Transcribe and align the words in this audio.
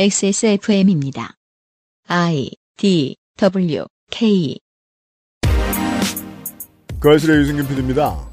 XSFM입니다. 0.00 1.34
I 2.06 2.52
D 2.76 3.16
W 3.36 3.84
K 4.12 4.56
거실의 7.00 7.38
유승균 7.38 7.66
PD입니다. 7.66 8.30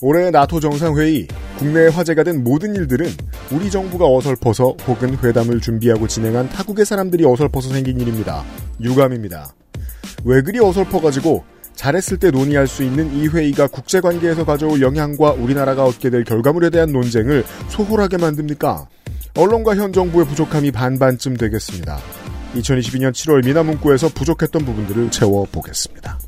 올해 0.00 0.30
나토 0.30 0.60
정상회의, 0.60 1.26
국내에 1.58 1.88
화제가 1.88 2.22
된 2.22 2.44
모든 2.44 2.76
일들은 2.76 3.08
우리 3.50 3.68
정부가 3.68 4.06
어설퍼서 4.06 4.76
혹은 4.86 5.18
회담을 5.18 5.60
준비하고 5.60 6.06
진행한 6.06 6.48
타국의 6.50 6.86
사람들이 6.86 7.24
어설퍼서 7.24 7.70
생긴 7.70 8.00
일입니다. 8.00 8.44
유감입니다. 8.80 9.56
왜 10.24 10.40
그리 10.42 10.60
어설퍼가지고 10.60 11.44
잘했을 11.74 12.18
때 12.18 12.30
논의할 12.30 12.68
수 12.68 12.84
있는 12.84 13.12
이 13.12 13.26
회의가 13.26 13.66
국제관계에서 13.66 14.44
가져올 14.44 14.80
영향과 14.80 15.32
우리나라가 15.32 15.84
얻게 15.84 16.10
될 16.10 16.22
결과물에 16.22 16.70
대한 16.70 16.92
논쟁을 16.92 17.44
소홀하게 17.70 18.18
만듭니까? 18.18 18.88
언론과 19.38 19.76
현 19.76 19.92
정부의 19.92 20.26
부족함이 20.26 20.72
반반쯤 20.72 21.36
되겠습니다. 21.36 21.98
2022년 22.56 23.12
7월 23.12 23.46
미나문구에서 23.46 24.08
부족했던 24.08 24.64
부분들을 24.64 25.12
채워보겠습니다. 25.12 26.18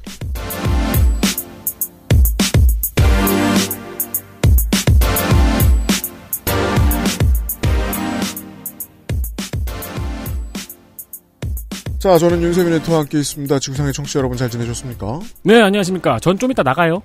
자, 11.98 12.16
저는 12.16 12.40
윤세민 12.42 12.72
에터와 12.74 13.00
함께 13.00 13.18
있습니다. 13.18 13.58
지구상의 13.58 13.92
청취자 13.92 14.20
여러분 14.20 14.38
잘 14.38 14.48
지내셨습니까? 14.48 15.20
네, 15.42 15.60
안녕하십니까. 15.60 16.18
전 16.20 16.38
좀 16.38 16.50
이따 16.50 16.62
나가요. 16.62 17.02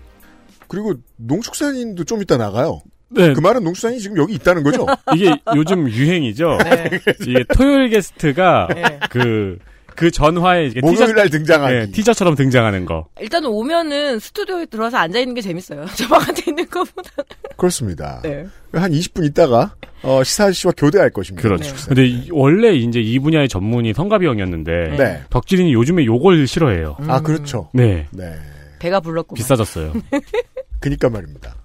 그리고 0.70 0.94
농축산인도 1.18 2.06
좀 2.06 2.22
이따 2.22 2.38
나가요. 2.38 2.82
네. 3.10 3.34
그 3.34 3.40
말은 3.40 3.64
농축산인이 3.64 4.02
지금 4.02 4.18
여기 4.18 4.34
있다는 4.34 4.64
거죠? 4.64 4.86
이게 5.16 5.32
요즘 5.56 5.90
유행이죠. 5.90 6.58
네. 6.64 6.90
이게 7.22 7.44
토요일 7.54 7.90
게스트가 7.90 8.68
네. 8.74 9.00
그, 9.10 9.58
그 9.96 10.12
전화에 10.12 10.72
목요일 10.82 11.16
날 11.16 11.30
등장하기. 11.30 11.74
네, 11.74 11.92
티저처럼 11.92 12.36
등장하는 12.36 12.86
거. 12.86 13.08
일단은 13.22 13.50
오면은 13.50 14.20
스튜디오에 14.20 14.66
들어와서 14.66 14.98
앉아 14.98 15.20
있는 15.20 15.34
게 15.36 15.42
재밌어요. 15.42 15.86
저 15.96 16.08
바깥에 16.08 16.44
있는 16.48 16.68
것보다. 16.68 17.12
그렇습니다. 17.56 18.20
네. 18.24 18.46
한 18.74 18.92
20분 18.92 19.24
있다가 19.26 19.76
어, 20.04 20.24
시사 20.24 20.46
아저씨와 20.46 20.74
교대할 20.76 21.10
것입니다. 21.12 21.48
그렇죠. 21.48 21.74
네. 21.76 21.84
근데 21.88 22.06
이- 22.08 22.30
원래 22.32 22.74
이제 22.76 23.00
이 23.00 23.18
분야의 23.20 23.48
전문이 23.48 23.94
성가비 23.94 24.26
형이었는데 24.26 24.96
네. 24.98 25.22
덕질인이 25.30 25.74
요즘에 25.74 26.06
요걸 26.06 26.46
싫어해요. 26.48 26.98
아, 27.08 27.22
그렇죠. 27.22 27.70
네. 27.74 28.08
네. 28.12 28.34
배가 28.80 29.00
불렀고. 29.00 29.36
비싸졌어요. 29.36 29.94
그니까 30.82 31.10
말입니다. 31.10 31.56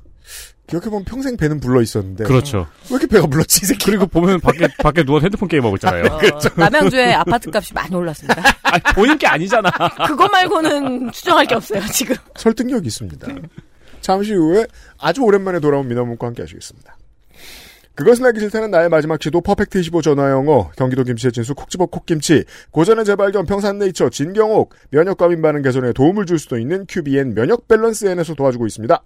기억해보면 0.71 1.05
평생 1.05 1.37
배는 1.37 1.61
불러 1.61 1.83
있었는데. 1.83 2.25
그렇죠. 2.25 2.67
왜 2.91 2.97
이렇게 2.97 3.07
배가 3.09 3.27
불렀지, 3.27 3.61
이 3.63 3.67
새끼? 3.67 3.87
그리고 3.87 4.07
보면 4.07 4.41
밖에, 4.41 4.69
밖에 4.79 5.03
누워서 5.05 5.25
핸드폰 5.25 5.49
게임하고 5.49 5.77
있잖아요. 5.77 6.05
어, 6.05 6.21
남양주의 6.57 7.13
아파트 7.15 7.51
값이 7.53 7.75
많이 7.75 7.95
올랐습니다. 7.95 8.43
아니, 8.63 8.83
본인 8.95 9.19
게 9.19 9.27
아니잖아. 9.27 9.71
그거 10.07 10.29
말고는 10.29 11.11
추정할 11.13 11.47
게 11.47 11.57
없어요, 11.57 11.81
지금. 11.93 12.15
설득력이 12.37 12.87
있습니다. 12.87 13.29
잠시 14.01 14.33
후에 14.33 14.67
아주 14.99 15.23
오랜만에 15.23 15.61
돌아온 15.61 15.89
민화문과 15.89 16.29
함께 16.29 16.43
하시겠습니다. 16.43 16.97
그것은 17.95 18.25
알기 18.25 18.41
싫다는 18.41 18.71
나의 18.71 18.89
마지막 18.89 19.23
시도 19.23 19.43
퍼펙트 19.43 19.79
25 19.79 20.01
전화 20.01 20.31
영어 20.31 20.71
경기도 20.77 21.05
김치의 21.05 21.33
진수 21.33 21.55
콕집어 21.55 21.85
콕김치 21.87 22.45
고전의 22.71 23.05
재발견 23.05 23.45
평산네이처 23.45 24.09
진경옥 24.09 24.75
면역과 24.91 25.29
민 25.29 25.43
반응 25.43 25.61
개선에 25.61 25.93
도움을 25.93 26.25
줄 26.25 26.39
수도 26.39 26.59
있는 26.59 26.87
큐비엔 26.89 27.35
면역 27.35 27.69
밸런스 27.69 28.07
N에서 28.07 28.35
도와주고 28.35 28.67
있습니다. 28.67 29.03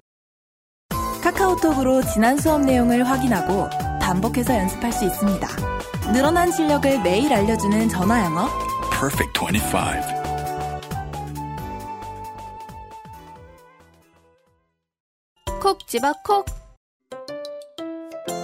카카오톡으로 1.25 2.03
지난 2.03 2.37
수업 2.37 2.61
내용을 2.61 3.09
확인하고 3.09 3.71
반복해서 3.99 4.55
연습할 4.59 4.93
수 4.93 5.07
있습니다. 5.07 5.49
늘어난 6.13 6.53
실력을 6.53 7.01
매일 7.01 7.33
알려주는 7.33 7.89
전화 7.89 8.27
영어. 8.27 8.47
Perfect 8.91 9.41
25. 9.41 9.79
콕 15.63 15.89
집어 15.89 16.13
콕 16.23 16.45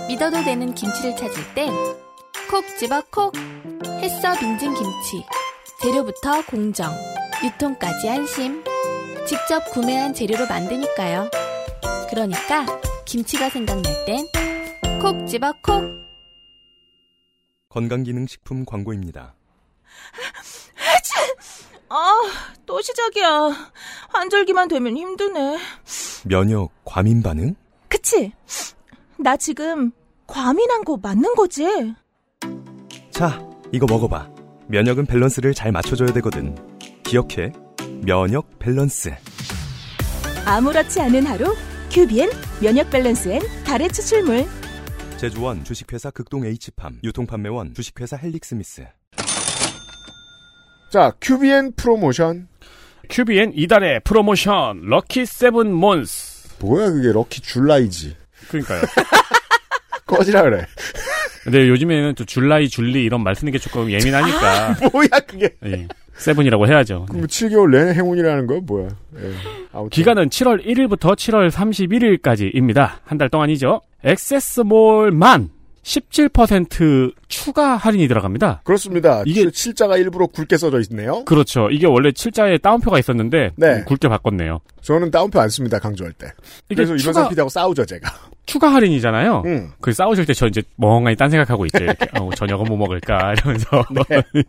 믿어도 0.08 0.42
되는 0.42 0.74
김치를 0.74 1.14
찾을 1.16 1.54
땐 1.54 1.70
콕 2.50 2.64
집어 2.78 3.02
콕 3.10 3.34
햇서 4.00 4.32
빙진 4.38 4.72
김치 4.72 5.26
재료부터 5.82 6.46
공정 6.46 6.90
유통까지 7.44 8.08
안심 8.08 8.64
직접 9.26 9.70
구매한 9.70 10.14
재료로 10.14 10.46
만드니까요 10.46 11.28
그러니까 12.10 12.66
김치가 13.04 13.48
생각날 13.48 13.84
땐 14.06 14.26
콕 15.00 15.26
집어 15.26 15.52
콕 15.62 15.82
건강기능식품 17.70 18.64
광고입니다. 18.64 19.34
아, 21.88 22.12
또 22.66 22.80
시작이야. 22.82 23.70
환절기만 24.10 24.68
되면 24.68 24.96
힘드네. 24.96 25.58
면역 26.24 26.70
과민 26.84 27.22
반응? 27.22 27.54
그치? 27.88 28.32
나 29.18 29.36
지금 29.36 29.90
과민한 30.26 30.84
거 30.84 30.96
맞는 30.96 31.34
거지? 31.34 31.64
자, 33.10 33.40
이거 33.72 33.86
먹어봐. 33.88 34.28
면역은 34.68 35.06
밸런스를 35.06 35.54
잘 35.54 35.72
맞춰줘야 35.72 36.08
되거든. 36.14 36.56
기억해. 37.04 37.52
면역 38.02 38.58
밸런스. 38.58 39.14
아무렇지 40.44 41.00
않은 41.00 41.26
하루, 41.26 41.54
큐비엔 41.90 42.30
면역 42.62 42.90
밸런스엔 42.90 43.40
달의 43.64 43.90
추출물. 43.92 44.44
제조원 45.16 45.64
주식회사 45.64 46.10
극동 46.10 46.44
H팜. 46.46 46.98
유통판매원 47.02 47.74
주식회사 47.74 48.16
헬릭스미스. 48.16 48.86
자 50.92 51.12
큐비엔 51.20 51.74
프로모션 51.76 52.48
큐비엔 53.10 53.52
이달의 53.54 54.00
프로모션 54.04 54.82
lucky 54.84 55.26
seven 55.26 55.72
month. 55.72 56.48
뭐야 56.60 56.90
그게 56.90 57.12
lucky 57.12 57.40
July지 57.42 58.16
그러니까요. 58.48 58.82
꺼지라 60.06 60.42
그래 60.42 60.66
근데 61.44 61.68
요즘에는 61.68 62.14
또 62.16 62.24
July 62.24 62.68
줄리 62.68 63.04
이런 63.04 63.22
말 63.22 63.34
쓰는 63.34 63.52
게 63.52 63.58
조금 63.58 63.90
예민하니까 63.90 64.76
뭐야 64.92 65.08
그게 65.26 65.50
예, 65.64 65.86
seven이라고 66.20 66.66
해야죠. 66.68 67.06
그럼 67.08 67.26
7개월 67.26 67.70
내내 67.70 67.94
행운이라는 67.94 68.46
거야 68.46 68.60
뭐야 68.62 68.88
예. 69.18 69.88
기간은 69.90 70.28
7월 70.28 70.64
1일부터 70.64 71.14
7월 71.16 71.50
31일까지입니다. 71.50 72.90
한 73.04 73.18
달 73.18 73.28
동안이죠. 73.28 73.80
액세스몰만 74.04 75.50
17% 75.82 77.12
추가 77.28 77.76
할인이 77.76 78.06
들어갑니다. 78.06 78.60
그렇습니다 78.64 79.22
이게- 79.26 79.40
이게 79.42 79.50
칠자가 79.50 79.96
일부러 79.96 80.26
굵게 80.26 80.58
써져 80.58 80.78
있네요 80.90 81.24
그렇죠. 81.24 81.70
이게 81.70 81.86
원래 81.86 82.10
7자에 82.10 82.60
다운표가 82.60 82.98
있었는데 82.98 83.52
네. 83.56 83.66
음, 83.76 83.84
굵게 83.86 84.08
바꿨네요. 84.08 84.60
저는 84.82 85.10
다운표 85.10 85.40
안 85.40 85.48
씁니다 85.48 85.78
강조할 85.78 86.12
때 86.12 86.26
이게 86.68 86.76
그래서 86.84 86.96
추가, 86.96 87.10
이면상 87.12 87.28
PD하고 87.30 87.48
싸우죠 87.48 87.86
제가 87.86 88.10
추가 88.46 88.72
할인이잖아요. 88.74 89.42
응. 89.46 89.70
그 89.80 89.92
싸우실 89.92 90.26
때 90.26 90.34
저 90.34 90.46
이제 90.46 90.62
멍하니 90.76 91.16
딴 91.16 91.30
생각하고 91.30 91.64
있죠. 91.66 91.82
이렇게 91.84 92.06
어, 92.18 92.28
저녁은 92.36 92.66
뭐 92.66 92.76
먹을까 92.76 93.32
이러면서 93.34 93.84
네. 93.90 94.22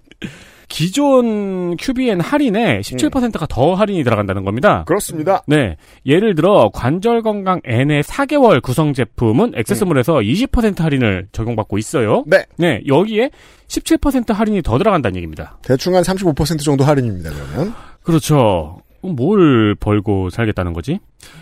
기존 0.71 1.75
큐비엔 1.75 2.21
할인에 2.21 2.79
17%가 2.79 3.45
더 3.47 3.73
할인이 3.75 4.03
들어간다는 4.05 4.45
겁니다. 4.45 4.85
그렇습니다 4.87 5.43
네. 5.45 5.75
예를 6.05 6.33
들어 6.33 6.71
관절 6.73 7.21
건강 7.21 7.59
N의 7.65 8.03
4개월 8.03 8.61
구성 8.61 8.93
제품은 8.93 9.51
액세스몰에서 9.55 10.15
20% 10.15 10.79
할인을 10.79 11.27
적용받고 11.33 11.77
있어요. 11.77 12.23
네 12.25 12.45
네, 12.57 12.81
여기에 12.87 13.31
17% 13.67 14.33
할인이 14.33 14.61
더 14.61 14.77
들어간다는 14.77 15.17
얘기입니다. 15.17 15.57
대충 15.61 15.93
한 15.95 16.03
35% 16.03 16.63
정도 16.63 16.85
할인입니다 16.85 17.31
그러면 17.31 17.73
그렇죠. 18.01 18.81
뭘 19.09 19.75
벌고 19.75 20.29
살겠다는 20.29 20.73
거지? 20.73 20.99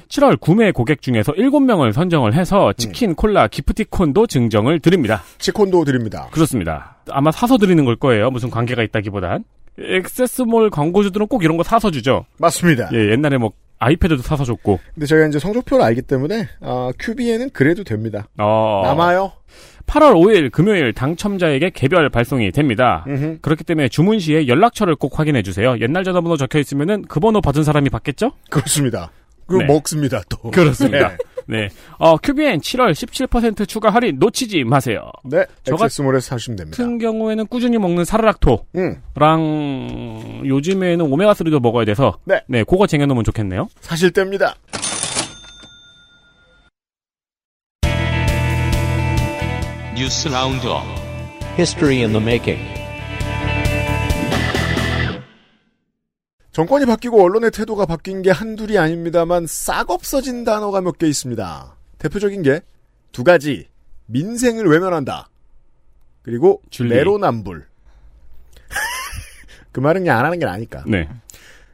7월 0.10 0.40
구매 0.40 0.72
고객 0.72 1.02
중에서 1.02 1.34
7명을 1.34 1.94
선정을 1.94 2.34
해서 2.34 2.74
치킨, 2.74 3.16
콜라, 3.16 3.48
기프티콘도 3.48 4.28
증정을 4.28 4.80
드립니다. 4.80 5.24
치콘도 5.38 5.86
드립니다 5.86 6.28
그렇습니다. 6.32 6.98
아마 7.10 7.32
사서 7.32 7.58
드리는 7.58 7.84
걸 7.86 7.96
거예요. 7.96 8.30
무슨 8.32 8.50
관계가 8.50 8.84
있다기보단. 8.84 9.44
액세스몰 9.80 10.70
광고주들은 10.70 11.28
꼭 11.28 11.44
이런 11.44 11.56
거 11.58 11.64
사서 11.64 11.90
주죠. 11.92 12.26
맞습니다 12.38 12.90
예, 12.94 13.12
옛날에 13.12 13.38
뭐 13.38 13.52
아이패드도 13.80 14.22
사서 14.22 14.44
줬고. 14.44 14.80
근데 14.94 15.06
저희가 15.06 15.28
이제 15.28 15.40
성적표를 15.40 15.84
알기 15.86 16.02
때문에 16.02 16.48
아, 16.62 16.92
큐비에는 17.00 17.52
그래도 17.52 17.86
됩니다 17.86 18.28
어, 18.38 18.82
남아요 18.84 19.32
8월 19.90 20.14
5일 20.14 20.52
금요일 20.52 20.94
당첨자에게 20.94 21.72
개별 21.72 22.10
발송이 22.10 22.52
됩니다. 22.52 23.04
음흠. 23.08 23.40
그렇기 23.42 23.64
때문에 23.64 23.90
주문 23.90 24.20
시에 24.20 24.48
연락처를 24.48 24.96
꼭 24.96 25.18
확인해 25.20 25.42
주세요. 25.42 25.76
옛날 25.82 26.04
전화번호 26.04 26.38
적혀 26.38 26.60
있으면은 26.60 27.04
그 27.08 27.20
번호 27.20 27.42
받은 27.42 27.64
사람이 27.64 27.90
받겠죠? 27.90 28.32
그렇습니다 28.52 29.12
그리고 29.48 29.64
네. 29.64 29.74
먹습니다 29.74 30.22
또 30.30 30.52
그렇습니다. 30.52 31.10
네. 31.10 31.18
네. 31.48 31.70
어, 31.98 32.18
큐비엔 32.18 32.60
7월 32.60 32.92
17% 32.92 33.68
추가 33.68 33.90
할인 33.90 34.20
놓치지 34.20 34.64
마세요. 34.66 35.10
네, 35.26 35.44
저 35.64 35.74
액세스몰에서 35.74 36.36
사시면 36.36 36.58
됩니다. 36.58 36.78
같은 36.78 37.00
경우에는 37.00 37.48
꾸준히 37.48 37.80
먹는 37.80 38.06
사르락토랑 38.06 38.60
응, 38.76 40.42
요즘에는 40.46 41.04
오메가3도 41.04 41.60
먹어야 41.60 41.86
돼서 41.86 42.20
네. 42.26 42.40
네, 42.48 42.64
그거 42.64 42.86
쟁여놓으면 42.86 43.24
좋겠네요. 43.24 43.68
사실 43.82 44.12
때입니다. 44.12 44.54
뉴스 50.00 50.28
roundup 50.28 50.84
history 51.58 51.98
in 52.02 52.12
the 52.14 52.22
making. 52.22 52.62
정권이 56.52 56.86
바뀌고 56.86 57.24
언론의 57.24 57.52
태도가 57.52 57.86
바뀐 57.86 58.22
게 58.22 58.32
한둘이 58.32 58.78
아닙니다만 58.78 59.46
싹 59.48 59.90
없어진 59.90 60.44
단어가 60.44 60.82
몇 60.82 60.98
개 60.98 61.08
있습니다. 61.08 61.76
대표적인 61.98 62.44
게 62.44 62.62
두 63.12 63.24
가지. 63.24 63.68
민생을 64.06 64.68
외면한다. 64.68 65.30
그리고 66.22 66.62
줄리. 66.70 66.90
내로남불. 66.96 67.66
그 69.72 69.80
말은 69.80 70.02
그냥 70.02 70.20
안 70.20 70.26
하는 70.26 70.40
게 70.40 70.46
나니까. 70.46 70.84
네. 70.88 71.10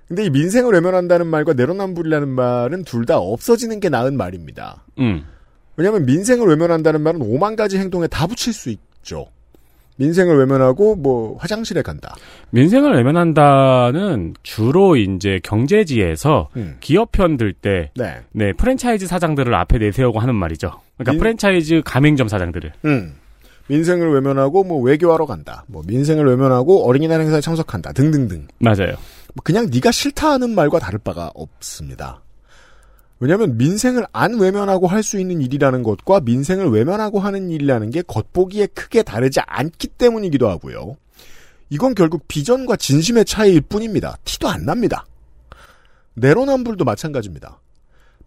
근데 0.08 0.24
이 0.26 0.30
민생을 0.30 0.72
외면한다는 0.74 1.28
말과 1.28 1.54
내로남불이라는 1.54 2.28
말은 2.30 2.84
둘 2.86 3.06
다 3.06 3.18
없어지는 3.18 3.80
게 3.80 3.90
나은 3.90 4.16
말입니다. 4.18 4.84
음. 5.00 5.26
왜냐하면 5.78 6.06
민생을 6.06 6.48
외면한다는 6.48 7.02
말은 7.02 7.22
오만 7.22 7.56
가지 7.56 7.78
행동에 7.78 8.08
다 8.08 8.28
붙일 8.28 8.54
수 8.54 8.70
있죠. 8.70 9.28
민생을 9.98 10.38
외면하고 10.40 10.96
뭐 10.96 11.38
화장실에 11.38 11.82
간다. 11.82 12.16
민생을 12.50 12.96
외면한다는 12.96 14.34
주로 14.44 14.98
이제 14.98 15.40
경제지에서 15.44 16.50
음. 16.58 16.76
기업 16.82 17.12
편들 17.14 17.54
때 17.54 17.92
네. 17.96 18.18
네, 18.34 18.52
프랜차이즈 18.54 19.08
사장들을 19.08 19.54
앞에 19.56 19.78
내세우고 19.78 20.20
하는 20.20 20.36
말이죠. 20.36 20.72
그러니까 20.98 21.12
민- 21.14 21.20
프랜차이즈 21.20 21.82
가맹점 21.86 22.28
사장들을. 22.28 22.74
음. 22.86 23.16
민생을 23.68 24.14
외면하고 24.14 24.64
뭐 24.64 24.80
외교하러 24.82 25.26
간다. 25.26 25.64
뭐 25.68 25.82
민생을 25.88 26.26
외면하고 26.28 26.86
어린이날 26.88 27.22
행사에 27.22 27.42
참석한다. 27.42 27.94
등등등. 27.94 28.48
맞아요. 28.60 28.92
뭐 29.34 29.42
그냥 29.44 29.68
네가 29.74 29.92
싫다 29.92 30.32
하는 30.34 30.52
말과 30.54 30.78
다를 30.80 31.00
바가 31.00 31.32
없습니다. 31.34 32.22
왜냐하면 33.20 33.58
민생을 33.58 34.06
안 34.12 34.40
외면하고 34.40 34.88
할 34.88 35.04
수 35.04 35.20
있는 35.20 35.42
일이라는 35.42 35.84
것과 35.84 36.20
민생을 36.22 36.70
외면하고 36.70 37.20
하는 37.20 37.50
일이라는 37.50 37.92
게 37.92 38.02
겉보기에 38.02 38.68
크게 38.68 39.04
다르지 39.04 39.40
않기 39.42 39.88
때문이기도 39.90 40.50
하고요. 40.50 40.98
이건 41.70 41.96
결국 41.96 42.28
비전과 42.28 42.76
진심의 42.76 43.26
차이일 43.26 43.62
뿐입니다. 43.62 44.18
티도 44.24 44.48
안 44.50 44.66
납니다. 44.66 45.06
내로남불도 46.16 46.86
마찬가지입니다. 46.86 47.60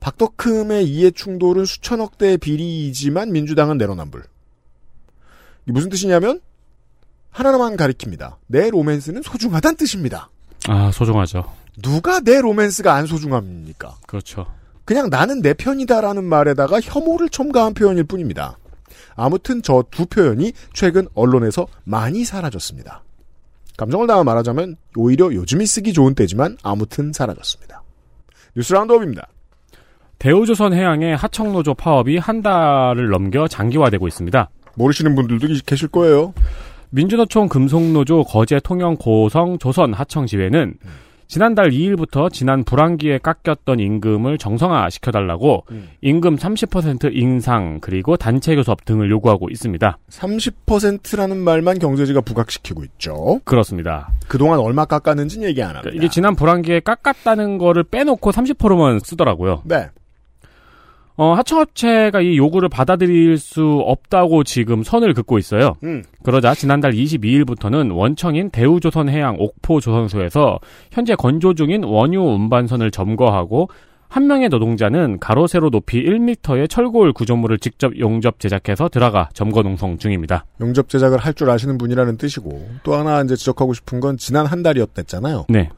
박덕흠의 0.01 0.87
이해 0.89 1.11
충돌은 1.11 1.65
수천억 1.65 2.19
대의 2.19 2.39
비리이지만 2.39 3.33
민주당은 3.33 3.79
내로남불. 3.79 4.23
이게 5.65 5.73
무슨 5.73 5.89
뜻이냐면 5.91 6.41
하나만 7.31 7.77
가리킵니다. 7.77 8.37
내 8.47 8.71
로맨스는 8.71 9.23
소중하다는 9.23 9.77
뜻입니다. 9.77 10.31
아, 10.69 10.91
소중하죠. 10.93 11.45
누가 11.83 12.21
내 12.21 12.41
로맨스가 12.41 12.95
안 12.95 13.07
소중합니까? 13.07 13.97
그렇죠. 14.07 14.47
그냥 14.89 15.11
나는 15.11 15.43
내 15.43 15.53
편이다라는 15.53 16.25
말에다가 16.25 16.81
혐오를 16.81 17.29
첨가한 17.29 17.75
표현일 17.75 18.05
뿐입니다. 18.05 18.57
아무튼 19.17 19.61
저 19.61 19.85
두 19.91 20.07
표현이 20.07 20.55
최근 20.73 21.07
언론에서 21.15 21.67
많이 21.85 22.25
사라졌습니다. 22.25 23.05
감정을 23.77 24.07
담아 24.07 24.25
말하자면 24.25 24.77
오히려 24.97 25.31
요즘이 25.31 25.67
쓰기 25.67 25.93
좋은 25.93 26.15
때지만 26.15 26.57
아무튼 26.63 27.13
사라졌습니다. 27.13 27.83
뉴스 28.57 28.73
라운드업입니다. 28.73 29.29
대우조선 30.19 30.73
해양의 30.73 31.19
하청노조 31.19 31.75
파업이 31.75 32.17
한 32.17 32.41
달을 32.41 33.11
넘겨 33.11 33.47
장기화되고 33.47 34.09
있습니다. 34.09 34.49
모르시는 34.75 35.15
분들도 35.15 35.49
계실 35.67 35.89
거예요. 35.89 36.33
민주노총 36.89 37.51
금속노조 37.51 38.25
거제 38.25 38.59
통영 38.65 38.97
고성 38.97 39.59
조선 39.59 39.93
하청 39.93 40.25
지회는 40.25 40.79
지난달 41.29 41.71
2일부터 41.71 42.33
지난 42.33 42.65
불황기에 42.65 43.19
깎였던 43.19 43.81
임금을 43.81 44.39
정상화 44.39 44.89
시켜달라고 44.89 45.65
임금 46.01 46.37
30% 46.37 47.15
인상 47.15 47.79
그리고 47.81 48.17
단체 48.17 48.57
교섭 48.57 48.87
등을 48.87 49.11
요구하고 49.11 49.51
있습니다. 49.51 49.99
30%라는 50.09 51.37
말만 51.37 51.79
경제지가 51.79 52.23
부각시키고 52.23 52.83
있죠. 52.85 53.41
그렇습니다. 53.45 54.11
그동안 54.27 54.59
얼마 54.59 54.87
깎았는지는 54.87 55.49
얘기 55.49 55.63
안 55.63 55.77
합니다. 55.77 55.91
이게 55.95 56.09
지난 56.09 56.35
불황기에 56.35 56.81
깎았다는 56.81 57.59
거를 57.59 57.85
빼놓고 57.85 58.31
30%만 58.31 59.01
쓰더라고요. 59.01 59.63
네. 59.67 59.89
어, 61.19 61.35
하청업체가 61.35 62.21
이 62.21 62.39
요구를 62.39 62.69
받아들일 62.69 63.39
수 63.39 63.83
없다고 63.85 64.45
지금 64.45 64.85
선을 64.85 65.15
긋고 65.15 65.39
있어요. 65.39 65.75
음. 65.83 66.05
그러자 66.23 66.55
지난달 66.55 66.93
22일부터는 66.93 67.93
원청인 67.95 68.51
대우조선해양 68.51 69.37
옥포조선소에서 69.41 70.61
현재 70.93 71.17
건조 71.17 71.55
중인 71.55 71.83
원유 71.83 72.21
운반선을 72.23 72.93
점거하고 72.93 73.69
한 74.11 74.27
명의 74.27 74.49
노동자는 74.49 75.19
가로 75.19 75.47
세로 75.49 75.71
높이 75.71 76.03
1m의 76.03 76.71
철골 76.71 77.13
구조물을 77.13 77.59
직접 77.59 77.99
용접 77.99 78.39
제작해서 78.41 78.89
들어가 78.89 79.29
점거 79.35 79.63
농성 79.63 79.99
중입니다. 79.99 80.47
용접 80.61 80.89
제작을 80.89 81.19
할 81.19 81.35
줄 81.35 81.51
아시는 81.51 81.77
분이라는 81.79 82.17
뜻이고 82.17 82.69
또 82.85 82.95
하나 82.95 83.21
이제 83.23 83.37
지적하고 83.37 83.75
싶은 83.75 84.01
건 84.01 84.17
지난 84.17 84.47
한 84.47 84.63
달이었댔잖아요. 84.63 85.47
네, 85.51 85.69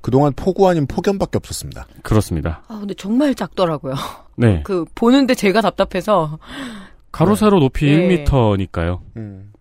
그동안 0.00 0.32
폭우 0.34 0.68
아닌 0.68 0.86
폭염밖에 0.86 1.38
없었습니다. 1.38 1.86
그렇습니다. 2.02 2.62
아, 2.68 2.78
근데 2.78 2.94
정말 2.94 3.34
작더라고요. 3.34 3.94
네, 4.36 4.62
그, 4.64 4.84
보는데 4.94 5.34
제가 5.34 5.60
답답해서. 5.60 6.38
가로 7.10 7.34
세로 7.34 7.58
높이 7.58 7.86
네. 7.86 8.24
1m니까요. 8.24 9.00
음. 9.16 9.52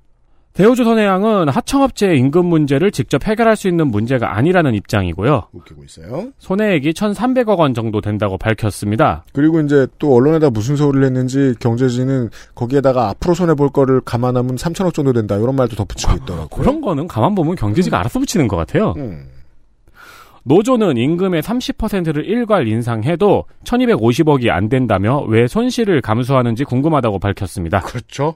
대우조선해 0.57 1.05
양은 1.05 1.49
하청업체의 1.49 2.17
임금 2.17 2.47
문제를 2.47 2.91
직접 2.91 3.27
해결할 3.27 3.55
수 3.55 3.67
있는 3.67 3.89
문제가 3.89 4.35
아니라는 4.35 4.73
입장이고요. 4.73 5.49
웃기고 5.53 5.83
있어요. 5.83 6.31
손해액이 6.39 6.93
1,300억 6.93 7.59
원 7.59 7.75
정도 7.75 8.01
된다고 8.01 8.39
밝혔습니다. 8.39 9.23
그리고 9.33 9.61
이제 9.61 9.85
또 9.99 10.15
언론에다 10.15 10.49
무슨 10.49 10.75
소리를 10.75 11.05
했는지 11.05 11.53
경제지는 11.59 12.31
거기에다가 12.55 13.09
앞으로 13.09 13.35
손해 13.35 13.53
볼 13.53 13.69
거를 13.69 14.01
감안하면 14.01 14.55
3천억 14.55 14.95
정도 14.95 15.13
된다 15.13 15.35
이런 15.35 15.55
말도 15.55 15.75
덧붙이고 15.75 16.13
있더라고요. 16.23 16.47
그런 16.47 16.81
거는 16.81 17.07
가만 17.07 17.35
보면 17.35 17.55
경제지가 17.55 17.99
알아서 17.99 18.17
붙이는 18.17 18.47
것 18.47 18.55
같아요. 18.57 18.95
음. 18.97 19.27
노조는 20.47 20.95
임금의 20.95 21.41
30%를 21.41 22.25
일괄 22.25 22.67
인상해도 22.67 23.45
1,250억이 23.65 24.49
안 24.49 24.69
된다며 24.69 25.21
왜 25.27 25.45
손실을 25.45 26.01
감수하는지 26.01 26.63
궁금하다고 26.63 27.19
밝혔습니다. 27.19 27.81
그렇죠. 27.81 28.35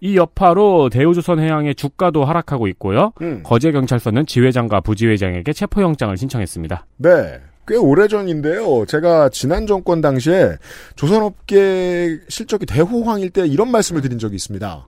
이 0.00 0.16
여파로 0.16 0.90
대우조선해양의 0.90 1.76
주가도 1.76 2.24
하락하고 2.24 2.66
있고요. 2.68 3.12
음. 3.22 3.42
거제 3.44 3.70
경찰서는 3.72 4.26
지회장과 4.26 4.80
부지회장에게 4.80 5.52
체포영장을 5.52 6.16
신청했습니다. 6.16 6.84
네. 6.98 7.40
꽤 7.68 7.76
오래전인데요. 7.76 8.84
제가 8.86 9.28
지난 9.30 9.66
정권 9.66 10.00
당시에 10.00 10.56
조선업계 10.94 12.20
실적이 12.28 12.66
대호황일 12.66 13.30
때 13.30 13.46
이런 13.46 13.70
말씀을 13.70 14.02
드린 14.02 14.18
적이 14.18 14.36
있습니다. 14.36 14.86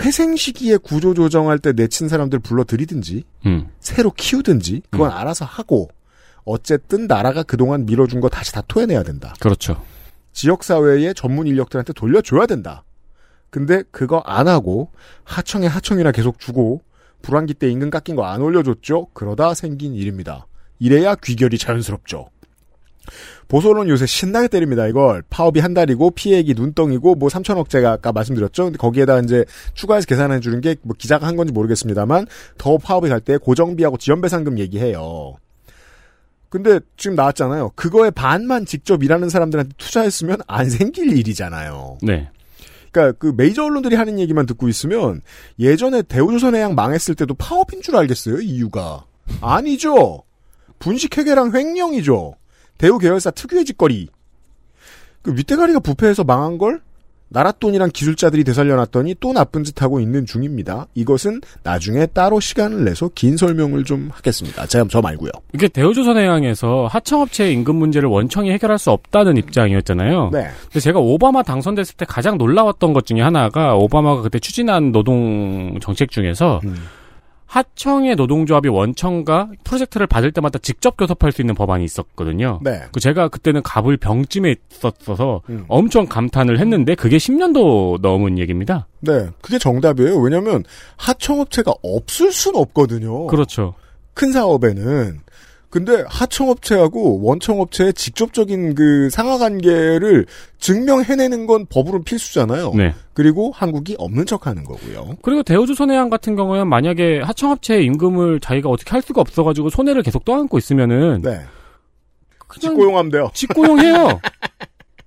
회생 0.00 0.36
시기에 0.36 0.76
구조 0.76 1.14
조정할 1.14 1.58
때 1.58 1.72
내친 1.72 2.08
사람들 2.08 2.38
불러 2.40 2.64
들이든지 2.64 3.24
음, 3.46 3.68
새로 3.80 4.10
키우든지 4.10 4.82
그건 4.90 5.10
알아서 5.10 5.44
하고 5.44 5.88
어쨌든 6.44 7.06
나라가 7.06 7.42
그동안 7.42 7.84
밀어준 7.86 8.20
거 8.20 8.28
다시 8.28 8.52
다 8.52 8.62
토해내야 8.66 9.02
된다. 9.02 9.34
그렇죠. 9.40 9.82
지역 10.32 10.62
사회의 10.64 11.12
전문 11.14 11.46
인력들한테 11.46 11.92
돌려줘야 11.92 12.46
된다. 12.46 12.84
근데 13.50 13.82
그거 13.90 14.18
안 14.24 14.46
하고 14.48 14.90
하청에 15.24 15.66
하청이나 15.66 16.12
계속 16.12 16.38
주고 16.38 16.82
불황기 17.22 17.54
때 17.54 17.68
임금 17.70 17.90
깎인 17.90 18.14
거 18.14 18.24
안 18.24 18.40
올려줬죠? 18.40 19.08
그러다 19.14 19.54
생긴 19.54 19.94
일입니다. 19.94 20.46
이래야 20.78 21.16
귀결이 21.16 21.58
자연스럽죠. 21.58 22.30
보수언론 23.48 23.88
요새 23.88 24.06
신나게 24.06 24.48
때립니다, 24.48 24.86
이걸. 24.86 25.22
파업이 25.30 25.60
한 25.60 25.74
달이고, 25.74 26.10
피해액이 26.12 26.54
눈덩이고, 26.54 27.14
뭐 27.14 27.28
3천억 27.28 27.68
제가 27.68 27.92
아까 27.92 28.12
말씀드렸죠? 28.12 28.64
근데 28.64 28.78
거기에다 28.78 29.18
이제 29.20 29.44
추가해서 29.74 30.06
계산해 30.06 30.40
주는 30.40 30.60
게 30.60 30.76
뭐 30.82 30.94
기자가 30.98 31.26
한 31.26 31.36
건지 31.36 31.52
모르겠습니다만, 31.52 32.26
더 32.58 32.78
파업이 32.78 33.08
갈 33.08 33.20
때 33.20 33.36
고정비하고 33.36 33.98
지연배상금 33.98 34.58
얘기해요. 34.58 35.34
근데 36.48 36.80
지금 36.96 37.14
나왔잖아요. 37.16 37.72
그거의 37.74 38.10
반만 38.10 38.64
직접 38.64 39.02
일하는 39.02 39.28
사람들한테 39.28 39.74
투자했으면 39.76 40.38
안 40.46 40.70
생길 40.70 41.14
일이잖아요. 41.16 41.98
네. 42.02 42.30
그러니까 42.90 43.18
그 43.18 43.34
메이저 43.36 43.64
언론들이 43.64 43.96
하는 43.96 44.18
얘기만 44.18 44.46
듣고 44.46 44.66
있으면 44.68 45.20
예전에 45.58 46.00
대우조선해양 46.02 46.74
망했을 46.74 47.14
때도 47.16 47.34
파업인 47.34 47.82
줄 47.82 47.96
알겠어요. 47.96 48.40
이유가 48.40 49.04
아니죠. 49.42 50.22
분식회계랑 50.78 51.54
횡령이죠. 51.54 52.34
대우 52.78 52.98
계열사 52.98 53.30
특유의 53.32 53.64
짓거리. 53.64 54.08
그 55.22 55.34
윗대가리가 55.34 55.80
부패해서 55.80 56.24
망한 56.24 56.58
걸 56.58 56.80
나라 57.30 57.52
돈이랑 57.52 57.90
기술자들이 57.92 58.42
되살려놨더니 58.44 59.16
또 59.20 59.32
나쁜 59.32 59.62
짓 59.62 59.82
하고 59.82 60.00
있는 60.00 60.24
중입니다. 60.24 60.86
이것은 60.94 61.42
나중에 61.62 62.06
따로 62.06 62.40
시간을 62.40 62.84
내서 62.84 63.10
긴 63.14 63.36
설명을 63.36 63.84
좀 63.84 64.08
하겠습니다. 64.12 64.66
제가 64.66 64.86
저 64.88 65.02
말고요. 65.02 65.30
이게 65.52 65.68
대우조선해양에서 65.68 66.88
하청업체의 66.90 67.52
임금 67.52 67.76
문제를 67.76 68.08
원청이 68.08 68.50
해결할 68.52 68.78
수 68.78 68.90
없다는 68.90 69.36
입장이었잖아요. 69.36 70.30
네. 70.32 70.48
근데 70.64 70.80
제가 70.80 71.00
오바마 71.00 71.42
당선됐을 71.42 71.96
때 71.96 72.06
가장 72.06 72.38
놀라웠던 72.38 72.94
것 72.94 73.04
중에 73.04 73.20
하나가 73.20 73.74
오바마가 73.74 74.22
그때 74.22 74.38
추진한 74.38 74.92
노동 74.92 75.78
정책 75.80 76.10
중에서 76.10 76.60
음. 76.64 76.76
하청의 77.48 78.14
노동조합이 78.16 78.68
원청과 78.68 79.50
프로젝트를 79.64 80.06
받을 80.06 80.32
때마다 80.32 80.58
직접 80.58 80.96
교섭할 80.96 81.32
수 81.32 81.40
있는 81.40 81.54
법안이 81.54 81.82
있었거든요. 81.84 82.60
네. 82.62 82.82
그 82.92 83.00
제가 83.00 83.28
그때는 83.28 83.62
갑을 83.62 83.96
병쯤에 83.96 84.54
있었어서 84.70 85.40
음. 85.48 85.64
엄청 85.66 86.06
감탄을 86.06 86.60
했는데 86.60 86.94
그게 86.94 87.16
10년도 87.16 88.00
넘은 88.02 88.38
얘기입니다. 88.38 88.86
네. 89.00 89.28
그게 89.40 89.58
정답이에요. 89.58 90.18
왜냐면 90.18 90.62
하청업체가 90.96 91.72
없을 91.82 92.32
순 92.32 92.54
없거든요. 92.54 93.26
그렇죠. 93.28 93.74
큰 94.12 94.32
사업에는. 94.32 95.20
근데 95.70 96.02
하청업체하고 96.08 97.22
원청업체의 97.22 97.92
직접적인 97.92 98.74
그 98.74 99.10
상하관계를 99.10 100.26
증명해내는 100.58 101.46
건 101.46 101.66
법으로 101.66 102.02
필수잖아요. 102.02 102.72
네. 102.74 102.94
그리고 103.12 103.52
한국이 103.54 103.94
없는 103.98 104.24
척하는 104.24 104.64
거고요. 104.64 105.16
그리고 105.22 105.42
대우조선해양 105.42 106.08
같은 106.08 106.36
경우에는 106.36 106.66
만약에 106.68 107.20
하청업체의 107.20 107.84
임금을 107.84 108.40
자기가 108.40 108.70
어떻게 108.70 108.90
할 108.92 109.02
수가 109.02 109.20
없어가지고 109.20 109.68
손해를 109.68 110.02
계속 110.02 110.24
떠안고 110.24 110.56
있으면은 110.56 111.20
네. 111.22 111.40
그냥 112.46 112.72
직고용하면 112.72 113.10
돼요. 113.10 113.30
직고용해요. 113.34 114.20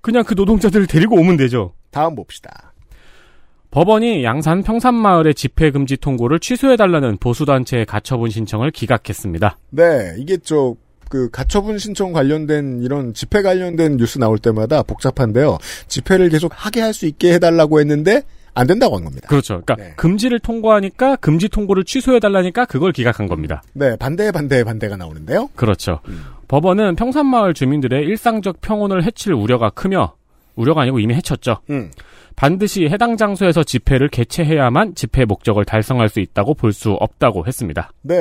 그냥 0.00 0.22
그 0.24 0.34
노동자들을 0.34 0.86
데리고 0.86 1.16
오면 1.16 1.38
되죠. 1.38 1.74
다음 1.90 2.14
봅시다. 2.14 2.71
법원이 3.72 4.22
양산 4.22 4.62
평산마을의 4.62 5.34
집회 5.34 5.70
금지 5.70 5.96
통고를 5.96 6.38
취소해달라는 6.40 7.16
보수단체의 7.16 7.86
가처분 7.86 8.28
신청을 8.28 8.70
기각했습니다. 8.70 9.56
네, 9.70 10.14
이게 10.18 10.36
저, 10.36 10.74
그, 11.08 11.30
가처분 11.30 11.78
신청 11.78 12.12
관련된 12.12 12.82
이런 12.82 13.14
집회 13.14 13.40
관련된 13.40 13.96
뉴스 13.96 14.18
나올 14.18 14.38
때마다 14.38 14.82
복잡한데요. 14.82 15.56
집회를 15.88 16.28
계속 16.28 16.52
하게 16.54 16.82
할 16.82 16.92
수 16.92 17.06
있게 17.06 17.32
해달라고 17.32 17.80
했는데, 17.80 18.22
안 18.52 18.66
된다고 18.66 18.96
한 18.96 19.04
겁니다. 19.04 19.26
그렇죠. 19.28 19.62
그러니까 19.64 19.76
네. 19.76 19.94
금지를 19.96 20.38
통고하니까 20.40 21.16
금지 21.16 21.48
통고를 21.48 21.84
취소해 21.84 22.20
달라니까 22.20 22.66
그걸 22.66 22.92
기각한 22.92 23.26
겁니다. 23.26 23.62
네, 23.72 23.96
반대에 23.96 24.30
반대에 24.32 24.64
반대가 24.64 24.98
나오는데요. 24.98 25.48
그렇죠. 25.56 26.00
법원은 26.48 26.96
평산마을 26.96 27.54
주민들의 27.54 28.04
일상적 28.04 28.60
평온을 28.60 29.04
해칠 29.04 29.32
우려가 29.32 29.70
크며 29.70 30.16
우려가 30.54 30.82
아니고 30.82 30.98
이미 30.98 31.14
해쳤죠. 31.14 31.60
음. 31.70 31.90
반드시 32.36 32.84
해당 32.86 33.16
장소에서 33.16 33.62
집회를 33.64 34.08
개최해야만 34.08 34.94
집회 34.94 35.24
목적을 35.24 35.64
달성할 35.64 36.08
수 36.08 36.20
있다고 36.20 36.54
볼 36.54 36.72
수 36.72 36.90
없다고 36.92 37.46
했습니다. 37.46 37.92
네. 38.02 38.16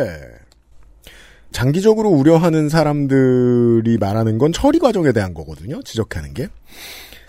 장기적으로 1.51 2.10
우려하는 2.10 2.70
사람들이 2.70 3.98
말하는 3.98 4.38
건 4.38 4.51
처리 4.53 4.80
과정에 4.80 5.12
대한 5.12 5.34
거거든요. 5.34 5.82
지적하는 5.84 6.34
게. 6.34 6.48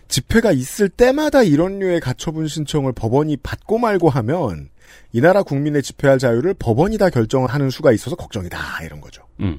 집회가 0.08 0.52
있을 0.52 0.88
때마다 0.88 1.42
이런 1.42 1.78
류의 1.78 2.00
가처분 2.00 2.46
신청을 2.46 2.92
법원이 2.92 3.38
받고 3.38 3.78
말고 3.78 4.10
하면 4.10 4.68
이 5.12 5.20
나라 5.20 5.42
국민의 5.42 5.82
집회할 5.82 6.18
자유를 6.18 6.54
법원이 6.54 6.98
다 6.98 7.08
결정을 7.10 7.48
하는 7.48 7.70
수가 7.70 7.92
있어서 7.92 8.14
걱정이다. 8.16 8.58
이런 8.84 9.00
거죠. 9.00 9.22
음. 9.40 9.58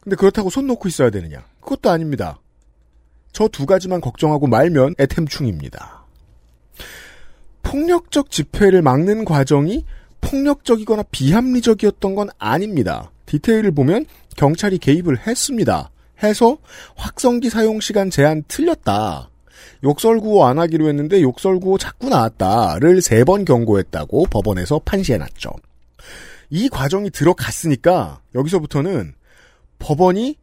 근데 0.00 0.16
그렇다고 0.16 0.50
손 0.50 0.66
놓고 0.66 0.88
있어야 0.88 1.10
되느냐? 1.10 1.44
그것도 1.60 1.90
아닙니다. 1.90 2.40
저 3.32 3.48
두 3.48 3.66
가지만 3.66 4.00
걱정하고 4.00 4.46
말면 4.46 4.94
애템충입니다. 4.98 6.04
폭력적 7.62 8.30
집회를 8.30 8.82
막는 8.82 9.24
과정이 9.24 9.84
폭력적이거나 10.20 11.04
비합리적이었던 11.10 12.14
건 12.14 12.28
아닙니다. 12.38 13.10
디테일을 13.26 13.70
보면 13.72 14.06
경찰이 14.36 14.78
개입을 14.78 15.26
했습니다. 15.26 15.90
해서 16.22 16.58
확성기 16.96 17.48
사용 17.48 17.80
시간 17.80 18.10
제한 18.10 18.42
틀렸다. 18.48 19.30
욕설구호 19.82 20.44
안 20.44 20.58
하기로 20.58 20.88
했는데 20.88 21.22
욕설구호 21.22 21.78
자꾸 21.78 22.08
나왔다를 22.08 23.00
세 23.00 23.24
번 23.24 23.44
경고했다고 23.44 24.26
법원에서 24.26 24.80
판시해놨죠. 24.84 25.50
이 26.50 26.68
과정이 26.68 27.10
들어갔으니까 27.10 28.20
여기서부터는 28.34 29.14
법원이 29.78 30.36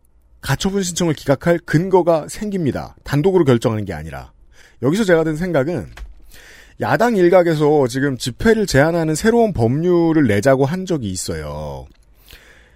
가처분 0.48 0.82
신청을 0.82 1.14
기각할 1.14 1.60
근거가 1.60 2.30
생깁니다. 2.30 2.96
단독으로 3.04 3.44
결정하는 3.44 3.84
게 3.84 3.92
아니라. 3.92 4.32
여기서 4.82 5.04
제가 5.04 5.26
든 5.26 5.36
생각은 5.36 5.90
야당 6.80 7.18
일각에서 7.18 7.86
지금 7.90 8.18
집회를 8.18 8.66
제한하는 8.66 9.14
새로운 9.14 9.52
법률을 9.52 10.26
내자고 10.26 10.66
한 10.66 10.86
적이 10.86 11.12
있어요. 11.12 11.86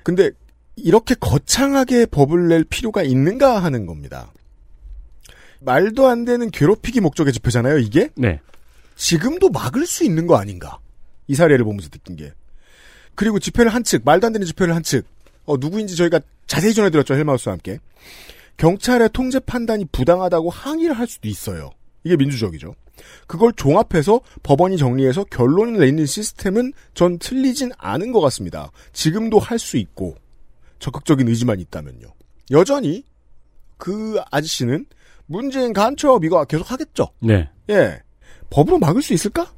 근데 0.03 0.31
이렇게 0.75 1.15
거창하게 1.17 2.07
법을 2.07 2.49
낼 2.49 2.65
필요가 2.65 3.03
있는가 3.03 3.63
하는 3.63 3.85
겁니다. 3.85 4.33
말도 5.61 6.09
안 6.09 6.25
되는 6.25 6.51
괴롭히기 6.51 6.99
목적의 6.99 7.31
집회잖아요, 7.31 7.77
이게? 7.77 8.09
네. 8.15 8.41
지금도 8.97 9.47
막을 9.47 9.85
수 9.85 10.03
있는 10.03 10.27
거 10.27 10.35
아닌가? 10.35 10.79
이 11.27 11.35
사례를 11.35 11.63
보면서 11.63 11.87
느낀 11.87 12.17
게. 12.17 12.33
그리고 13.15 13.39
집회를 13.39 13.73
한 13.73 13.85
측, 13.85 14.01
말도 14.03 14.27
안 14.27 14.33
되는 14.33 14.45
집회를 14.45 14.75
한 14.75 14.83
측, 14.83 15.05
어, 15.45 15.55
누구인지 15.55 15.95
저희가 15.95 16.19
자세히 16.51 16.73
전해드렸죠, 16.73 17.13
헬마우스와 17.13 17.53
함께. 17.53 17.79
경찰의 18.57 19.11
통제 19.13 19.39
판단이 19.39 19.85
부당하다고 19.93 20.49
항의를 20.49 20.99
할 20.99 21.07
수도 21.07 21.29
있어요. 21.29 21.69
이게 22.03 22.17
민주적이죠. 22.17 22.75
그걸 23.25 23.53
종합해서 23.53 24.19
법원이 24.43 24.75
정리해서 24.75 25.23
결론을 25.23 25.79
내는 25.79 26.05
시스템은 26.05 26.73
전 26.93 27.17
틀리진 27.19 27.71
않은 27.77 28.11
것 28.11 28.19
같습니다. 28.19 28.69
지금도 28.91 29.39
할 29.39 29.59
수 29.59 29.77
있고, 29.77 30.15
적극적인 30.79 31.25
의지만 31.29 31.61
있다면요. 31.61 32.07
여전히, 32.51 33.05
그 33.77 34.19
아저씨는 34.29 34.87
문재인 35.27 35.71
간첩 35.71 36.25
이거 36.25 36.43
계속 36.43 36.69
하겠죠. 36.69 37.07
네. 37.19 37.49
예. 37.69 38.01
법으로 38.49 38.77
막을 38.77 39.01
수 39.01 39.13
있을까? 39.13 39.53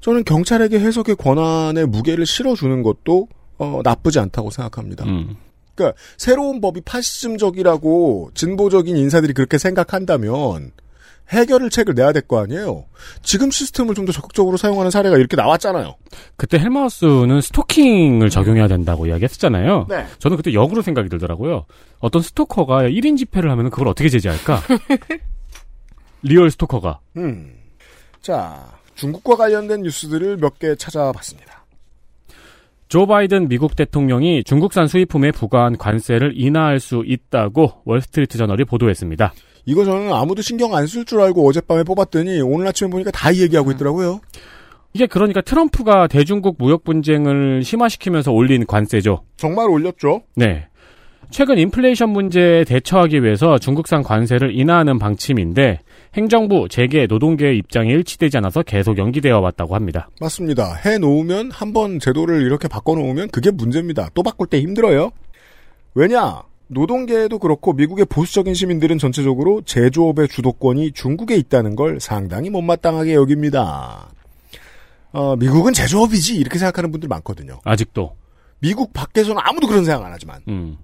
저는 0.00 0.24
경찰에게 0.24 0.78
해석의 0.78 1.16
권한의 1.16 1.86
무게를 1.86 2.26
실어주는 2.26 2.82
것도 2.82 3.28
어, 3.56 3.80
나쁘지 3.82 4.18
않다고 4.18 4.50
생각합니다. 4.50 5.06
음. 5.06 5.36
그러니까 5.80 5.98
새로운 6.16 6.60
법이 6.60 6.82
파시즘적이라고 6.82 8.30
진보적인 8.34 8.96
인사들이 8.96 9.32
그렇게 9.32 9.56
생각한다면 9.58 10.72
해결을 11.30 11.70
책을 11.70 11.94
내야 11.94 12.10
될 12.12 12.22
거 12.22 12.40
아니에요. 12.42 12.86
지금 13.22 13.50
시스템을 13.52 13.94
좀 13.94 14.04
더 14.04 14.10
적극적으로 14.12 14.56
사용하는 14.56 14.90
사례가 14.90 15.16
이렇게 15.16 15.36
나왔잖아요. 15.36 15.94
그때 16.36 16.58
헬마우스는 16.58 17.40
스토킹을 17.40 18.30
적용해야 18.30 18.66
된다고 18.66 19.06
이야기했었잖아요. 19.06 19.86
네. 19.88 20.06
저는 20.18 20.36
그때 20.36 20.52
역으로 20.52 20.82
생각이 20.82 21.08
들더라고요. 21.08 21.66
어떤 22.00 22.20
스토커가 22.22 22.82
1인 22.82 23.16
집회를 23.16 23.48
하면 23.50 23.70
그걸 23.70 23.86
어떻게 23.88 24.08
제재할까? 24.08 24.60
real 26.22 26.50
스토커가. 26.50 26.98
음. 27.16 27.54
자, 28.20 28.66
중국과 28.96 29.36
관련된 29.36 29.82
뉴스들을 29.82 30.36
몇 30.38 30.58
개 30.58 30.74
찾아봤습니다. 30.74 31.59
조 32.90 33.06
바이든 33.06 33.46
미국 33.48 33.76
대통령이 33.76 34.42
중국산 34.42 34.88
수입품에 34.88 35.30
부과한 35.30 35.78
관세를 35.78 36.32
인하할 36.34 36.80
수 36.80 37.04
있다고 37.06 37.82
월스트리트 37.84 38.36
저널이 38.36 38.64
보도했습니다. 38.64 39.32
이거 39.64 39.84
저는 39.84 40.12
아무도 40.12 40.42
신경 40.42 40.74
안 40.74 40.86
쓸 40.88 41.04
줄 41.04 41.20
알고 41.20 41.48
어젯밤에 41.48 41.84
뽑았더니 41.84 42.40
오늘 42.40 42.66
아침에 42.66 42.90
보니까 42.90 43.12
다 43.12 43.32
이 43.32 43.42
얘기하고 43.42 43.70
있더라고요. 43.70 44.20
이게 44.92 45.06
그러니까 45.06 45.40
트럼프가 45.40 46.08
대중국 46.08 46.56
무역 46.58 46.82
분쟁을 46.82 47.62
심화시키면서 47.62 48.32
올린 48.32 48.66
관세죠. 48.66 49.22
정말 49.36 49.68
올렸죠. 49.70 50.22
네. 50.34 50.66
최근 51.30 51.58
인플레이션 51.58 52.10
문제에 52.10 52.64
대처하기 52.64 53.22
위해서 53.22 53.56
중국산 53.58 54.02
관세를 54.02 54.58
인하하는 54.58 54.98
방침인데 54.98 55.80
행정부, 56.14 56.66
재계, 56.68 57.06
노동계의 57.06 57.56
입장이 57.58 57.88
일치되지 57.90 58.36
않아서 58.38 58.62
계속 58.62 58.98
연기되어 58.98 59.38
왔다고 59.38 59.74
합니다. 59.76 60.08
맞습니다. 60.20 60.74
해 60.84 60.98
놓으면 60.98 61.50
한 61.52 61.72
번 61.72 62.00
제도를 62.00 62.42
이렇게 62.42 62.66
바꿔 62.66 62.96
놓으면 62.96 63.28
그게 63.28 63.52
문제입니다. 63.52 64.10
또 64.14 64.24
바꿀 64.24 64.48
때 64.48 64.60
힘들어요. 64.60 65.12
왜냐? 65.94 66.42
노동계에도 66.66 67.38
그렇고 67.38 67.72
미국의 67.74 68.06
보수적인 68.06 68.54
시민들은 68.54 68.98
전체적으로 68.98 69.62
제조업의 69.62 70.28
주도권이 70.28 70.92
중국에 70.92 71.36
있다는 71.36 71.76
걸 71.76 72.00
상당히 72.00 72.50
못마땅하게 72.50 73.14
여깁니다. 73.14 74.08
어, 75.12 75.36
미국은 75.36 75.72
제조업이지 75.72 76.36
이렇게 76.36 76.58
생각하는 76.58 76.90
분들 76.90 77.08
많거든요. 77.08 77.60
아직도. 77.64 78.16
미국 78.58 78.92
밖에서는 78.92 79.40
아무도 79.44 79.68
그런 79.68 79.84
생각 79.84 80.04
안 80.04 80.12
하지만. 80.12 80.40
음. 80.48 80.76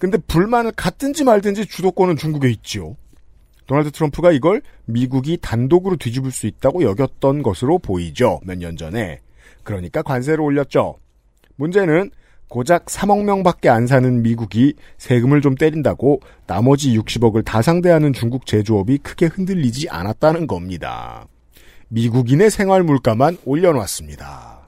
근데 0.00 0.16
불만을 0.16 0.72
갖든지 0.72 1.24
말든지 1.24 1.66
주도권은 1.66 2.16
중국에 2.16 2.48
있지요. 2.50 2.96
도널드 3.66 3.90
트럼프가 3.92 4.32
이걸 4.32 4.62
미국이 4.86 5.36
단독으로 5.40 5.96
뒤집을 5.96 6.32
수 6.32 6.46
있다고 6.46 6.82
여겼던 6.82 7.42
것으로 7.42 7.78
보이죠. 7.78 8.40
몇 8.44 8.56
년 8.58 8.76
전에. 8.76 9.20
그러니까 9.62 10.00
관세를 10.02 10.40
올렸죠. 10.40 10.96
문제는 11.56 12.10
고작 12.48 12.86
3억 12.86 13.24
명밖에 13.24 13.68
안 13.68 13.86
사는 13.86 14.22
미국이 14.22 14.74
세금을 14.96 15.42
좀 15.42 15.54
때린다고 15.54 16.20
나머지 16.46 16.98
60억을 16.98 17.44
다 17.44 17.60
상대하는 17.60 18.14
중국 18.14 18.46
제조업이 18.46 18.98
크게 18.98 19.26
흔들리지 19.26 19.90
않았다는 19.90 20.46
겁니다. 20.46 21.28
미국인의 21.88 22.50
생활 22.50 22.82
물가만 22.82 23.36
올려놨습니다. 23.44 24.66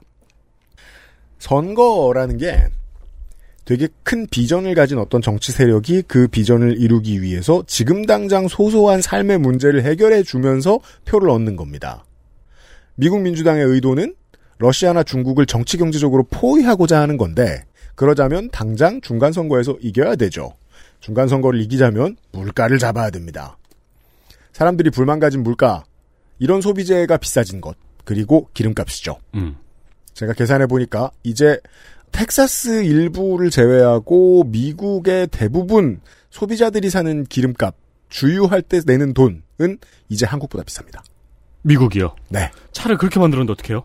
선거라는 1.39 2.37
게 2.37 2.69
되게 3.65 3.87
큰 4.03 4.27
비전을 4.27 4.75
가진 4.75 4.97
어떤 4.97 5.21
정치 5.21 5.51
세력이 5.51 6.03
그 6.07 6.27
비전을 6.27 6.81
이루기 6.81 7.21
위해서 7.21 7.63
지금 7.65 8.05
당장 8.05 8.47
소소한 8.47 9.01
삶의 9.01 9.37
문제를 9.39 9.83
해결해 9.83 10.23
주면서 10.23 10.79
표를 11.05 11.29
얻는 11.29 11.55
겁니다. 11.55 12.03
미국 12.95 13.21
민주당의 13.21 13.65
의도는 13.65 14.15
러시아나 14.57 15.03
중국을 15.03 15.45
정치 15.45 15.77
경제적으로 15.77 16.23
포위하고자 16.29 16.99
하는 16.99 17.17
건데 17.17 17.63
그러자면 17.95 18.49
당장 18.51 19.01
중간 19.01 19.31
선거에서 19.31 19.77
이겨야 19.81 20.15
되죠. 20.15 20.53
중간 20.99 21.27
선거를 21.27 21.61
이기자면 21.61 22.17
물가를 22.31 22.79
잡아야 22.79 23.09
됩니다. 23.09 23.57
사람들이 24.51 24.89
불만 24.89 25.19
가진 25.19 25.43
물가 25.43 25.83
이런 26.39 26.61
소비재가 26.61 27.17
비싸진 27.17 27.61
것 27.61 27.75
그리고 28.05 28.49
기름값이죠. 28.53 29.17
음. 29.35 29.55
제가 30.13 30.33
계산해 30.33 30.67
보니까 30.67 31.11
이제 31.23 31.59
텍사스 32.13 32.83
일부를 32.85 33.49
제외하고 33.49 34.45
미국의 34.45 35.27
대부분 35.27 35.99
소비자들이 36.29 36.89
사는 36.89 37.23
기름값 37.25 37.75
주유할 38.09 38.61
때 38.61 38.79
내는 38.85 39.13
돈은 39.13 39.79
이제 40.09 40.25
한국보다 40.25 40.63
비쌉니다. 40.63 41.01
미국이요. 41.63 42.15
네. 42.29 42.51
차를 42.71 42.97
그렇게 42.97 43.19
만들었는데 43.19 43.53
어떡해요? 43.53 43.83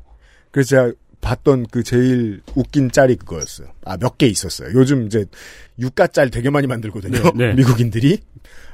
그래서 0.50 0.68
제가 0.68 0.92
봤던 1.20 1.66
그 1.70 1.82
제일 1.82 2.42
웃긴 2.54 2.90
짤이 2.90 3.16
그거였어요. 3.16 3.68
아, 3.85 3.97
몇 3.97 4.16
개 4.18 4.26
있었어요. 4.26 4.70
요즘 4.75 5.06
이제 5.06 5.25
유가 5.78 6.06
짤 6.06 6.30
되게 6.30 6.50
많이 6.50 6.66
만들거든요. 6.66 7.32
네, 7.35 7.49
네. 7.49 7.54
미국인들이. 7.54 8.20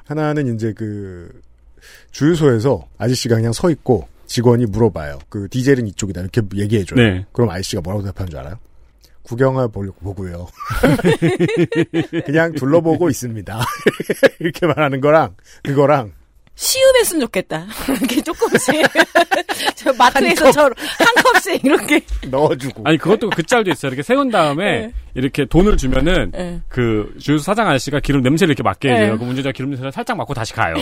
하나는 0.05 0.55
이제 0.55 0.73
그 0.77 1.41
주유소에서 2.11 2.87
아저씨가 2.99 3.37
그냥 3.37 3.53
서 3.53 3.71
있고 3.71 4.09
직원이 4.27 4.67
물어봐요. 4.67 5.21
그 5.29 5.49
디젤은 5.49 5.87
이쪽이다. 5.89 6.21
이렇게 6.21 6.43
얘기해줘요. 6.55 7.01
네. 7.01 7.25
그럼 7.33 7.51
아저씨가 7.51 7.81
뭐라고 7.83 8.03
대답하는 8.03 8.31
줄 8.31 8.39
알아요? 8.41 8.57
구경을 9.25 9.69
보려고 9.73 9.99
보고요. 10.01 10.47
그냥 12.27 12.53
둘러보고 12.53 13.09
있습니다. 13.11 13.59
이렇게 14.39 14.67
말하는 14.67 15.01
거랑 15.01 15.35
그거랑 15.63 16.13
시음했으면 16.57 17.23
좋겠다. 17.23 17.67
이렇게 17.89 18.23
조금씩. 18.23 18.75
저 19.75 19.93
마트에서처럼 19.95 20.73
한 20.77 21.15
컵씩 21.25 21.65
이렇게. 21.65 22.01
넣어주고. 22.29 22.83
아니 22.87 22.97
그것도 22.97 23.31
그 23.31 23.43
짤도 23.43 23.71
있어요. 23.71 23.89
이렇게 23.89 24.03
세운 24.03 24.31
다음에 24.31 24.87
네. 24.87 24.93
이렇게 25.15 25.47
돈을 25.47 25.77
주면은 25.77 26.31
네. 26.31 26.61
그 26.69 27.13
주유소 27.19 27.43
사장 27.45 27.69
아저씨가 27.69 28.01
기름 28.01 28.23
냄새를 28.23 28.53
이렇게 28.53 28.63
맡게 28.63 28.89
네. 28.89 28.95
해줘요. 28.95 29.19
그 29.19 29.25
운전자 29.25 29.51
기름 29.53 29.71
냄새를 29.71 29.91
살짝 29.91 30.17
맡고 30.17 30.35
다시 30.35 30.53
가요. 30.53 30.77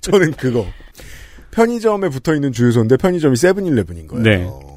저는 0.00 0.32
그거. 0.32 0.66
편의점에 1.52 2.08
붙어 2.08 2.34
있는 2.34 2.50
주유소인데 2.50 2.96
편의점이 2.96 3.36
세븐일레븐인 3.36 4.08
거예요. 4.08 4.71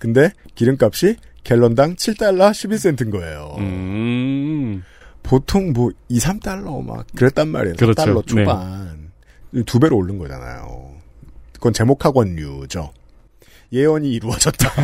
네. 0.00 0.12
근데 0.12 0.32
기름값이 0.54 1.16
갤런당 1.44 1.94
7달러 1.96 2.50
11센트인 2.50 3.10
거예요. 3.10 3.54
음. 3.58 4.82
보통 5.22 5.72
뭐 5.72 5.90
2, 6.08 6.18
3달러 6.18 6.82
막 6.84 7.06
그랬단 7.14 7.48
말이에요. 7.48 7.76
그렇죠. 7.76 8.02
4달러 8.02 8.26
초반. 8.26 9.10
두 9.66 9.78
배로 9.78 9.96
오른 9.98 10.18
거잖아요. 10.18 10.94
그건 11.52 11.72
제목학원류죠. 11.72 12.92
예언이 13.72 14.10
이루어졌다. 14.10 14.68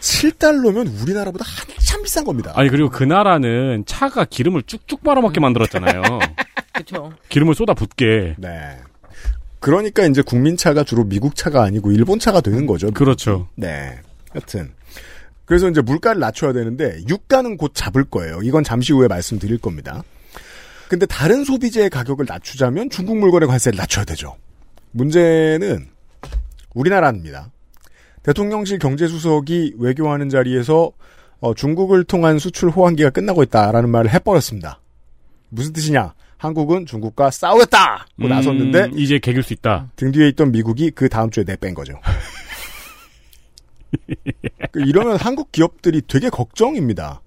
7달러면 0.00 1.00
우리나라보다 1.02 1.44
한참 1.46 2.02
비싼 2.02 2.24
겁니다. 2.24 2.52
아니 2.56 2.68
그리고 2.70 2.88
그 2.90 3.04
나라는 3.04 3.84
차가 3.86 4.24
기름을 4.24 4.62
쭉쭉 4.64 5.04
빨아먹게 5.04 5.38
만들었잖아요. 5.40 6.02
그렇죠. 6.72 7.12
기름을 7.28 7.54
쏟아 7.54 7.74
붓게. 7.74 8.34
네. 8.38 8.78
그러니까 9.64 10.04
이제 10.04 10.20
국민차가 10.20 10.84
주로 10.84 11.04
미국 11.04 11.36
차가 11.36 11.62
아니고 11.62 11.90
일본 11.90 12.18
차가 12.18 12.42
되는 12.42 12.66
거죠. 12.66 12.90
그렇죠. 12.90 13.48
네. 13.54 13.98
여튼. 14.34 14.70
그래서 15.46 15.70
이제 15.70 15.80
물가를 15.80 16.20
낮춰야 16.20 16.52
되는데 16.52 16.98
유가는 17.08 17.56
곧 17.56 17.72
잡을 17.72 18.04
거예요. 18.04 18.42
이건 18.42 18.62
잠시 18.62 18.92
후에 18.92 19.08
말씀드릴 19.08 19.56
겁니다. 19.56 20.02
근데 20.90 21.06
다른 21.06 21.44
소비재의 21.44 21.88
가격을 21.88 22.26
낮추자면 22.28 22.90
중국 22.90 23.16
물건의 23.16 23.48
관세를 23.48 23.78
낮춰야 23.78 24.04
되죠. 24.04 24.36
문제는 24.90 25.88
우리나라입니다. 26.74 27.50
대통령실 28.22 28.78
경제수석이 28.78 29.76
외교하는 29.78 30.28
자리에서 30.28 30.92
어, 31.40 31.54
중국을 31.54 32.04
통한 32.04 32.38
수출 32.38 32.68
호황기가 32.68 33.08
끝나고 33.08 33.42
있다라는 33.42 33.88
말을 33.88 34.12
해버렸습니다. 34.12 34.82
무슨 35.48 35.72
뜻이냐? 35.72 36.12
한국은 36.44 36.84
중국과 36.84 37.30
싸우겠다! 37.30 38.06
고 38.20 38.28
나섰는데 38.28 38.84
음, 38.84 38.98
이제 38.98 39.18
개길 39.18 39.42
수 39.42 39.54
있다. 39.54 39.90
등 39.96 40.12
뒤에 40.12 40.28
있던 40.28 40.52
미국이 40.52 40.90
그 40.90 41.08
다음 41.08 41.30
주에 41.30 41.42
내뺀 41.42 41.72
거죠. 41.72 41.94
그 44.70 44.82
이러면 44.82 45.16
한국 45.16 45.52
기업들이 45.52 46.02
되게 46.06 46.28
걱정입니다. 46.28 47.22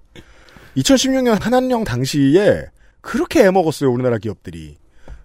2016년 0.77 1.41
한한령 1.41 1.83
당시에 1.83 2.65
그렇게 3.01 3.43
애먹었어요, 3.45 3.91
우리나라 3.91 4.19
기업들이. 4.19 4.77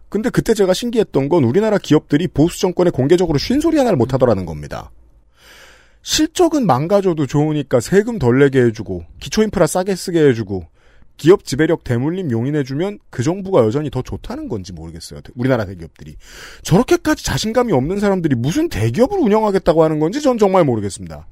근데 0.09 0.31
그때 0.31 0.55
제가 0.55 0.72
신기했던 0.72 1.28
건 1.28 1.44
우리나라 1.44 1.76
기업들이 1.76 2.28
보수 2.28 2.61
정권에 2.61 2.90
공개적으로 2.90 3.38
쉰소리 3.38 3.76
하나를 3.76 3.98
못 3.98 4.14
하더라는 4.14 4.46
겁니다. 4.46 4.90
실적은 6.00 6.66
망가져도 6.66 7.26
좋으니까 7.26 7.81
세금 7.81 8.18
덜 8.18 8.38
내게 8.38 8.62
해주고, 8.62 9.05
기초 9.20 9.42
인프라 9.42 9.66
싸게 9.66 9.94
쓰게 9.94 10.28
해주고, 10.28 10.71
기업 11.22 11.44
지배력 11.44 11.85
대물림 11.85 12.32
용인해주면 12.32 12.98
그 13.08 13.22
정부가 13.22 13.64
여전히 13.64 13.90
더 13.90 14.02
좋다는 14.02 14.48
건지 14.48 14.72
모르겠어요. 14.72 15.20
우리나라 15.37 15.64
대기업들이. 15.64 16.16
저렇게까지 16.64 17.24
자신감이 17.24 17.72
없는 17.72 18.00
사람들이 18.00 18.35
무슨 18.35 18.68
대기업을 18.68 19.20
운영하겠다고 19.20 19.85
하는 19.85 20.00
건지 20.00 20.20
전 20.20 20.37
정말 20.37 20.64
모르겠습니다. 20.64 21.28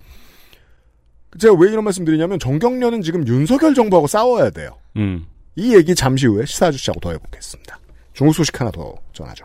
제가 1.40 1.54
왜 1.58 1.72
이런 1.72 1.82
말씀 1.82 2.04
드리냐면 2.04 2.38
정경련은 2.38 3.02
지금 3.02 3.26
윤석열 3.26 3.74
정부하고 3.74 4.06
싸워야 4.06 4.50
돼요. 4.50 4.76
음. 4.96 5.26
이 5.56 5.74
얘기 5.74 5.96
잠시 5.96 6.28
후에 6.28 6.46
시사주시하고 6.46 7.00
더 7.00 7.10
해보겠습니다. 7.10 7.80
중국 8.12 8.32
소식 8.32 8.60
하나 8.60 8.70
더 8.70 8.94
전하죠. 9.12 9.44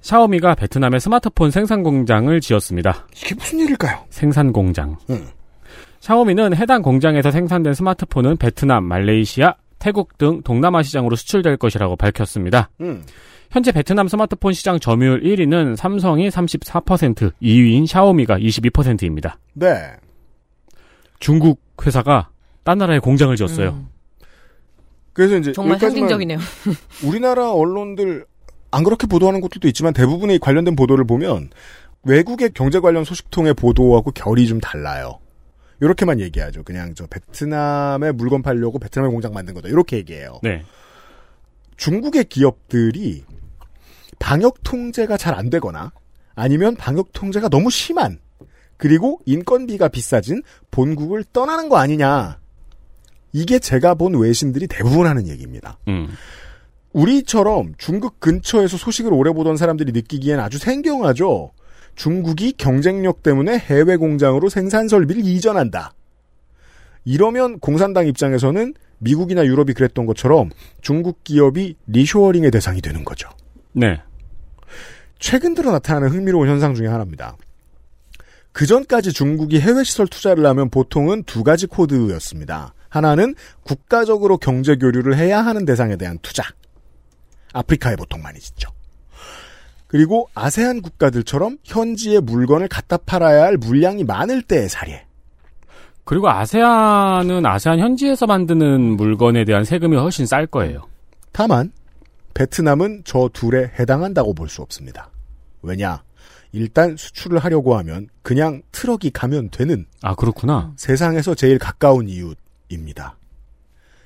샤오미가 0.00 0.56
베트남에 0.56 0.98
스마트폰 0.98 1.52
생산 1.52 1.84
공장을 1.84 2.40
지었습니다. 2.40 3.06
이게 3.16 3.36
무슨 3.36 3.60
일일까요? 3.60 4.04
생산 4.10 4.52
공장. 4.52 4.96
음. 5.10 5.28
샤오미는 6.00 6.56
해당 6.56 6.82
공장에서 6.82 7.30
생산된 7.30 7.74
스마트폰은 7.74 8.38
베트남, 8.38 8.84
말레이시아, 8.84 9.54
태국 9.78 10.18
등 10.18 10.42
동남아 10.42 10.82
시장으로 10.82 11.14
수출될 11.14 11.58
것이라고 11.58 11.96
밝혔습니다. 11.96 12.70
음. 12.80 13.02
현재 13.50 13.72
베트남 13.72 14.08
스마트폰 14.08 14.52
시장 14.52 14.78
점유율 14.78 15.22
1위는 15.22 15.76
삼성이 15.76 16.28
34%, 16.28 17.32
2위인 17.42 17.86
샤오미가 17.86 18.38
22%입니다. 18.38 19.38
네. 19.54 19.90
중국 21.18 21.60
회사가 21.84 22.30
딴 22.62 22.78
나라에 22.78 22.98
공장을 22.98 23.34
지었어요. 23.36 23.70
음, 23.70 23.88
그래서 25.12 25.36
이제 25.36 25.52
정말 25.52 25.78
상징적이네요. 25.78 26.38
우리나라 27.04 27.52
언론들 27.52 28.24
안 28.70 28.84
그렇게 28.84 29.06
보도하는 29.06 29.40
곳들도 29.40 29.66
있지만 29.68 29.92
대부분의 29.92 30.38
관련된 30.38 30.76
보도를 30.76 31.04
보면 31.04 31.50
외국의 32.04 32.52
경제 32.54 32.78
관련 32.78 33.04
소식통의 33.04 33.54
보도하고 33.54 34.12
결이 34.12 34.46
좀 34.46 34.60
달라요. 34.60 35.18
이렇게만 35.80 36.20
얘기하죠. 36.20 36.62
그냥 36.62 36.94
저 36.94 37.06
베트남에 37.06 38.12
물건 38.12 38.42
팔려고 38.42 38.78
베트남에 38.78 39.10
공장 39.10 39.32
만든 39.32 39.54
거다. 39.54 39.68
이렇게 39.68 39.96
얘기해요. 39.98 40.40
네. 40.42 40.62
중국의 41.76 42.24
기업들이 42.24 43.24
방역 44.18 44.62
통제가 44.62 45.16
잘 45.16 45.34
안 45.34 45.48
되거나 45.48 45.92
아니면 46.34 46.76
방역 46.76 47.12
통제가 47.12 47.48
너무 47.48 47.70
심한 47.70 48.18
그리고 48.76 49.20
인건비가 49.26 49.88
비싸진 49.88 50.42
본국을 50.70 51.24
떠나는 51.32 51.68
거 51.68 51.76
아니냐. 51.76 52.38
이게 53.32 53.58
제가 53.58 53.94
본 53.94 54.14
외신들이 54.14 54.66
대부분 54.66 55.06
하는 55.06 55.28
얘기입니다. 55.28 55.78
음. 55.88 56.08
우리처럼 56.92 57.74
중국 57.78 58.18
근처에서 58.20 58.76
소식을 58.76 59.12
오래 59.12 59.32
보던 59.32 59.56
사람들이 59.56 59.92
느끼기엔 59.92 60.40
아주 60.40 60.58
생경하죠. 60.58 61.52
중국이 62.00 62.52
경쟁력 62.52 63.22
때문에 63.22 63.58
해외 63.58 63.98
공장으로 63.98 64.48
생산 64.48 64.88
설비를 64.88 65.22
이전한다. 65.22 65.92
이러면 67.04 67.58
공산당 67.58 68.06
입장에서는 68.06 68.72
미국이나 69.00 69.44
유럽이 69.44 69.74
그랬던 69.74 70.06
것처럼 70.06 70.48
중국 70.80 71.22
기업이 71.24 71.76
리쇼어링의 71.88 72.52
대상이 72.52 72.80
되는 72.80 73.04
거죠. 73.04 73.28
네. 73.72 74.00
최근 75.18 75.52
들어 75.52 75.72
나타나는 75.72 76.08
흥미로운 76.08 76.48
현상 76.48 76.74
중에 76.74 76.86
하나입니다. 76.86 77.36
그 78.52 78.64
전까지 78.64 79.12
중국이 79.12 79.60
해외 79.60 79.84
시설 79.84 80.06
투자를 80.06 80.46
하면 80.46 80.70
보통은 80.70 81.24
두 81.24 81.44
가지 81.44 81.66
코드였습니다. 81.66 82.72
하나는 82.88 83.34
국가적으로 83.62 84.38
경제 84.38 84.76
교류를 84.76 85.18
해야 85.18 85.44
하는 85.44 85.66
대상에 85.66 85.96
대한 85.96 86.18
투자. 86.22 86.44
아프리카에 87.52 87.96
보통 87.96 88.22
많이 88.22 88.40
짓죠. 88.40 88.70
그리고 89.90 90.28
아세안 90.36 90.82
국가들처럼 90.82 91.58
현지에 91.64 92.20
물건을 92.20 92.68
갖다 92.68 92.96
팔아야 92.96 93.42
할 93.42 93.56
물량이 93.56 94.04
많을 94.04 94.40
때의 94.40 94.68
사례. 94.68 95.04
그리고 96.04 96.30
아세안은 96.30 97.44
아세안 97.44 97.80
현지에서 97.80 98.26
만드는 98.28 98.80
물건에 98.96 99.44
대한 99.44 99.64
세금이 99.64 99.96
훨씬 99.96 100.26
쌀 100.26 100.46
거예요. 100.46 100.86
다만 101.32 101.72
베트남은 102.34 103.02
저 103.04 103.28
둘에 103.32 103.72
해당한다고 103.80 104.32
볼 104.32 104.48
수 104.48 104.62
없습니다. 104.62 105.10
왜냐? 105.62 106.04
일단 106.52 106.96
수출을 106.96 107.40
하려고 107.40 107.76
하면 107.78 108.06
그냥 108.22 108.62
트럭이 108.70 109.10
가면 109.10 109.50
되는 109.50 109.86
아, 110.02 110.14
그렇구나. 110.14 110.72
세상에서 110.76 111.34
제일 111.34 111.58
가까운 111.58 112.08
이웃입니다. 112.08 113.16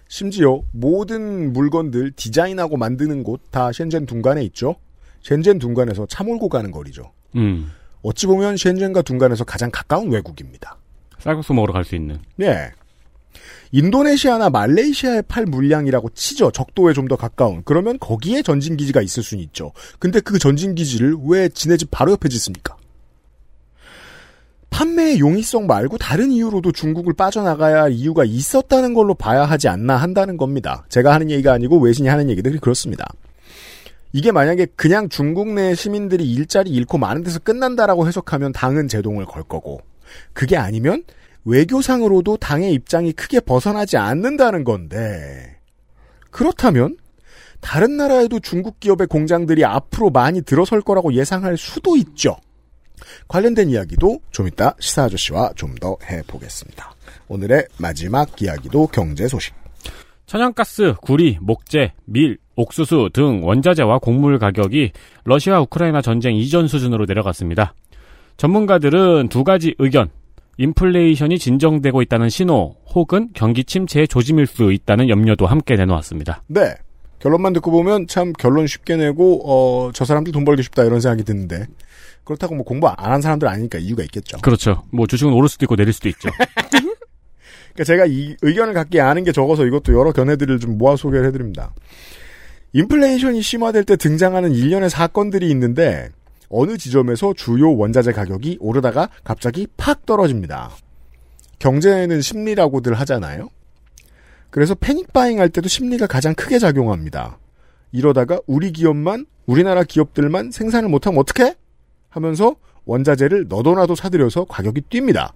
심지어 0.09 0.63
모든 0.73 1.53
물건들 1.53 2.13
디자인하고 2.13 2.79
만드는 2.79 3.23
곳 3.23 3.43
다 3.51 3.71
셴젠 3.71 4.07
둥간에 4.07 4.43
있죠. 4.45 4.77
셴젠 5.25 5.59
둥간에서 5.59 6.07
차 6.07 6.23
몰고 6.23 6.49
가는 6.49 6.71
거리죠. 6.71 7.11
음. 7.35 7.73
어찌 8.03 8.27
보면 8.27 8.57
셴젠과 8.57 9.03
둔간에서 9.03 9.45
가장 9.45 9.71
가까운 9.73 10.11
외국입니다. 10.13 10.77
쌀국수 11.19 11.53
먹으러 11.55 11.73
갈 11.73 11.85
수 11.85 11.97
있는. 11.97 12.21
예. 12.41 12.71
인도네시아나 13.73 14.51
말레이시아의 14.51 15.25
팔 15.27 15.47
물량이라고 15.47 16.11
치죠. 16.11 16.53
적도에 16.53 16.93
좀 16.93 17.09
더 17.09 17.17
가까운. 17.17 17.63
그러면 17.65 17.99
거기에 17.99 18.43
전진기지가 18.43 19.01
있을 19.03 19.23
수는 19.23 19.43
있죠. 19.45 19.73
근데 19.99 20.21
그 20.21 20.39
전진기지를 20.39 21.17
왜 21.27 21.49
지네 21.49 21.77
집 21.79 21.91
바로 21.91 22.13
옆에 22.13 22.29
짓습니까? 22.29 22.77
판매의 24.71 25.21
용이성 25.21 25.67
말고 25.67 25.99
다른 25.99 26.31
이유로도 26.31 26.73
중국을 26.73 27.15
빠져나가야 27.15 27.83
할 27.83 27.93
이유가 27.93 28.25
있었다는 28.25 28.93
걸로 28.95 29.15
봐야 29.15 29.45
하지 29.45 29.69
않나 29.69 29.97
한다는 29.97 30.37
겁니다. 30.37 30.85
제가 30.89 31.13
하는 31.15 31.31
얘기가 31.31 31.53
아니고 31.53 31.79
외신이 31.79 32.09
하는 32.09 32.29
얘기들이 32.31 32.59
그렇습니다. 32.59 33.07
이게 34.15 34.31
만약에 34.31 34.67
그냥 34.77 35.09
중국 35.09 35.49
내 35.49 35.75
시민들이 35.75 36.25
일자리 36.31 36.71
잃고 36.71 36.99
많은 36.99 37.25
데서 37.25 37.41
끝난다라고 37.41 38.07
해석하면 38.07 38.53
당은 38.53 38.87
제동을 38.87 39.27
걸 39.27 39.43
거고 39.43 39.81
그게 40.33 40.57
아니면 40.57 41.03
외교상으로도 41.45 42.37
당의 42.37 42.73
입장이 42.75 43.13
크게 43.13 43.41
벗어나지 43.41 43.97
않는다는 43.97 44.63
건데 44.63 45.59
그렇다면 46.31 46.97
다른 47.61 47.97
나라에도 47.97 48.39
중국 48.39 48.79
기업의 48.79 49.09
공장들이 49.09 49.65
앞으로 49.65 50.11
많이 50.11 50.43
들어설 50.43 50.81
거라고 50.81 51.13
예상할 51.13 51.57
수도 51.59 51.97
있죠. 51.97 52.37
관련된 53.27 53.69
이야기도 53.69 54.21
좀 54.31 54.47
이따 54.47 54.77
시사 54.79 55.05
아저씨와 55.05 55.55
좀 55.57 55.75
더 55.81 55.97
해보겠습니다. 56.09 56.95
오늘의 57.27 57.67
마지막 57.79 58.41
이야기도 58.41 58.87
경제 58.87 59.27
소식. 59.27 59.64
천연가스, 60.27 60.95
구리, 61.03 61.39
목재, 61.41 61.93
밀, 62.07 62.39
옥수수 62.57 63.11
등 63.13 63.41
원자재와 63.45 63.99
곡물 63.99 64.39
가격이 64.39 64.93
러시아 65.25 65.61
우크라이나 65.61 66.01
전쟁 66.03 66.35
이전 66.37 66.67
수준으로 66.69 67.05
내려갔습니다. 67.07 67.75
전문가들은 68.37 69.29
두 69.29 69.45
가지 69.45 69.75
의견, 69.79 70.09
인플레이션이 70.59 71.39
진정되고 71.39 72.01
있다는 72.03 72.29
신호 72.29 72.77
혹은 72.95 73.29
경기 73.35 73.65
침체의 73.65 74.09
조짐일 74.09 74.47
수 74.47 74.73
있다는 74.73 75.09
염려도 75.09 75.47
함께 75.47 75.77
내놓았습니다. 75.77 76.43
네. 76.47 76.75
결론만 77.19 77.55
듣고 77.55 77.71
보면 77.71 78.07
참 78.07 78.33
결론 78.35 78.67
쉽게 78.67 78.97
내고 78.97 79.41
어, 79.47 79.91
저 79.93 80.05
사람들 80.05 80.33
돈 80.33 80.45
벌기 80.45 80.63
쉽다 80.63 80.85
이런 80.85 81.01
생각이 81.01 81.25
드는데 81.25 81.67
그렇다고 82.25 82.55
뭐 82.55 82.65
공부 82.65 82.87
안 82.89 83.13
한 83.13 83.21
사람들 83.23 83.49
아니니까 83.49 83.79
이유가 83.79 84.03
있겠죠. 84.05 84.39
그렇죠. 84.43 84.83
뭐 84.93 85.07
주식은 85.07 85.33
오를 85.33 85.49
수도 85.49 85.65
있고 85.65 85.75
내릴 85.77 85.93
수도 85.93 86.09
있죠. 86.11 86.29
그러니까 87.75 87.85
제가 87.85 88.07
이 88.07 88.37
의견을 88.43 88.73
갖게 88.73 89.01
아는 89.01 89.25
게 89.25 89.33
적어서 89.33 89.67
이것도 89.67 89.93
여러 89.99 90.13
견해들을 90.13 90.61
좀 90.61 90.79
모아 90.79 90.97
소개를 90.97 91.27
해드립니다. 91.27 91.75
인플레이션이 92.73 93.43
심화될 93.43 93.85
때 93.85 93.97
등장하는 93.97 94.53
일련의 94.53 94.91
사건들이 94.91 95.51
있는데 95.51 96.09
어느 96.49 96.77
지점에서 96.77 97.35
주요 97.35 97.77
원자재 97.77 98.13
가격이 98.13 98.59
오르다가 98.61 99.11
갑자기 99.25 99.67
팍 99.77 100.07
떨어집니다. 100.07 100.71
경제에는 101.59 102.21
심리라고들 102.21 102.95
하잖아요. 102.95 103.49
그래서 104.51 104.75
패닉바잉 104.75 105.41
할 105.41 105.49
때도 105.49 105.69
심리가 105.69 106.07
가장 106.07 106.35
크게 106.35 106.59
작용합니다. 106.59 107.39
이러다가 107.91 108.41
우리 108.47 108.73
기업만 108.73 109.27
우리나라 109.47 109.83
기업들만 109.83 110.53
생산을 110.53 110.89
못하면 110.89 111.19
어떡해? 111.21 111.55
하면서 112.09 112.55
원자재를 112.85 113.47
너도나도 113.49 113.95
사들여서 113.95 114.45
가격이 114.45 114.83
뜁니다. 114.83 115.33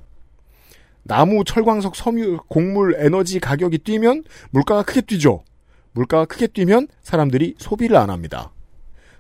나무, 1.09 1.43
철광석, 1.43 1.97
섬유, 1.97 2.41
곡물, 2.49 2.95
에너지 2.99 3.41
가격이 3.41 3.79
뛰면 3.79 4.25
물가가 4.51 4.83
크게 4.83 5.01
뛰죠. 5.01 5.43
물가가 5.93 6.27
크게 6.27 6.47
뛰면 6.47 6.87
사람들이 7.03 7.55
소비를 7.59 7.97
안 7.97 8.11
합니다. 8.11 8.53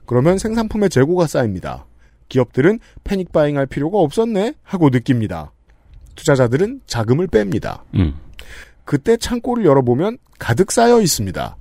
그러면 0.07 0.39
생산품의 0.39 0.91
재고가 0.91 1.27
쌓입니다. 1.27 1.87
기업들은 2.29 2.79
패닉 3.05 3.33
바잉 3.33 3.57
할 3.57 3.67
필요가 3.67 3.99
없었네 3.99 4.55
하고 4.63 4.91
느낍니다. 4.91 5.53
투자자들은 6.15 6.83
자금을 6.87 7.27
뺍니다. 7.27 7.81
음. 7.95 8.15
그때 8.85 9.17
창고를 9.17 9.65
열어보면 9.65 10.19
가득 10.39 10.71
쌓여 10.71 11.01
있습니다. 11.01 11.57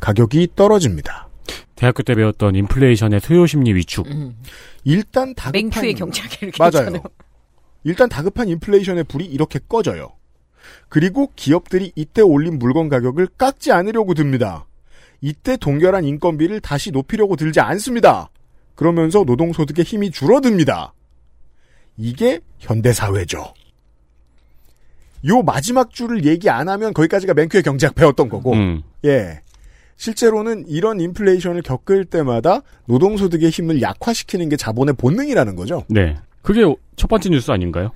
가격이 0.00 0.48
떨어집니다. 0.56 1.28
대학교 1.76 2.02
때 2.02 2.14
배웠던 2.14 2.56
인플레이션의 2.56 3.20
수요 3.20 3.46
심리 3.46 3.74
위축. 3.74 4.08
음. 4.08 4.36
일단 4.84 5.34
다급한 5.34 5.70
맹큐의 5.70 5.92
이렇게 5.92 6.58
맞아요. 6.58 7.00
일단 7.84 8.08
다급한 8.08 8.48
인플레이션의 8.48 9.04
불이 9.04 9.24
이렇게 9.24 9.58
꺼져요. 9.68 10.12
그리고 10.88 11.30
기업들이 11.34 11.92
이때 11.96 12.22
올린 12.22 12.58
물건 12.58 12.88
가격을 12.88 13.28
깎지 13.38 13.72
않으려고 13.72 14.14
듭니다. 14.14 14.66
이때 15.20 15.56
동결한 15.56 16.04
인건비를 16.04 16.60
다시 16.60 16.90
높이려고 16.90 17.36
들지 17.36 17.60
않습니다. 17.60 18.30
그러면서 18.74 19.24
노동소득의 19.24 19.84
힘이 19.84 20.10
줄어듭니다. 20.10 20.92
이게 21.96 22.40
현대사회죠. 22.58 23.54
요 25.28 25.42
마지막 25.42 25.90
줄을 25.90 26.24
얘기 26.24 26.50
안 26.50 26.68
하면 26.68 26.92
거기까지가 26.92 27.34
맹큐의 27.34 27.62
경제학 27.62 27.94
배웠던 27.94 28.28
거고, 28.28 28.54
음. 28.54 28.82
예. 29.04 29.40
실제로는 29.96 30.64
이런 30.66 31.00
인플레이션을 31.00 31.62
겪을 31.62 32.06
때마다 32.06 32.62
노동소득의 32.86 33.50
힘을 33.50 33.82
약화시키는 33.82 34.48
게 34.48 34.56
자본의 34.56 34.94
본능이라는 34.94 35.54
거죠. 35.54 35.84
네. 35.88 36.16
그게 36.42 36.62
첫 36.96 37.08
번째 37.08 37.30
뉴스 37.30 37.50
아닌가요? 37.50 37.92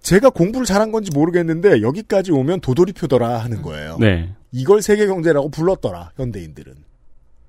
제가 0.00 0.30
공부를 0.30 0.64
잘한 0.64 0.92
건지 0.92 1.10
모르겠는데 1.12 1.82
여기까지 1.82 2.32
오면 2.32 2.60
도돌이표더라 2.60 3.38
하는 3.38 3.62
거예요. 3.62 3.98
네. 3.98 4.34
이걸 4.52 4.80
세계 4.82 5.06
경제라고 5.06 5.50
불렀더라 5.50 6.12
현대인들은 6.16 6.74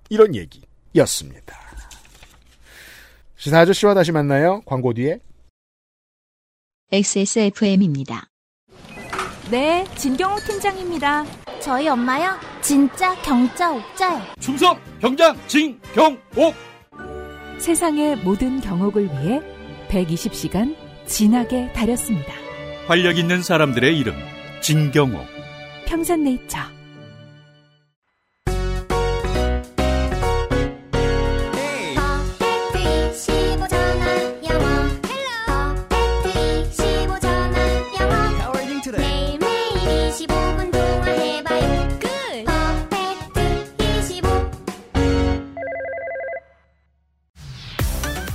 이런 0.09 0.35
얘기였습니다. 0.35 1.55
시사 3.37 3.59
아저씨와 3.59 3.93
다시 3.93 4.11
만나요. 4.11 4.61
광고 4.65 4.93
뒤에 4.93 5.19
XSFM입니다. 6.91 8.27
네, 9.49 9.85
진경호 9.95 10.39
팀장입니다. 10.41 11.25
저희 11.61 11.87
엄마요? 11.87 12.37
진짜 12.61 13.15
경자 13.21 13.73
옥자요. 13.73 14.21
충성 14.39 14.77
경장 14.99 15.35
진경옥 15.47 16.53
세상의 17.57 18.17
모든 18.17 18.59
경옥을 18.59 19.05
위해 19.05 19.41
120시간 19.91 20.75
진하게 21.05 21.71
다렸습니다. 21.73 22.33
활력 22.87 23.17
있는 23.17 23.43
사람들의 23.43 23.97
이름 23.97 24.15
진경옥 24.61 25.25
평산네이처. 25.85 26.80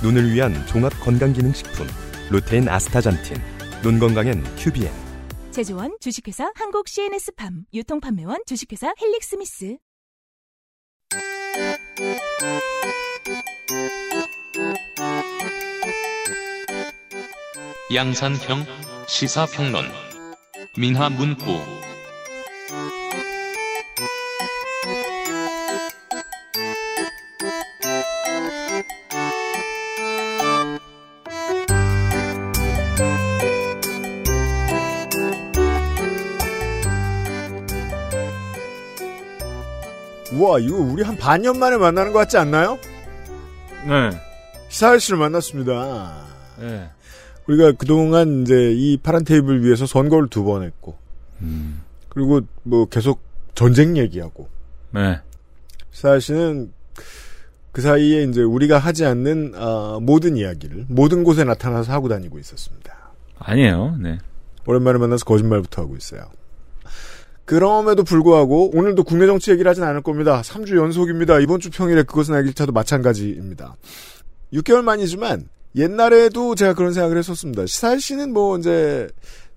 눈을 0.03 0.31
위한 0.31 0.53
종합 0.67 0.93
건강기능식품 1.01 1.87
루테인 2.29 2.69
아스타잔틴 2.69 3.37
눈 3.81 3.99
건강엔 3.99 4.43
큐비엔 4.57 4.91
제조원 5.51 5.97
주식회사 5.99 6.51
한국 6.55 6.87
CNS팜 6.87 7.65
유통판매원 7.73 8.43
주식회사 8.45 8.93
헬릭스미스. 9.01 9.77
양산형 17.91 18.65
시사평론 19.07 19.85
민하문구 20.77 21.86
우와 40.37 40.59
이거 40.59 40.77
우리 40.77 41.03
한 41.03 41.17
반년 41.17 41.57
만에 41.59 41.77
만나는 41.77 42.13
것 42.13 42.19
같지 42.19 42.37
않나요? 42.37 42.77
네. 43.87 44.09
시사 44.69 44.89
아저씨를 44.89 45.17
만났습니다. 45.17 46.25
네. 46.59 46.89
우리가 47.47 47.71
그동안 47.73 48.41
이제 48.41 48.73
이 48.73 48.97
파란 48.97 49.23
테이블 49.23 49.63
위에서 49.63 49.85
선거를 49.85 50.27
두 50.29 50.43
번 50.43 50.63
했고 50.63 50.97
그리고 52.09 52.41
뭐 52.63 52.85
계속 52.87 53.21
전쟁 53.55 53.95
얘기하고 53.97 54.49
네. 54.91 55.19
사실은 55.91 56.71
그 57.71 57.81
사이에 57.81 58.23
이제 58.23 58.41
우리가 58.41 58.77
하지 58.79 59.05
않는 59.05 59.53
아, 59.55 59.99
모든 60.01 60.35
이야기를 60.35 60.85
모든 60.89 61.23
곳에 61.23 61.43
나타나서 61.43 61.91
하고 61.93 62.09
다니고 62.09 62.39
있었습니다. 62.39 62.95
아니에요. 63.39 63.95
네. 63.99 64.17
오랜만에 64.65 64.97
만나서 64.97 65.23
거짓말부터 65.25 65.83
하고 65.83 65.95
있어요. 65.95 66.21
그럼에도 67.47 68.03
불구하고 68.03 68.77
오늘도 68.77 69.05
국내 69.05 69.25
정치 69.25 69.51
얘기를 69.51 69.69
하진 69.69 69.81
않을 69.81 70.01
겁니다. 70.01 70.41
3주 70.41 70.75
연속입니다. 70.75 71.39
이번 71.39 71.61
주 71.61 71.69
평일에 71.69 72.03
그것은 72.03 72.35
알기 72.35 72.53
차도 72.53 72.73
마찬가지입니다. 72.73 73.77
6개월 74.51 74.81
만이지만 74.81 75.47
옛날에도 75.77 76.55
제가 76.55 76.73
그런 76.73 76.91
생각을 76.91 77.17
했었습니다. 77.17 77.65
시사일 77.65 78.01
씨는 78.01 78.33
뭐 78.33 78.57
이제 78.57 79.07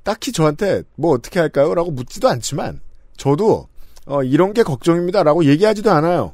딱히 0.05 0.31
저한테 0.31 0.85
뭐 0.94 1.11
어떻게 1.11 1.40
할까요? 1.40 1.74
라고 1.74 1.90
묻지도 1.90 2.29
않지만 2.29 2.81
저도 3.16 3.66
어, 4.07 4.22
이런 4.22 4.55
게 4.55 4.62
걱정입니다 4.62 5.24
라고 5.24 5.44
얘기하지도 5.44 5.90
않아요. 5.90 6.33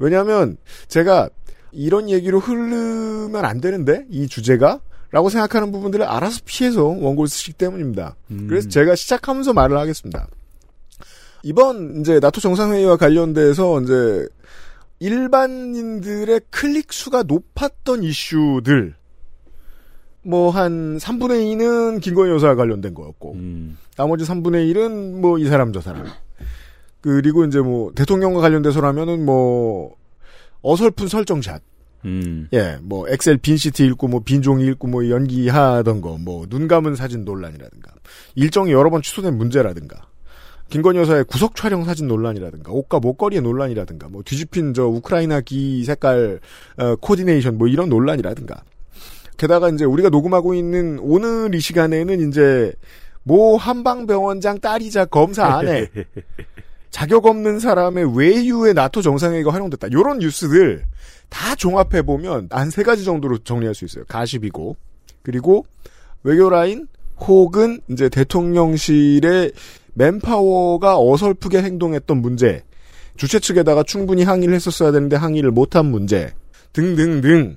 왜냐하면 0.00 0.56
제가 0.88 1.30
이런 1.70 2.10
얘기로 2.10 2.40
흐르면 2.40 3.44
안 3.44 3.60
되는데 3.60 4.04
이 4.10 4.26
주제가 4.26 4.80
라고 5.12 5.30
생각하는 5.30 5.70
부분들을 5.70 6.04
알아서 6.04 6.40
피해서 6.44 6.82
원고를 6.82 7.28
쓰시기 7.28 7.52
때문입니다. 7.52 8.16
그래서 8.48 8.68
제가 8.68 8.96
시작하면서 8.96 9.52
말을 9.52 9.78
하겠습니다. 9.78 10.26
이번 11.42 12.00
이제 12.00 12.18
나토 12.20 12.40
정상회의와 12.40 12.96
관련돼서 12.96 13.80
이제 13.82 14.26
일반인들의 15.00 16.40
클릭 16.50 16.92
수가 16.92 17.22
높았던 17.24 18.02
이슈들. 18.02 18.94
뭐 20.22 20.50
한 20.50 20.98
3분의 20.98 21.54
2는 21.56 22.00
김건희 22.02 22.32
여사와 22.32 22.54
관련된 22.56 22.92
거였고 22.92 23.34
나머지 23.96 24.24
3분의 24.24 24.70
1은 24.74 25.20
뭐 25.20 25.38
이 25.38 25.46
사람 25.46 25.72
저 25.72 25.80
사람. 25.80 26.06
그리고 27.00 27.44
이제 27.44 27.60
뭐 27.60 27.92
대통령과 27.94 28.40
관련돼서라면은 28.40 29.24
뭐 29.24 29.94
어설픈 30.62 31.06
설정샷. 31.08 31.62
음. 32.04 32.48
예, 32.52 32.78
뭐 32.82 33.08
엑셀 33.08 33.38
빈 33.38 33.56
시트 33.56 33.82
읽고 33.82 34.08
뭐 34.08 34.20
빈 34.20 34.42
종이 34.42 34.66
읽고 34.66 34.86
뭐 34.88 35.08
연기하던 35.08 36.00
거, 36.00 36.18
뭐 36.18 36.46
눈 36.46 36.68
감은 36.68 36.94
사진 36.94 37.24
논란이라든가 37.24 37.92
일정이 38.34 38.70
여러 38.72 38.90
번 38.90 39.02
취소된 39.02 39.36
문제라든가 39.36 40.08
김건희 40.70 40.98
여사의 40.98 41.24
구석 41.24 41.56
촬영 41.56 41.84
사진 41.84 42.08
논란이라든가 42.08 42.72
옷과 42.72 43.00
목걸이의 43.00 43.42
논란이라든가 43.42 44.08
뭐 44.08 44.22
뒤집힌 44.22 44.74
저 44.74 44.86
우크라이나 44.86 45.40
기 45.40 45.82
색깔 45.84 46.40
어, 46.76 46.96
코디네이션 46.96 47.56
뭐 47.56 47.68
이런 47.68 47.88
논란이라든가 47.88 48.62
게다가 49.36 49.70
이제 49.70 49.84
우리가 49.84 50.10
녹음하고 50.10 50.54
있는 50.54 50.98
오늘 51.00 51.54
이 51.54 51.60
시간에는 51.60 52.28
이제 52.28 52.72
모 53.22 53.56
한방병원장 53.56 54.58
딸이자 54.60 55.06
검사 55.06 55.46
아내 55.46 55.88
자격 56.90 57.26
없는 57.26 57.60
사람의 57.60 58.16
외유의 58.16 58.74
나토 58.74 59.02
정상회의가 59.02 59.52
활용됐다. 59.52 59.92
요런 59.92 60.18
뉴스들 60.18 60.82
다 61.28 61.54
종합해 61.54 62.02
보면 62.02 62.48
한 62.50 62.70
세 62.70 62.82
가지 62.82 63.04
정도로 63.04 63.38
정리할 63.38 63.74
수 63.74 63.84
있어요. 63.84 64.04
가십이고 64.08 64.76
그리고 65.22 65.64
외교 66.24 66.48
라인 66.48 66.88
혹은 67.20 67.80
이제 67.88 68.08
대통령실의 68.08 69.52
맨파워가 69.98 70.98
어설프게 70.98 71.60
행동했던 71.62 72.22
문제, 72.22 72.62
주최 73.16 73.40
측에다가 73.40 73.82
충분히 73.82 74.22
항의를 74.22 74.54
했었어야 74.54 74.92
되는데 74.92 75.16
항의를 75.16 75.50
못한 75.50 75.86
문제 75.86 76.32
등등등 76.72 77.56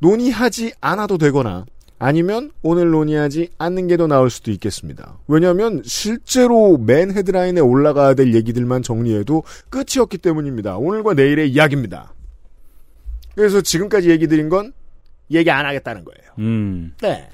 논의하지 0.00 0.74
않아도 0.82 1.16
되거나 1.16 1.64
아니면 1.98 2.52
오늘 2.62 2.90
논의하지 2.90 3.48
않는 3.58 3.88
게 3.88 3.96
더 3.96 4.06
나을 4.06 4.28
수도 4.30 4.50
있겠습니다. 4.52 5.18
왜냐하면 5.26 5.82
실제로 5.84 6.76
맨 6.76 7.10
헤드라인에 7.10 7.60
올라가야 7.60 8.14
될 8.14 8.34
얘기들만 8.34 8.82
정리해도 8.82 9.42
끝이었기 9.70 10.18
때문입니다. 10.18 10.76
오늘과 10.76 11.14
내일의 11.14 11.50
이야기입니다. 11.50 12.12
그래서 13.34 13.60
지금까지 13.62 14.10
얘기 14.10 14.26
드린 14.28 14.48
건 14.48 14.72
얘기 15.30 15.50
안 15.50 15.64
하겠다는 15.66 16.04
거예요. 16.04 16.32
음. 16.38 16.92
네. 17.00 17.28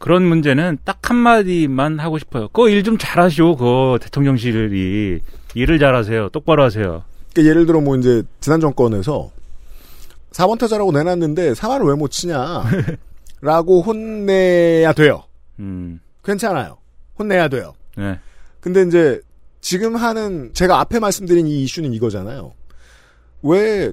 그런 0.00 0.22
문제는 0.24 0.78
딱 0.84 1.10
한마디만 1.10 1.98
하고 2.00 2.18
싶어요. 2.18 2.48
그거 2.48 2.68
일 2.70 2.82
좀 2.82 2.96
잘하시오, 2.98 3.56
그 3.56 3.98
대통령실이. 4.00 5.20
일을 5.54 5.78
잘하세요. 5.78 6.30
똑바로 6.30 6.64
하세요. 6.64 7.04
그러니까 7.34 7.50
예를 7.50 7.66
들어 7.66 7.80
뭐 7.82 7.96
이제 7.96 8.22
지난 8.40 8.60
정권에서 8.60 9.30
4번 10.32 10.58
타자라고 10.58 10.90
내놨는데 10.92 11.52
3화를 11.52 11.86
왜못 11.88 12.10
치냐 12.10 12.64
라고 13.42 13.82
혼내야 13.82 14.92
돼요. 14.94 15.24
음. 15.58 16.00
괜찮아요. 16.24 16.78
혼내야 17.18 17.48
돼요. 17.48 17.74
네. 17.96 18.18
근데 18.60 18.82
이제 18.82 19.20
지금 19.60 19.96
하는 19.96 20.50
제가 20.54 20.80
앞에 20.80 20.98
말씀드린 20.98 21.46
이 21.46 21.62
이슈는 21.64 21.92
이거잖아요. 21.92 22.52
왜 23.42 23.92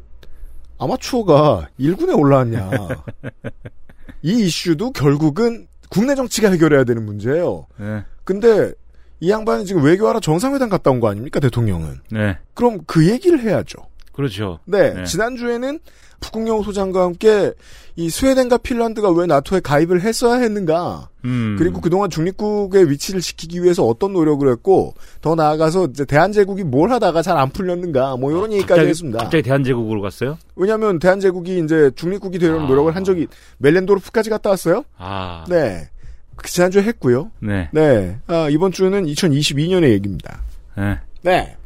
아마추어가 0.77 1.67
1군에 1.79 2.17
올라왔냐. 2.17 2.69
이 4.23 4.45
이슈도 4.45 4.91
결국은 4.91 5.67
국내 5.89 6.15
정치가 6.15 6.49
해결해야 6.51 6.83
되는 6.83 7.05
문제예요. 7.05 7.67
네. 7.77 8.03
근데 8.23 8.73
이 9.19 9.29
양반은 9.31 9.65
지금 9.65 9.83
외교하러 9.83 10.19
정상회담 10.19 10.69
갔다 10.69 10.91
온 10.91 10.99
거 10.99 11.09
아닙니까 11.09 11.39
대통령은? 11.39 12.01
네. 12.11 12.37
그럼 12.53 12.79
그 12.85 13.07
얘기를 13.09 13.39
해야죠. 13.39 13.79
그렇죠. 14.13 14.59
네, 14.65 14.93
네. 14.93 15.03
지난주에는 15.05 15.79
북국영 16.19 16.63
소장과 16.63 17.03
함께 17.03 17.53
이 17.95 18.09
스웨덴과 18.11 18.57
핀란드가 18.57 19.09
왜 19.11 19.25
나토에 19.25 19.59
가입을 19.59 20.01
했어야 20.01 20.39
했는가? 20.39 21.09
음. 21.25 21.55
그리고 21.57 21.81
그동안 21.81 22.09
중립국의 22.11 22.89
위치를 22.91 23.21
지키기 23.21 23.63
위해서 23.63 23.83
어떤 23.83 24.13
노력을 24.13 24.47
했고 24.49 24.93
더 25.21 25.33
나아가서 25.35 25.87
이제 25.87 26.05
대한제국이 26.05 26.63
뭘 26.63 26.91
하다가 26.91 27.21
잘 27.23 27.37
안 27.37 27.49
풀렸는가? 27.49 28.17
뭐 28.17 28.31
이런 28.31 28.51
얘기까지 28.51 28.67
갑자기, 28.67 28.89
했습니다. 28.89 29.19
갑자기 29.19 29.43
대한제국으로 29.43 30.01
갔어요? 30.01 30.37
왜냐하면 30.55 30.99
대한제국이 30.99 31.59
이제 31.63 31.91
중립국이 31.95 32.39
되려는 32.39 32.67
노력을 32.67 32.95
한 32.95 33.03
적이 33.03 33.27
멜렌도르프까지 33.57 34.29
갔다 34.29 34.51
왔어요. 34.51 34.83
아. 34.97 35.43
네, 35.49 35.89
그 36.35 36.49
지난주에 36.49 36.83
했고요. 36.83 37.31
네. 37.39 37.69
네, 37.71 38.17
아, 38.27 38.47
이번 38.49 38.71
주는 38.71 39.05
2022년의 39.05 39.89
얘기입니다. 39.91 40.41
네. 40.77 40.99
네. 41.23 41.56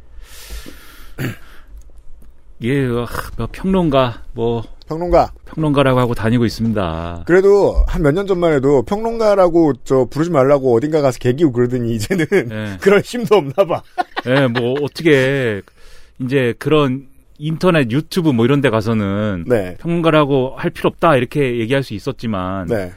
예, 2.64 2.86
어, 2.86 3.06
뭐 3.36 3.48
평론가, 3.50 4.22
뭐. 4.34 4.62
평론가. 4.88 5.32
평론가라고 5.46 5.98
하고 6.00 6.14
다니고 6.14 6.44
있습니다. 6.44 7.24
그래도 7.26 7.84
한 7.88 8.02
몇 8.02 8.12
년 8.14 8.26
전만 8.26 8.52
해도 8.52 8.82
평론가라고 8.82 9.72
저 9.84 10.06
부르지 10.10 10.30
말라고 10.30 10.74
어딘가 10.76 11.00
가서 11.00 11.18
개기고 11.18 11.52
그러더니 11.52 11.94
이제는 11.94 12.26
네. 12.48 12.76
그럴 12.80 13.00
힘도 13.00 13.36
없나 13.36 13.64
봐. 13.64 13.82
예, 14.26 14.46
뭐 14.48 14.74
어떻게 14.82 15.62
이제 16.20 16.54
그런 16.58 17.06
인터넷 17.38 17.90
유튜브 17.90 18.30
뭐 18.30 18.44
이런 18.44 18.60
데 18.60 18.70
가서는 18.70 19.44
네. 19.48 19.76
평론가라고 19.80 20.54
할 20.56 20.70
필요 20.70 20.88
없다 20.88 21.16
이렇게 21.16 21.58
얘기할 21.58 21.82
수 21.82 21.94
있었지만 21.94 22.66
네. 22.66 22.92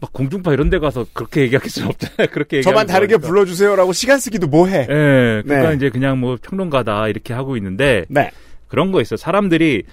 막 0.00 0.12
공중파 0.12 0.52
이런 0.52 0.70
데 0.70 0.78
가서 0.78 1.06
그렇게 1.12 1.42
얘기할 1.42 1.68
수는 1.68 1.88
없잖아요. 1.88 2.28
그렇게 2.32 2.62
저만 2.62 2.86
다르게. 2.86 3.16
불러주세요라고 3.18 3.92
시간 3.92 4.18
쓰기도 4.18 4.46
뭐해. 4.46 4.80
예, 4.82 5.42
그러니까 5.44 5.70
네. 5.70 5.76
이제 5.76 5.90
그냥 5.90 6.18
뭐 6.18 6.36
평론가다 6.40 7.08
이렇게 7.08 7.32
하고 7.34 7.56
있는데 7.56 8.04
네. 8.08 8.30
그런 8.74 8.90
거 8.90 9.00
있어. 9.00 9.16
사람들이 9.16 9.84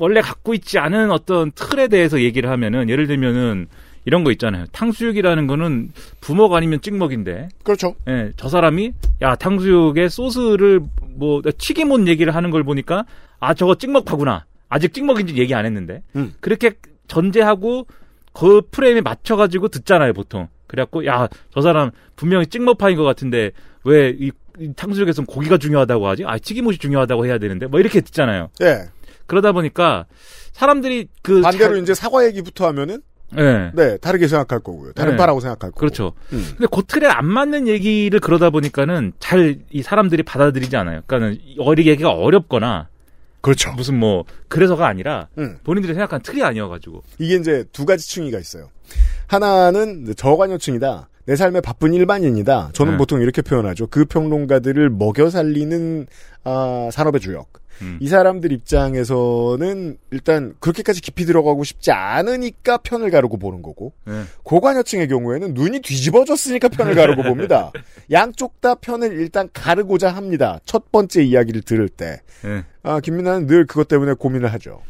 원래 0.00 0.20
갖고 0.20 0.52
있지 0.52 0.80
않은 0.80 1.12
어떤 1.12 1.52
틀에 1.52 1.86
대해서 1.86 2.20
얘기를 2.20 2.50
하면은 2.50 2.90
예를 2.90 3.06
들면은 3.06 3.68
이런 4.06 4.24
거 4.24 4.32
있잖아요. 4.32 4.64
탕수육이라는 4.72 5.46
거는 5.46 5.92
부먹 6.20 6.52
아니면 6.54 6.80
찍먹인데. 6.80 7.48
그렇죠. 7.62 7.94
예, 8.08 8.32
저 8.36 8.48
사람이 8.48 8.90
야 9.22 9.36
탕수육에 9.36 10.08
소스를 10.08 10.80
뭐 11.14 11.42
튀김 11.58 11.92
온 11.92 12.08
얘기를 12.08 12.34
하는 12.34 12.50
걸 12.50 12.64
보니까 12.64 13.04
아 13.38 13.54
저거 13.54 13.76
찍먹파구나. 13.76 14.46
아직 14.68 14.92
찍먹인지 14.92 15.36
얘기 15.36 15.54
안 15.54 15.64
했는데. 15.64 16.02
음. 16.16 16.34
그렇게 16.40 16.72
전제하고 17.06 17.86
그 18.32 18.62
프레임에 18.72 19.00
맞춰가지고 19.00 19.68
듣잖아요 19.68 20.12
보통. 20.12 20.48
그래갖고 20.66 21.06
야 21.06 21.28
저 21.54 21.60
사람 21.62 21.92
분명히 22.16 22.46
찍먹파인 22.48 22.96
것 22.96 23.04
같은데 23.04 23.52
왜 23.84 24.12
이 24.18 24.32
탕수육에서는 24.76 25.26
고기가 25.26 25.58
중요하다고 25.58 26.06
하지? 26.08 26.24
아 26.26 26.38
튀김옷이 26.38 26.78
중요하다고 26.78 27.26
해야 27.26 27.38
되는데 27.38 27.66
뭐 27.66 27.80
이렇게 27.80 28.00
듣잖아요. 28.00 28.48
예. 28.62 28.84
그러다 29.26 29.52
보니까 29.52 30.06
사람들이 30.52 31.08
그 31.22 31.40
반대로 31.42 31.74
자- 31.76 31.80
이제 31.82 31.94
사과 31.94 32.24
얘기부터 32.26 32.66
하면은 32.68 33.02
예. 33.36 33.70
네 33.74 33.98
다르게 33.98 34.26
생각할 34.26 34.60
거고요. 34.60 34.92
다른 34.92 35.12
네. 35.12 35.16
파라고 35.18 35.40
생각할 35.40 35.70
거고. 35.70 35.78
그렇죠. 35.80 36.14
음. 36.32 36.44
근데 36.56 36.66
그 36.72 36.82
틀에 36.86 37.06
안 37.06 37.26
맞는 37.26 37.68
얘기를 37.68 38.20
그러다 38.20 38.48
보니까는 38.50 39.12
잘 39.18 39.58
이 39.70 39.82
사람들이 39.82 40.22
받아들이지 40.22 40.76
않아요. 40.76 41.02
그러니까는 41.06 41.38
어리 41.58 41.86
얘기가 41.86 42.10
어렵거나 42.10 42.88
그렇죠. 43.42 43.70
무슨 43.72 43.98
뭐 43.98 44.24
그래서가 44.48 44.86
아니라 44.88 45.28
음. 45.38 45.58
본인들이 45.62 45.92
생각한 45.94 46.22
틀이 46.22 46.42
아니어가지고. 46.42 47.02
이게 47.18 47.36
이제 47.36 47.64
두 47.72 47.84
가지 47.84 48.08
층위가 48.08 48.38
있어요. 48.38 48.70
하나는 49.26 50.14
저관여층이다. 50.16 51.08
내 51.28 51.36
삶에 51.36 51.60
바쁜 51.60 51.92
일반인이다. 51.92 52.70
저는 52.72 52.92
네. 52.92 52.96
보통 52.96 53.20
이렇게 53.20 53.42
표현하죠. 53.42 53.88
그 53.88 54.06
평론가들을 54.06 54.88
먹여 54.88 55.28
살리는 55.28 56.06
아, 56.44 56.88
산업의 56.90 57.20
주역. 57.20 57.52
음. 57.82 57.98
이 58.00 58.08
사람들 58.08 58.50
입장에서는 58.50 59.98
일단 60.10 60.54
그렇게까지 60.58 61.02
깊이 61.02 61.26
들어가고 61.26 61.64
싶지 61.64 61.92
않으니까 61.92 62.78
편을 62.78 63.10
가르고 63.10 63.36
보는 63.36 63.60
거고 63.60 63.92
네. 64.06 64.22
고관여층의 64.42 65.08
경우에는 65.08 65.52
눈이 65.52 65.80
뒤집어졌으니까 65.82 66.68
편을 66.68 66.94
가르고 66.94 67.22
봅니다. 67.28 67.72
양쪽 68.10 68.62
다 68.62 68.74
편을 68.74 69.12
일단 69.12 69.50
가르고자 69.52 70.08
합니다. 70.08 70.58
첫 70.64 70.90
번째 70.90 71.22
이야기를 71.22 71.60
들을 71.60 71.90
때. 71.90 72.22
예. 72.46 72.64
아, 72.82 73.00
김민아는 73.00 73.46
늘 73.46 73.66
그것 73.66 73.86
때문에 73.86 74.14
고민을 74.14 74.50
하죠. 74.54 74.80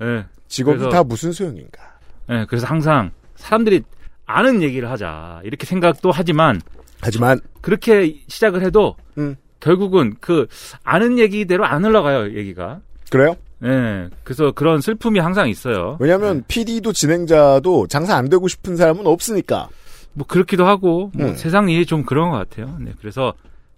예. 0.00 0.24
직업이 0.48 0.78
그래서- 0.78 0.90
다 0.90 1.04
무슨 1.04 1.32
소용인가. 1.32 1.82
예, 2.30 2.46
그래서 2.48 2.66
항상 2.66 3.10
사람들이 3.36 3.82
아는 4.26 4.62
얘기를 4.62 4.90
하자 4.90 5.40
이렇게 5.44 5.66
생각도 5.66 6.10
하지만 6.10 6.60
하지만 7.00 7.40
그렇게 7.60 8.22
시작을 8.28 8.62
해도 8.62 8.96
음. 9.18 9.36
결국은 9.60 10.14
그 10.20 10.46
아는 10.82 11.18
얘기대로 11.18 11.64
안 11.64 11.84
흘러가요 11.84 12.36
얘기가. 12.36 12.80
그래요? 13.10 13.36
네, 13.60 14.08
그래서 14.24 14.50
그런 14.50 14.80
슬픔이 14.80 15.20
항상 15.20 15.48
있어요. 15.48 15.96
왜냐하면 16.00 16.42
PD도 16.48 16.92
진행자도 16.92 17.86
장사 17.86 18.16
안 18.16 18.28
되고 18.28 18.48
싶은 18.48 18.76
사람은 18.76 19.06
없으니까. 19.06 19.68
뭐 20.14 20.26
그렇기도 20.26 20.66
하고 20.66 21.10
뭐 21.14 21.28
음. 21.28 21.34
세상 21.36 21.70
일이 21.70 21.86
좀 21.86 22.04
그런 22.04 22.30
것 22.30 22.36
같아요. 22.36 22.76
네, 22.80 22.92
그래서 22.98 23.34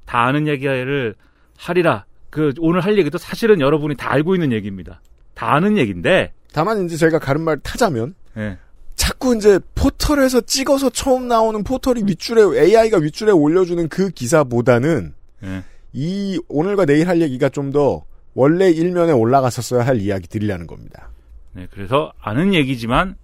다 0.07 0.25
아는 0.27 0.49
얘기를 0.49 1.15
하리라. 1.59 2.07
그 2.31 2.53
오늘 2.59 2.81
할 2.81 2.99
얘기도 2.99 3.19
사실은 3.19 3.61
여러분이 3.61 3.97
다 3.97 4.13
알고 4.13 4.35
있는 4.35 4.53
얘기입니다. 4.53 5.01
다 5.35 5.55
아는 5.55 5.79
얘기인데. 5.79 6.33
다만 6.53 6.85
이제 6.85 6.97
제가 6.97 7.19
가른 7.19 7.43
말 7.43 7.59
타자면 7.59 8.15
네. 8.35 8.57
자꾸 9.05 9.37
이제 9.37 9.61
포털에서 9.75 10.41
찍어서 10.41 10.89
처음 10.89 11.29
나오는 11.29 11.63
포털이 11.63 12.05
윗줄에 12.07 12.59
AI가 12.59 12.97
윗줄에 12.99 13.33
올려주는 13.33 13.89
그 13.91 14.09
기사보다는 14.09 15.15
네. 15.41 15.63
이 15.93 16.41
오늘과 16.49 16.87
내일 16.87 17.09
할 17.09 17.21
얘기가 17.21 17.51
좀 17.51 17.71
더 17.71 18.05
원래 18.35 18.71
일면에 18.71 19.13
올라갔었어야 19.13 19.87
할 19.87 20.01
이야기 20.01 20.27
들이라는 20.29 20.67
겁니다. 20.67 21.11
네, 21.53 21.69
그래서 21.71 22.13
아는 22.21 22.53
얘기지만 22.55 23.17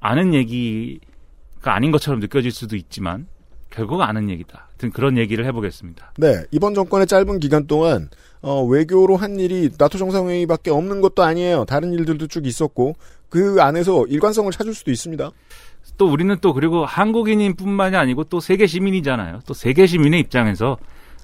아는 0.00 0.34
얘기가 0.34 1.74
아닌 1.74 1.92
것처럼 1.92 2.20
느껴질 2.20 2.50
수도 2.50 2.76
있지만 2.76 3.26
결국 3.70 4.02
아는 4.02 4.30
얘기다. 4.30 4.68
하여튼 4.68 4.90
그런 4.90 5.16
얘기를 5.16 5.44
해보겠습니다. 5.46 6.12
네, 6.18 6.44
이번 6.50 6.74
정권의 6.74 7.06
짧은 7.06 7.38
기간 7.38 7.66
동안 7.66 8.08
어, 8.40 8.64
외교로 8.64 9.16
한 9.16 9.38
일이 9.38 9.70
나토 9.78 9.96
정상회의밖에 9.98 10.70
없는 10.70 11.00
것도 11.00 11.22
아니에요. 11.22 11.64
다른 11.64 11.92
일들도 11.92 12.26
쭉 12.26 12.46
있었고 12.46 12.96
그 13.32 13.62
안에서 13.62 14.04
일관성을 14.08 14.52
찾을 14.52 14.74
수도 14.74 14.90
있습니다. 14.90 15.30
또 15.96 16.06
우리는 16.06 16.36
또 16.42 16.52
그리고 16.52 16.84
한국인뿐만이 16.84 17.96
아니고 17.96 18.24
또 18.24 18.40
세계 18.40 18.66
시민이잖아요. 18.66 19.40
또 19.46 19.54
세계 19.54 19.86
시민의 19.86 20.20
입장에서 20.20 20.76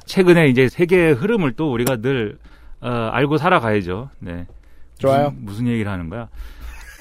최근에 0.06 0.48
이제 0.48 0.70
세계의 0.70 1.12
흐름을 1.12 1.52
또 1.52 1.70
우리가 1.70 1.96
늘 1.96 2.38
어, 2.80 2.88
알고 2.88 3.36
살아가야죠. 3.36 4.08
네. 4.20 4.46
좋아요. 4.96 5.32
무슨, 5.32 5.44
무슨 5.44 5.66
얘기를 5.68 5.92
하는 5.92 6.08
거야? 6.08 6.28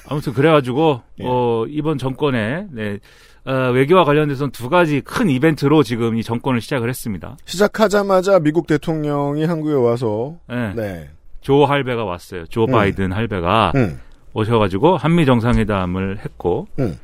아무튼 0.06 0.34
그래가지고 0.34 1.00
예. 1.20 1.24
어, 1.26 1.64
이번 1.68 1.96
정권에 1.96 2.66
네, 2.70 2.98
어, 3.46 3.70
외교와 3.72 4.04
관련돼서는 4.04 4.50
두 4.50 4.68
가지 4.68 5.00
큰 5.00 5.30
이벤트로 5.30 5.84
지금 5.84 6.18
이 6.18 6.22
정권을 6.22 6.60
시작을 6.60 6.90
했습니다. 6.90 7.38
시작하자마자 7.46 8.40
미국 8.40 8.66
대통령이 8.66 9.46
한국에 9.46 9.72
와서 9.72 10.36
네. 10.48 10.74
네, 10.74 11.10
조 11.40 11.64
할배가 11.64 12.04
왔어요. 12.04 12.44
조 12.46 12.64
음. 12.64 12.72
바이든 12.72 13.12
할배가 13.12 13.72
음, 13.74 14.00
오셔가지고 14.38 14.96
한미 14.96 15.26
정상회담을 15.26 16.18
했고 16.18 16.66
음. 16.78 16.98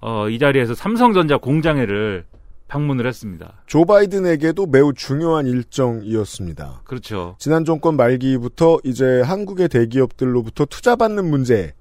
어, 0.00 0.28
이 0.28 0.38
자리에서 0.38 0.74
삼성전자 0.74 1.36
공장회를 1.36 2.24
방문을 2.68 3.06
했습니다. 3.06 3.52
조 3.66 3.84
바이든에게도 3.84 4.66
매우 4.66 4.92
중요한 4.94 5.46
일정이었습니다. 5.46 6.82
그렇죠. 6.84 7.34
지난 7.38 7.64
정권 7.64 7.96
말기부터 7.96 8.78
이제 8.84 9.22
한국의 9.22 9.68
대기업들로부터 9.68 10.66
투자받는 10.66 11.28
문제에 11.28 11.72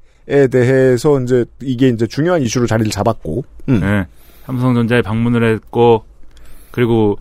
대해서 0.52 1.22
이제 1.22 1.46
이게 1.62 1.90
이제 1.90 2.08
중요한 2.08 2.42
이슈로 2.42 2.66
자리를 2.66 2.92
잡았고, 2.92 3.46
음. 3.70 3.80
네. 3.80 4.08
삼성전자에 4.46 5.04
방문을 5.04 5.44
했고 5.44 6.04
그리고 6.72 7.20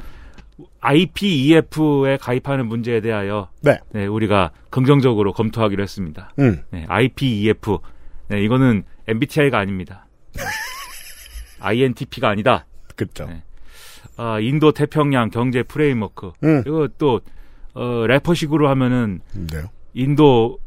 IPEF에 0.81 2.17
가입하는 2.21 2.67
문제에 2.67 3.01
대하여 3.01 3.51
네. 3.63 3.79
네, 3.91 4.07
우리가 4.07 4.53
긍정적으로 4.71 5.33
검토하기로 5.33 5.83
했습니다. 5.83 6.33
음. 6.39 6.63
네, 6.71 6.85
IPEF. 6.89 7.79
네, 8.29 8.43
이거는 8.43 8.85
MBTI가 9.07 9.59
아닙니다. 9.59 10.07
INTP가 11.61 12.29
아니다. 12.29 12.67
그렇죠. 12.97 13.27
네. 13.27 13.43
아, 14.17 14.41
인도 14.41 14.73
태평양 14.73 15.31
경제 15.31 15.63
framework. 15.63 16.33
음. 16.43 16.63
그리고 16.63 16.89
또 16.89 17.21
어, 17.75 18.07
래퍼식으로 18.07 18.69
하면은 18.69 19.21
네. 19.33 19.63
Indo 19.95 20.59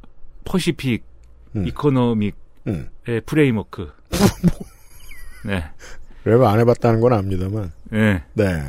Pacific 0.46 1.04
음. 1.56 1.68
Economic의 1.68 2.34
음. 2.68 2.90
Framework. 3.26 3.92
네. 5.46 5.64
랩을 6.26 6.46
안 6.46 6.60
해봤다는 6.60 7.02
건 7.02 7.14
압니다만, 7.14 7.72
네. 7.90 8.22
네. 8.34 8.62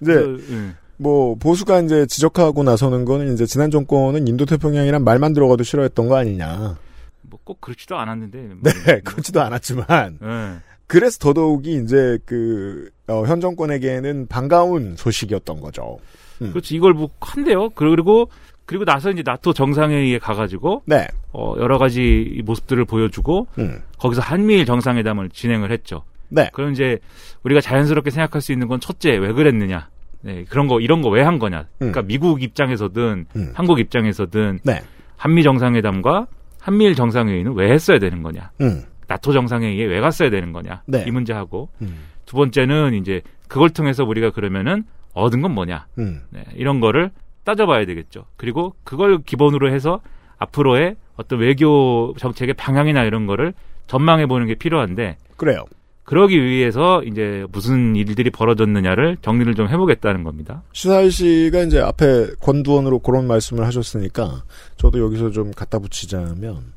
이제 0.00 0.14
그, 0.14 0.44
네. 0.48 0.70
뭐 0.96 1.34
보수가 1.34 1.80
이제 1.80 2.06
지적하고 2.06 2.62
나서는 2.62 3.04
거는 3.04 3.34
이제 3.34 3.46
지난 3.46 3.70
정권은 3.70 4.28
인도 4.28 4.44
태평양이란 4.46 5.02
말만 5.04 5.32
들어가도 5.32 5.62
싫어했던 5.64 6.08
거 6.08 6.16
아니냐. 6.16 6.76
뭐 7.22 7.40
꼭 7.50 7.60
그렇지도 7.60 7.98
않았는데. 7.98 8.38
뭐, 8.38 8.72
네, 8.86 9.00
그렇지도 9.04 9.40
않았지만 9.42 10.18
네. 10.20 10.56
그래서 10.86 11.18
더더욱이 11.18 11.82
이제 11.82 12.18
그 12.24 12.90
어, 13.08 13.24
현 13.26 13.40
정권에게는 13.40 14.26
반가운 14.28 14.94
소식이었던 14.96 15.60
거죠. 15.60 15.98
음. 16.42 16.50
그렇지 16.50 16.74
이걸 16.76 16.94
뭐 16.94 17.08
한대요. 17.20 17.70
그리고 17.70 18.28
그리고 18.66 18.84
나서 18.84 19.10
이제 19.10 19.22
나토 19.24 19.52
정상회의에 19.52 20.18
가가지고 20.18 20.82
네. 20.86 21.08
어, 21.32 21.54
여러 21.58 21.78
가지 21.78 22.40
모습들을 22.44 22.84
보여주고 22.84 23.48
음. 23.58 23.82
거기서 23.98 24.20
한미일 24.20 24.64
정상회담을 24.64 25.30
진행을 25.30 25.72
했죠. 25.72 26.04
네. 26.30 26.48
그럼 26.52 26.72
이제 26.72 26.98
우리가 27.42 27.60
자연스럽게 27.60 28.10
생각할 28.10 28.40
수 28.40 28.52
있는 28.52 28.68
건 28.68 28.80
첫째 28.80 29.10
왜 29.16 29.32
그랬느냐. 29.32 29.88
네, 30.22 30.44
그런 30.48 30.66
거 30.68 30.80
이런 30.80 31.02
거 31.02 31.08
왜 31.10 31.22
한 31.22 31.38
거냐. 31.38 31.66
그러니까 31.78 32.02
미국 32.02 32.42
입장에서든 32.42 33.26
음. 33.36 33.52
한국 33.54 33.80
입장에서든 33.80 34.60
네. 34.64 34.82
한미 35.16 35.42
정상회담과 35.42 36.26
한미일 36.60 36.94
정상회의는 36.94 37.54
왜 37.54 37.70
했어야 37.72 37.98
되는 37.98 38.22
거냐. 38.22 38.50
음. 38.60 38.84
나토 39.06 39.32
정상회의에 39.32 39.84
왜 39.86 40.00
갔어야 40.00 40.30
되는 40.30 40.52
거냐. 40.52 40.82
네. 40.86 41.04
이 41.06 41.10
문제하고 41.10 41.68
음. 41.82 42.04
두 42.26 42.36
번째는 42.36 42.94
이제 42.94 43.22
그걸 43.48 43.70
통해서 43.70 44.04
우리가 44.04 44.30
그러면은 44.30 44.84
얻은 45.14 45.40
건 45.42 45.52
뭐냐. 45.54 45.86
음. 45.98 46.20
네, 46.30 46.44
이런 46.54 46.80
거를 46.80 47.10
따져봐야 47.44 47.86
되겠죠. 47.86 48.26
그리고 48.36 48.74
그걸 48.84 49.18
기본으로 49.24 49.72
해서 49.72 50.00
앞으로의 50.38 50.96
어떤 51.16 51.38
외교 51.40 52.14
정책의 52.18 52.54
방향이나 52.54 53.04
이런 53.04 53.26
거를 53.26 53.52
전망해 53.86 54.26
보는 54.26 54.46
게 54.46 54.54
필요한데 54.54 55.16
그래요. 55.36 55.64
그러기 56.10 56.42
위해서 56.42 57.04
이제 57.04 57.46
무슨 57.52 57.94
일들이 57.94 58.30
벌어졌느냐를 58.30 59.16
정리를 59.22 59.54
좀 59.54 59.68
해보겠다는 59.68 60.24
겁니다. 60.24 60.64
시사일 60.72 61.12
씨가 61.12 61.62
이제 61.62 61.78
앞에 61.78 62.32
권두원으로 62.40 62.98
그런 62.98 63.28
말씀을 63.28 63.64
하셨으니까 63.64 64.42
저도 64.76 64.98
여기서 64.98 65.30
좀 65.30 65.52
갖다 65.52 65.78
붙이자면 65.78 66.72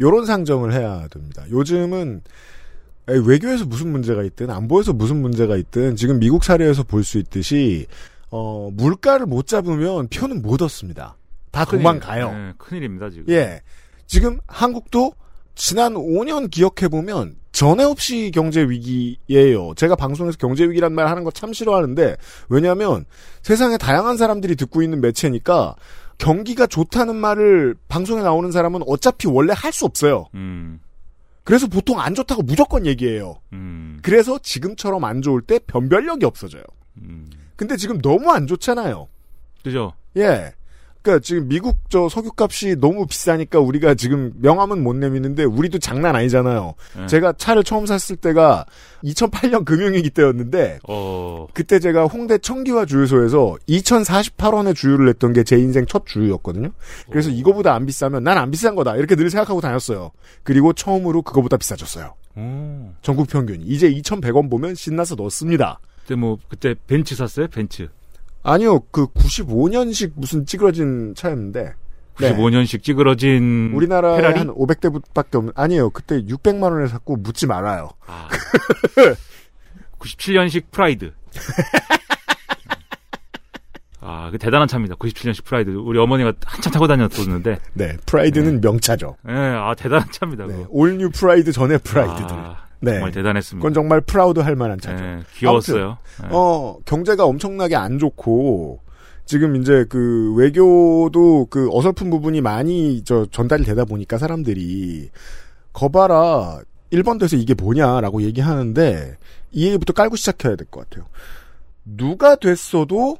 요런 0.00 0.24
상정을 0.24 0.72
해야 0.72 1.08
됩니다. 1.08 1.42
요즘은 1.50 2.22
외교에서 3.26 3.64
무슨 3.64 3.90
문제가 3.90 4.22
있든 4.22 4.50
안보에서 4.50 4.92
무슨 4.92 5.20
문제가 5.20 5.56
있든 5.56 5.96
지금 5.96 6.20
미국 6.20 6.44
사례에서 6.44 6.84
볼 6.84 7.02
수 7.02 7.18
있듯이 7.18 7.86
어, 8.30 8.70
물가를 8.72 9.26
못 9.26 9.48
잡으면 9.48 10.06
표는 10.08 10.42
못 10.42 10.62
얻습니다. 10.62 11.16
다 11.50 11.64
도망가요. 11.64 12.30
네, 12.30 12.52
큰일입니다 12.56 13.10
지금. 13.10 13.24
예. 13.30 13.62
지금 14.06 14.38
한국도 14.46 15.12
지난 15.58 15.94
5년 15.94 16.50
기억해보면 16.50 17.34
전에 17.50 17.82
없이 17.82 18.30
경제 18.32 18.62
위기예요. 18.62 19.74
제가 19.74 19.96
방송에서 19.96 20.38
경제 20.38 20.64
위기란 20.64 20.92
말 20.94 21.08
하는 21.08 21.24
거 21.24 21.30
참 21.32 21.52
싫어하는데, 21.52 22.16
왜냐면 22.48 23.04
세상에 23.42 23.76
다양한 23.76 24.16
사람들이 24.16 24.54
듣고 24.54 24.82
있는 24.82 25.00
매체니까 25.00 25.74
경기가 26.16 26.66
좋다는 26.68 27.16
말을 27.16 27.74
방송에 27.88 28.22
나오는 28.22 28.50
사람은 28.52 28.82
어차피 28.86 29.26
원래 29.26 29.52
할 29.56 29.72
수 29.72 29.84
없어요. 29.84 30.26
음, 30.34 30.78
그래서 31.42 31.66
보통 31.66 31.98
안 32.00 32.14
좋다고 32.14 32.42
무조건 32.42 32.86
얘기해요. 32.86 33.40
음, 33.52 33.98
그래서 34.02 34.38
지금처럼 34.38 35.04
안 35.04 35.22
좋을 35.22 35.42
때 35.42 35.58
변별력이 35.66 36.24
없어져요. 36.24 36.62
음. 36.98 37.28
근데 37.56 37.76
지금 37.76 38.00
너무 38.00 38.30
안 38.30 38.46
좋잖아요. 38.46 39.08
그죠? 39.64 39.92
예. 40.16 40.52
그러니까 41.08 41.20
지금 41.24 41.48
미국 41.48 41.78
저 41.88 42.08
석유값이 42.08 42.76
너무 42.80 43.06
비싸니까 43.06 43.58
우리가 43.60 43.94
지금 43.94 44.32
명함은 44.36 44.82
못 44.84 44.94
내미는데 44.94 45.44
우리도 45.44 45.78
장난 45.78 46.14
아니잖아요. 46.14 46.74
네. 46.96 47.06
제가 47.06 47.32
차를 47.38 47.64
처음 47.64 47.86
샀을 47.86 48.16
때가 48.20 48.66
2008년 49.04 49.64
금융위기 49.64 50.10
때였는데 50.10 50.80
어, 50.86 51.46
그때 51.54 51.78
제가 51.78 52.04
홍대 52.06 52.36
청기화 52.36 52.84
주유소에서 52.84 53.56
2,048원에 53.68 54.74
주유를 54.76 55.06
냈던 55.06 55.32
게 55.32 55.42
제 55.48 55.56
인생 55.56 55.86
첫 55.86 56.04
주유였거든요. 56.04 56.70
그래서 57.10 57.30
이거보다 57.30 57.72
안 57.74 57.86
비싸면 57.86 58.22
난 58.22 58.36
안 58.38 58.50
비싼 58.50 58.74
거다 58.74 58.96
이렇게 58.96 59.16
늘 59.16 59.30
생각하고 59.30 59.60
다녔어요. 59.62 60.10
그리고 60.42 60.72
처음으로 60.74 61.22
그거보다 61.22 61.56
비싸졌어요. 61.56 62.14
오. 62.36 62.92
전국 63.02 63.28
평균. 63.28 63.62
이제 63.62 63.90
2,100원 63.90 64.50
보면 64.50 64.74
신나서 64.74 65.14
넣습니다. 65.14 65.80
그때 66.02 66.14
뭐 66.16 66.36
그때 66.48 66.74
벤츠 66.86 67.16
샀어요? 67.16 67.48
벤츠. 67.48 67.88
아니요, 68.42 68.80
그 68.90 69.06
95년식 69.06 70.12
무슨 70.14 70.46
찌그러진 70.46 71.14
차였는데. 71.16 71.74
네. 72.20 72.34
95년식 72.34 72.82
찌그러진 72.82 73.72
우리나라에 73.74 74.16
페라리? 74.16 74.38
한 74.38 74.48
500대밖에 74.48 75.36
없는 75.36 75.52
아니에요. 75.54 75.90
그때 75.90 76.20
600만 76.22 76.72
원에 76.72 76.88
샀고 76.88 77.16
묻지 77.16 77.46
말아요. 77.46 77.90
아. 78.06 78.28
97년식 80.00 80.64
프라이드. 80.70 81.12
아, 84.00 84.30
그 84.30 84.38
대단한 84.38 84.66
차입니다. 84.68 84.94
97년식 84.94 85.44
프라이드. 85.44 85.70
우리 85.70 85.98
어머니가 85.98 86.32
한참 86.46 86.72
타고 86.72 86.86
다녔었는데. 86.86 87.58
네, 87.74 87.96
프라이드는 88.06 88.60
명차죠. 88.60 89.16
예, 89.28 89.32
아, 89.32 89.74
대단한 89.76 90.08
차입니다. 90.10 90.46
네. 90.46 90.64
All 90.70 90.90
New 90.90 91.10
프라이드 91.10 91.52
전에 91.52 91.78
프라이드들. 91.78 92.34
아, 92.34 92.67
네. 92.80 92.92
정말 92.92 93.10
대단했습니다. 93.12 93.62
그건 93.62 93.74
정말 93.74 94.00
proud 94.00 94.40
할 94.40 94.54
만한 94.56 94.78
차죠. 94.80 95.02
예, 95.04 95.22
귀여웠어요. 95.34 95.98
예. 96.24 96.28
어, 96.30 96.78
경제가 96.84 97.24
엄청나게 97.24 97.74
안 97.76 97.98
좋고 97.98 98.80
지금 99.24 99.56
이제 99.56 99.84
그 99.88 100.32
외교도 100.36 101.46
그 101.50 101.68
어설픈 101.72 102.08
부분이 102.10 102.40
많이 102.40 103.02
저 103.04 103.26
전달이 103.26 103.64
되다 103.64 103.84
보니까 103.84 104.16
사람들이 104.18 105.10
거봐라 105.72 106.60
일본에서 106.90 107.36
이게 107.36 107.54
뭐냐라고 107.54 108.22
얘기하는데 108.22 109.16
이 109.52 109.66
얘기부터 109.66 109.92
깔고 109.92 110.16
시작해야 110.16 110.56
될 110.56 110.66
것 110.70 110.88
같아요. 110.88 111.06
누가 111.84 112.36
됐어도 112.36 113.18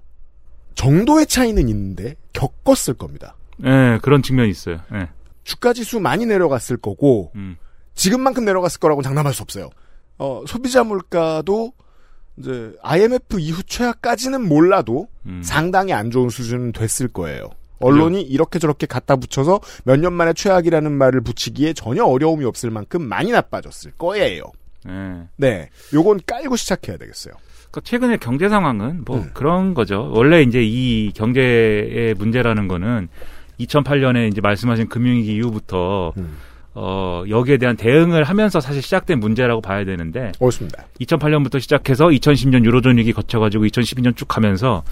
정도의 0.75 1.27
차이는 1.27 1.69
있는데 1.69 2.15
겪었을 2.33 2.95
겁니다. 2.95 3.37
예, 3.65 3.99
그런 4.03 4.23
측면이 4.23 4.51
있어요. 4.51 4.79
예. 4.95 5.09
주가 5.45 5.73
지수 5.73 5.99
많이 6.01 6.25
내려갔을 6.27 6.77
거고 6.77 7.33
음. 7.35 7.57
지금만큼 7.99 8.45
내려갔을 8.45 8.79
거라고 8.81 9.03
장담할 9.03 9.35
수 9.35 9.43
없어요. 9.43 9.71
어, 10.19 10.43
소비자 10.47 10.85
물가도 10.85 11.73
이제 12.39 12.73
IMF 12.83 13.41
이후 13.41 13.63
최하까지는 13.65 14.47
몰라도 14.49 15.09
음. 15.27 15.43
상당히 15.45 15.93
안 15.93 16.11
좋은 16.11 16.29
수준은 16.31 16.73
됐을 16.73 17.09
거예요. 17.09 17.51
언론이 17.81 18.23
이렇게 18.23 18.59
저렇게 18.59 18.87
갖다 18.87 19.17
붙여서 19.17 19.61
몇 19.85 19.97
년 20.01 20.13
만에 20.13 20.33
최악이라는 20.33 20.91
말을 20.93 21.21
붙이기에 21.21 21.73
전혀 21.75 22.05
어려움이 22.05 22.45
없을 22.45 22.71
만큼 22.71 23.03
많이 23.03 23.31
나빠졌을 23.33 23.93
거예요. 23.99 24.45
예. 24.89 25.23
네. 25.37 25.69
요건 25.93 26.21
깔고 26.27 26.57
시작해야 26.57 26.97
되겠어요. 26.97 27.35
그러니까 27.71 27.81
최근의 27.83 28.19
경제 28.19 28.49
상황은 28.49 29.05
뭐 29.05 29.19
음. 29.19 29.31
그런 29.35 29.75
거죠. 29.75 30.11
원래 30.13 30.43
이제 30.43 30.61
이 30.63 31.13
경제의 31.13 32.15
문제라는 32.15 32.67
거는 32.69 33.09
2008년에 33.61 34.31
이제 34.31 34.41
말씀하신 34.41 34.89
금융위기 34.89 35.35
이후부터 35.37 36.13
음. 36.17 36.37
어 36.81 37.25
여기에 37.29 37.57
대한 37.57 37.77
대응을 37.77 38.23
하면서 38.23 38.61
사실 38.61 38.83
시작된 38.83 39.19
문제라고 39.19 39.61
봐야 39.61 39.85
되는데 39.85 40.31
옳습니다. 40.39 40.85
2008년부터 41.01 41.61
시작해서 41.61 42.07
2010년 42.07 42.65
유로존 42.65 42.99
위기 42.99 43.13
거쳐가지고 43.13 43.65
2012년 43.65 44.15
쭉 44.15 44.29
가면서 44.29 44.85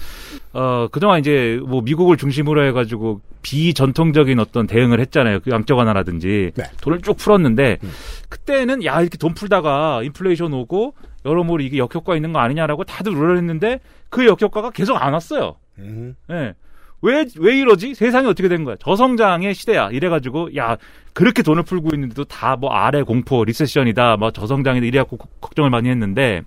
어 0.51 0.89
그동안 0.91 1.21
이제 1.21 1.61
뭐 1.65 1.81
미국을 1.81 2.17
중심으로 2.17 2.65
해가지고 2.67 3.21
비전통적인 3.41 4.37
어떤 4.37 4.67
대응을 4.67 4.99
했잖아요. 4.99 5.39
그 5.39 5.49
양적 5.49 5.77
완화라든지 5.77 6.51
네. 6.55 6.63
돈을 6.81 7.01
쭉 7.03 7.15
풀었는데 7.15 7.77
음. 7.81 7.91
그때는 8.27 8.83
야 8.83 8.99
이렇게 8.99 9.17
돈 9.17 9.33
풀다가 9.33 10.03
인플레이션 10.03 10.51
오고 10.51 10.93
여러모로 11.23 11.63
이게 11.63 11.77
역효과 11.77 12.17
있는 12.17 12.33
거 12.33 12.39
아니냐라고 12.39 12.83
다들 12.83 13.15
우려했는데 13.15 13.79
그 14.09 14.25
역효과가 14.25 14.71
계속 14.71 14.97
안 14.97 15.13
왔어요. 15.13 15.55
음. 15.79 16.17
예. 16.31 16.53
왜, 17.01 17.25
왜 17.37 17.57
이러지? 17.59 17.93
세상이 17.93 18.27
어떻게 18.27 18.47
된 18.49 18.63
거야? 18.63 18.75
저성장의 18.79 19.53
시대야. 19.53 19.89
이래가지고, 19.91 20.55
야, 20.57 20.77
그렇게 21.13 21.43
돈을 21.43 21.63
풀고 21.63 21.89
있는데도 21.93 22.23
다 22.25 22.55
뭐 22.55 22.71
아래 22.71 23.03
공포, 23.03 23.43
리세션이다, 23.43 24.17
뭐 24.17 24.31
저성장이다, 24.31 24.85
이래갖고 24.85 25.17
걱- 25.17 25.41
걱정을 25.41 25.69
많이 25.69 25.89
했는데, 25.89 26.41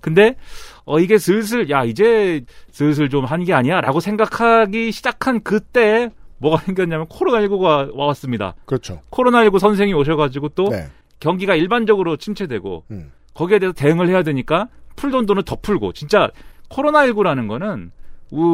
근데, 0.00 0.34
어, 0.84 0.98
이게 1.00 1.18
슬슬, 1.18 1.70
야, 1.70 1.84
이제 1.84 2.44
슬슬 2.70 3.08
좀 3.08 3.24
한 3.24 3.44
게 3.44 3.52
아니야? 3.54 3.80
라고 3.80 4.00
생각하기 4.00 4.90
시작한 4.92 5.42
그때, 5.42 6.10
뭐가 6.38 6.58
생겼냐면 6.64 7.06
코로나19가 7.06 7.94
왔습니다. 7.94 8.54
그렇죠. 8.66 9.00
코로나19 9.10 9.58
선생이 9.58 9.94
오셔가지고 9.94 10.50
또 10.50 10.64
네. 10.68 10.86
경기가 11.20 11.54
일반적으로 11.54 12.16
침체되고, 12.16 12.84
음. 12.90 13.10
거기에 13.34 13.58
대해서 13.58 13.72
대응을 13.72 14.08
해야 14.08 14.22
되니까 14.22 14.68
풀던 14.96 15.26
돈을 15.26 15.42
더 15.44 15.56
풀고 15.60 15.92
진짜 15.92 16.28
코로나19라는 16.70 17.48
거는 17.48 17.90
우- 17.94 18.05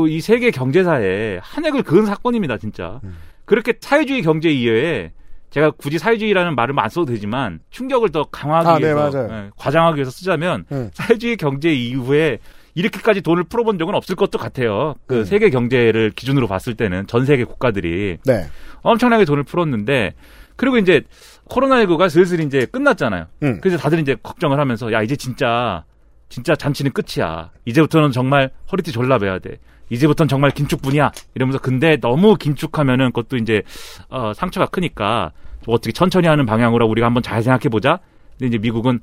이 0.08 0.20
세계 0.20 0.50
경제사에 0.50 1.38
한 1.42 1.64
획을 1.64 1.82
그은 1.82 2.06
사건입니다, 2.06 2.58
진짜. 2.58 3.00
음. 3.04 3.16
그렇게 3.44 3.74
사회주의 3.80 4.22
경제 4.22 4.50
이외에 4.50 5.12
제가 5.50 5.70
굳이 5.70 5.98
사회주의라는 5.98 6.54
말을 6.54 6.74
안 6.78 6.88
써도 6.88 7.12
되지만 7.12 7.60
충격을 7.70 8.10
더 8.10 8.24
강화하기 8.24 8.68
아, 8.68 8.78
네, 8.78 8.94
위해서. 8.94 9.28
예, 9.30 9.50
과장하기 9.56 9.96
위해서 9.96 10.10
쓰자면 10.10 10.64
음. 10.72 10.90
사회주의 10.94 11.36
경제 11.36 11.72
이후에 11.72 12.38
이렇게까지 12.74 13.20
돈을 13.20 13.44
풀어본 13.44 13.78
적은 13.78 13.94
없을 13.94 14.16
것도 14.16 14.38
같아요. 14.38 14.94
그 15.06 15.20
음. 15.20 15.24
세계 15.24 15.50
경제를 15.50 16.10
기준으로 16.10 16.48
봤을 16.48 16.74
때는 16.74 17.06
전 17.06 17.26
세계 17.26 17.44
국가들이 17.44 18.16
네. 18.24 18.46
엄청나게 18.80 19.26
돈을 19.26 19.42
풀었는데 19.42 20.14
그리고 20.56 20.78
이제 20.78 21.02
코로나19가 21.50 22.08
슬슬 22.08 22.40
이제 22.40 22.64
끝났잖아요. 22.64 23.26
음. 23.42 23.60
그래서 23.60 23.76
다들 23.76 23.98
이제 23.98 24.16
걱정을 24.22 24.58
하면서 24.58 24.90
야 24.92 25.02
이제 25.02 25.16
진짜 25.16 25.84
진짜 26.32 26.56
잔치는 26.56 26.92
끝이야. 26.92 27.50
이제부터는 27.66 28.10
정말 28.10 28.50
허리띠 28.72 28.90
졸라매야 28.90 29.38
돼. 29.40 29.58
이제부터는 29.90 30.28
정말 30.28 30.50
긴축분이야. 30.50 31.12
이러면서 31.34 31.58
근데 31.58 31.98
너무 31.98 32.36
긴축하면은 32.36 33.08
그것도 33.12 33.36
이제 33.36 33.62
어, 34.08 34.32
상처가 34.32 34.64
크니까 34.64 35.32
뭐 35.66 35.74
어떻게 35.74 35.92
천천히 35.92 36.28
하는 36.28 36.46
방향으로 36.46 36.86
우리가 36.86 37.06
한번 37.06 37.22
잘 37.22 37.42
생각해 37.42 37.68
보자. 37.68 37.98
근데 38.38 38.46
이제 38.46 38.56
미국은 38.56 39.00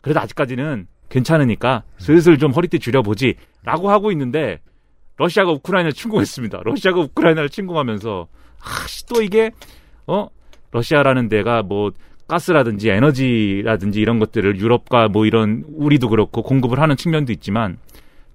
그래도 0.00 0.18
아직까지는 0.18 0.88
괜찮으니까 1.08 1.84
슬슬 1.98 2.36
좀 2.36 2.50
허리띠 2.50 2.80
줄여보지라고 2.80 3.88
하고 3.88 4.10
있는데 4.10 4.58
러시아가 5.18 5.52
우크라이나를 5.52 5.92
침공했습니다. 5.92 6.62
러시아가 6.64 6.98
우크라이나를 6.98 7.48
침공하면서 7.48 8.26
아씨 8.60 9.06
또 9.06 9.22
이게 9.22 9.52
어 10.08 10.26
러시아라는 10.72 11.28
데가 11.28 11.62
뭐 11.62 11.92
가스라든지 12.32 12.88
에너지라든지 12.88 14.00
이런 14.00 14.18
것들을 14.18 14.58
유럽과 14.58 15.08
뭐 15.08 15.26
이런 15.26 15.64
우리도 15.76 16.08
그렇고 16.08 16.42
공급을 16.42 16.80
하는 16.80 16.96
측면도 16.96 17.30
있지만 17.34 17.76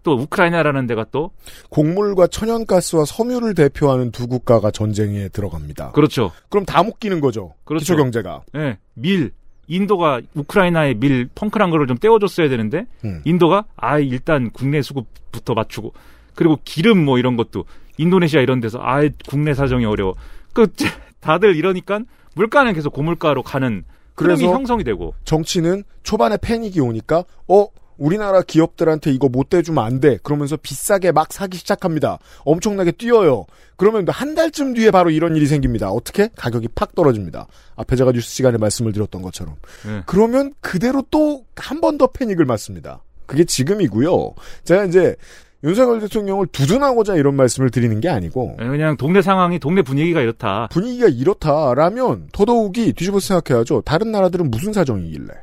또 0.03 0.13
우크라이나라는 0.13 0.85
데가 0.85 1.07
또 1.11 1.31
곡물과 1.69 2.27
천연가스와 2.27 3.05
섬유를 3.05 3.55
대표하는 3.55 4.11
두 4.11 4.27
국가가 4.27 4.69
전쟁에 4.69 5.29
들어갑니다. 5.29 5.93
그렇죠. 5.93 6.31
그럼 6.49 6.63
다 6.63 6.83
묶이는 6.83 7.21
거죠. 7.21 7.55
그렇죠. 7.63 7.83
기초 7.83 7.95
경제가. 7.95 8.43
예, 8.55 8.77
밀 8.93 9.31
인도가 9.65 10.21
우크라이나에 10.35 10.93
밀 10.93 11.27
펑크란 11.33 11.71
거를 11.71 11.87
좀 11.87 11.97
떼어줬어야 11.97 12.49
되는데 12.49 12.85
음. 13.03 13.21
인도가 13.25 13.65
아 13.75 13.97
일단 13.97 14.51
국내 14.51 14.83
수급부터 14.83 15.55
맞추고 15.55 15.93
그리고 16.35 16.59
기름 16.63 17.03
뭐 17.03 17.17
이런 17.17 17.35
것도 17.35 17.65
인도네시아 17.97 18.41
이런 18.41 18.59
데서 18.59 18.79
아 18.79 19.01
국내 19.27 19.55
사정이 19.55 19.85
어려워 19.85 20.13
그 20.53 20.67
다들 21.19 21.55
이러니까 21.55 22.01
물가는 22.37 22.71
계속 22.73 22.93
고물가로 22.93 23.43
가는 23.43 23.83
그래서 24.15 24.45
형성이 24.53 24.83
되고 24.83 25.13
정치는 25.25 25.83
초반에 26.03 26.37
패닉이 26.37 26.79
오니까 26.79 27.23
어 27.47 27.67
우리나라 27.97 28.41
기업들한테 28.43 29.11
이거 29.11 29.27
못 29.27 29.49
대주면 29.49 29.83
안 29.83 29.99
돼. 29.99 30.19
그러면서 30.21 30.55
비싸게 30.55 31.11
막 31.11 31.33
사기 31.33 31.57
시작합니다. 31.57 32.19
엄청나게 32.45 32.91
뛰어요. 32.91 33.45
그러면 33.75 34.07
한 34.09 34.35
달쯤 34.35 34.75
뒤에 34.75 34.91
바로 34.91 35.09
이런 35.09 35.35
일이 35.35 35.47
생깁니다. 35.47 35.89
어떻게? 35.89 36.29
가격이 36.35 36.69
팍 36.75 36.93
떨어집니다. 36.93 37.47
앞에 37.75 37.95
제가 37.95 38.11
뉴스 38.11 38.29
시간에 38.29 38.57
말씀을 38.59 38.93
드렸던 38.93 39.21
것처럼. 39.23 39.55
예. 39.87 40.03
그러면 40.05 40.53
그대로 40.61 41.03
또 41.09 41.43
한 41.55 41.81
번 41.81 41.97
더 41.97 42.05
패닉을 42.07 42.45
맞습니다. 42.45 43.01
그게 43.25 43.43
지금이고요. 43.45 44.33
제가 44.63 44.85
이제 44.85 45.15
윤석열 45.63 45.99
대통령을 46.01 46.47
두둔하고자 46.47 47.15
이런 47.15 47.35
말씀을 47.35 47.71
드리는 47.71 47.99
게 47.99 48.09
아니고 48.09 48.57
예, 48.61 48.67
그냥 48.67 48.95
동네 48.95 49.21
상황이 49.21 49.57
동네 49.59 49.81
분위기가 49.81 50.21
이렇다. 50.21 50.67
분위기가 50.71 51.07
이렇다라면 51.07 52.29
더더욱이 52.31 52.93
뒤집어서 52.93 53.39
생각해야죠. 53.39 53.81
다른 53.81 54.11
나라들은 54.11 54.51
무슨 54.51 54.71
사정이길래. 54.73 55.33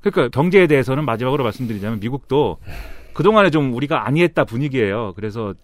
그러니까 0.00 0.28
경제에 0.30 0.66
대해서는 0.66 1.04
마지막으로 1.04 1.44
말씀드리자면 1.44 2.00
미국도 2.00 2.58
그동안에 3.12 3.50
좀 3.50 3.74
우리가 3.74 4.06
아니했다 4.06 4.44
분위기예요. 4.44 5.12
그래서 5.14 5.54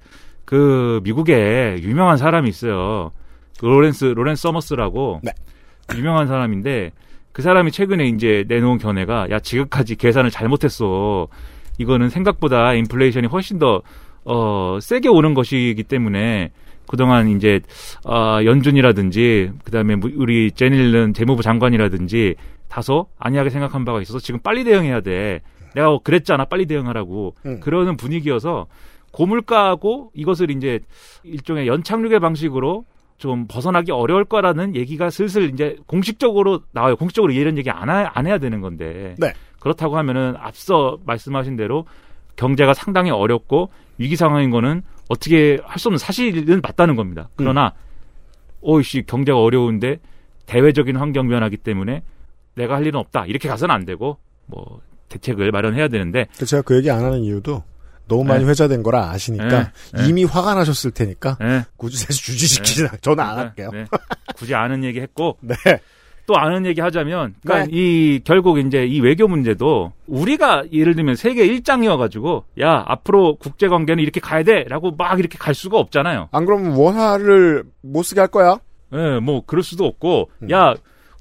그 0.45 1.01
미국에 1.03 1.79
유명한 1.81 2.17
사람이 2.17 2.49
있어요. 2.49 3.13
그 3.59 3.67
로렌스 3.67 4.05
로렌스 4.05 4.43
서머스라고 4.43 5.21
네. 5.25 5.33
유명한 5.97 6.27
사람인데 6.27 6.93
그 7.33 7.43
사람이 7.43 7.73
최근에 7.73 8.07
이제 8.09 8.45
내놓은 8.49 8.79
견해가 8.79 9.29
야 9.31 9.41
지금까지 9.41 9.97
계산을 9.97 10.31
잘못했어. 10.31 11.29
이거는 11.79 12.09
생각보다 12.09 12.75
인플레이션이 12.75 13.27
훨씬 13.29 13.59
더 13.59 13.83
어, 14.25 14.79
세게 14.81 15.09
오는 15.09 15.35
것이기 15.35 15.83
때문에 15.85 16.51
그동안 16.89 17.29
이제 17.29 17.61
어, 18.05 18.39
연준이라든지 18.45 19.51
그다음에 19.65 19.97
뭐 19.97 20.11
우리 20.17 20.51
제닐런 20.53 21.15
재무부 21.15 21.43
장관이라든지 21.43 22.35
다소 22.69 23.07
안이하게 23.19 23.51
생각한 23.51 23.85
바가 23.85 24.01
있어서 24.03 24.19
지금 24.19 24.41
빨리 24.41 24.65
대응해야 24.65 25.01
돼. 25.01 25.41
내가 25.75 25.89
뭐 25.89 26.01
그랬잖아. 26.03 26.45
빨리 26.47 26.67
대응하라고. 26.67 27.35
음. 27.47 27.61
그러는 27.61 27.97
분위기여서 27.97 28.67
고물가하고 29.13 30.11
이것을 30.15 30.51
이제 30.51 30.81
일종의 31.25 31.67
연착륙의 31.67 32.21
방식으로 32.21 32.85
좀 33.19 33.47
벗어나기 33.49 33.93
어려울 33.93 34.25
거라는 34.25 34.77
얘기가 34.77 35.09
슬슬 35.11 35.49
이제 35.51 35.77
공식적으로 35.87 36.61
나와요. 36.73 36.97
공식적으로 36.97 37.33
이런 37.33 37.57
얘기 37.57 37.71
안, 37.71 37.89
하- 37.89 38.11
안 38.13 38.27
해야 38.27 38.39
되는 38.39 38.61
건데. 38.61 39.15
네. 39.19 39.33
그렇다고 39.67 39.99
하면은 39.99 40.35
앞서 40.39 40.97
말씀하신 41.07 41.57
대로 41.57 41.87
경제가 42.37 42.73
상당히 42.73 43.11
어렵고 43.11 43.71
위기 43.99 44.15
상황인 44.15 44.51
거는 44.51 44.83
어떻게 45.09 45.59
할 45.65 45.79
수 45.81 45.89
없는 45.89 45.99
사실은 45.99 46.61
맞다는 46.63 46.95
겁니다. 46.95 47.29
그러나 47.35 47.73
오이씨 48.61 49.03
경제가 49.07 49.37
어려운데 49.41 49.99
대외적인 50.47 50.97
환경 50.97 51.29
변화기 51.29 51.57
때문에 51.57 52.03
내가 52.55 52.77
할 52.77 52.87
일은 52.87 53.01
없다. 53.01 53.27
이렇게 53.27 53.49
가서는 53.49 53.75
안 53.75 53.85
되고 53.85 54.19
뭐 54.47 54.81
대책을 55.09 55.51
마련해야 55.51 55.89
되는데 55.89 56.27
제가 56.45 56.63
그 56.63 56.77
얘기 56.77 56.89
안 56.91 57.05
하는 57.05 57.21
이유도 57.23 57.65
너무 58.07 58.23
많이 58.23 58.45
네. 58.45 58.51
회자된 58.51 58.85
거라 58.85 59.11
아시니까 59.11 59.49
네. 59.49 59.71
네. 59.95 60.09
이미 60.09 60.23
화가 60.25 60.55
나셨을 60.55 60.93
테니까 60.93 61.39
네. 61.41 61.65
굳이 61.77 62.07
다시 62.07 62.23
주지시키지 62.25 62.85
않 62.85 62.91
저는 63.01 63.25
안 63.25 63.35
네, 63.37 63.43
할게요. 63.43 63.71
네. 63.73 63.85
굳이 64.37 64.55
아는 64.55 64.85
얘기 64.85 65.01
했고 65.01 65.39
네. 65.43 65.55
또 66.27 66.37
아는 66.37 66.67
얘기 66.67 66.81
하자면, 66.81 67.35
그러니까 67.43 67.67
네. 67.67 67.71
이 67.73 68.21
결국 68.25 68.59
이제 68.59 68.85
이 68.87 69.01
외교 69.01 69.29
문제도 69.29 69.93
우리가 70.07 70.65
예를 70.73 70.95
들면 70.95 71.15
세계 71.17 71.47
일장이어가지고 71.47 72.45
야 72.61 72.85
앞으로 72.87 73.37
국제 73.37 73.69
관계는 73.69 74.03
이렇게 74.03 74.21
가야 74.21 74.43
돼라고 74.43 74.93
막 74.93 75.19
이렇게 75.19 75.39
갈 75.39 75.55
수가 75.55 75.79
없잖아요. 75.79 76.29
안 76.33 76.45
그러면 76.45 76.73
원화를 76.73 77.65
못 77.83 78.03
쓰게 78.03 78.21
할 78.21 78.29
거야? 78.29 78.59
예, 78.93 79.19
뭐 79.21 79.43
그럴 79.47 79.63
수도 79.63 79.85
없고, 79.87 80.31
음. 80.43 80.51
야 80.51 80.75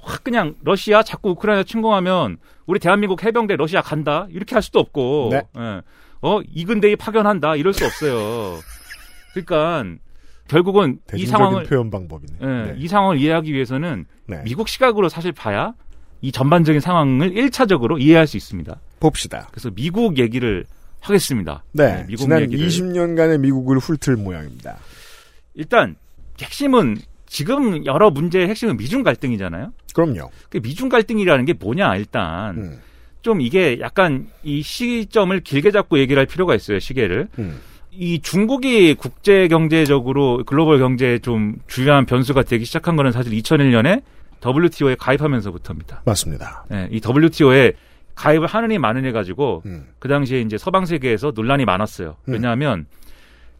확 0.05 0.23
그냥 0.23 0.55
러시아 0.63 1.01
자꾸 1.03 1.31
우크라이나 1.31 1.63
침공하면 1.63 2.37
우리 2.67 2.79
대한민국 2.79 3.23
해병대 3.23 3.55
러시아 3.55 3.81
간다 3.81 4.27
이렇게 4.29 4.55
할 4.55 4.61
수도 4.61 4.79
없고, 4.79 5.29
네. 5.31 5.41
예. 5.57 5.81
어 6.21 6.41
이근대에 6.53 6.95
파견한다 6.95 7.55
이럴 7.55 7.73
수 7.73 7.85
없어요. 7.85 8.59
그러니까 9.33 9.83
결국은 10.47 10.99
이 11.15 11.25
상황을 11.25 11.63
표현 11.63 11.89
방법이네. 11.89 12.33
예, 12.41 12.45
네. 12.45 12.75
이 12.77 12.87
상황을 12.87 13.17
이해하기 13.17 13.51
위해서는 13.53 14.05
네. 14.27 14.41
미국 14.43 14.69
시각으로 14.69 15.09
사실 15.09 15.31
봐야 15.31 15.73
이 16.21 16.31
전반적인 16.31 16.81
상황을 16.81 17.31
1차적으로 17.31 17.99
이해할 17.99 18.27
수 18.27 18.37
있습니다. 18.37 18.79
봅시다. 18.99 19.47
그래서 19.51 19.69
미국 19.71 20.17
얘기를 20.17 20.65
하겠습니다. 21.01 21.63
네, 21.71 22.05
미국 22.07 22.23
지난 22.23 22.41
얘기를. 22.41 22.67
20년간의 22.67 23.39
미국을 23.39 23.77
훑을 23.79 24.17
모양입니다. 24.17 24.77
일단 25.53 25.95
핵심은 26.41 26.97
지금 27.27 27.85
여러 27.85 28.09
문제의 28.11 28.47
핵심은 28.49 28.77
미중 28.77 29.03
갈등이잖아요. 29.03 29.71
그럼요. 29.93 30.29
그 30.49 30.59
미중 30.61 30.89
갈등이라는 30.89 31.45
게 31.45 31.53
뭐냐 31.53 31.95
일단 31.95 32.57
음, 32.57 32.81
좀 33.21 33.41
이게 33.41 33.79
약간 33.79 34.27
이 34.43 34.61
시점을 34.61 35.39
길게 35.41 35.71
잡고 35.71 35.99
얘기를 35.99 36.19
할 36.19 36.27
필요가 36.27 36.55
있어요 36.55 36.79
시계를 36.79 37.27
음. 37.39 37.59
이 37.97 38.19
중국이 38.19 38.93
국제 38.95 39.47
경제적으로 39.47 40.43
글로벌 40.45 40.79
경제에 40.79 41.19
좀 41.19 41.55
주요한 41.67 42.05
변수가 42.05 42.43
되기 42.43 42.65
시작한 42.65 42.95
거는 42.95 43.11
사실 43.11 43.31
2001년에 43.33 44.01
WTO에 44.45 44.95
가입하면서부터입니다. 44.95 46.03
맞습니다. 46.05 46.65
네, 46.69 46.87
이 46.91 47.01
WTO에 47.03 47.73
가입을 48.15 48.47
하느니 48.47 48.77
마느니 48.77 49.11
가지고 49.11 49.61
음, 49.65 49.87
그 49.99 50.07
당시에 50.07 50.41
이제 50.41 50.57
서방 50.57 50.85
세계에서 50.85 51.31
논란이 51.35 51.65
많았어요. 51.65 52.15
음. 52.27 52.33
왜냐하면 52.33 52.85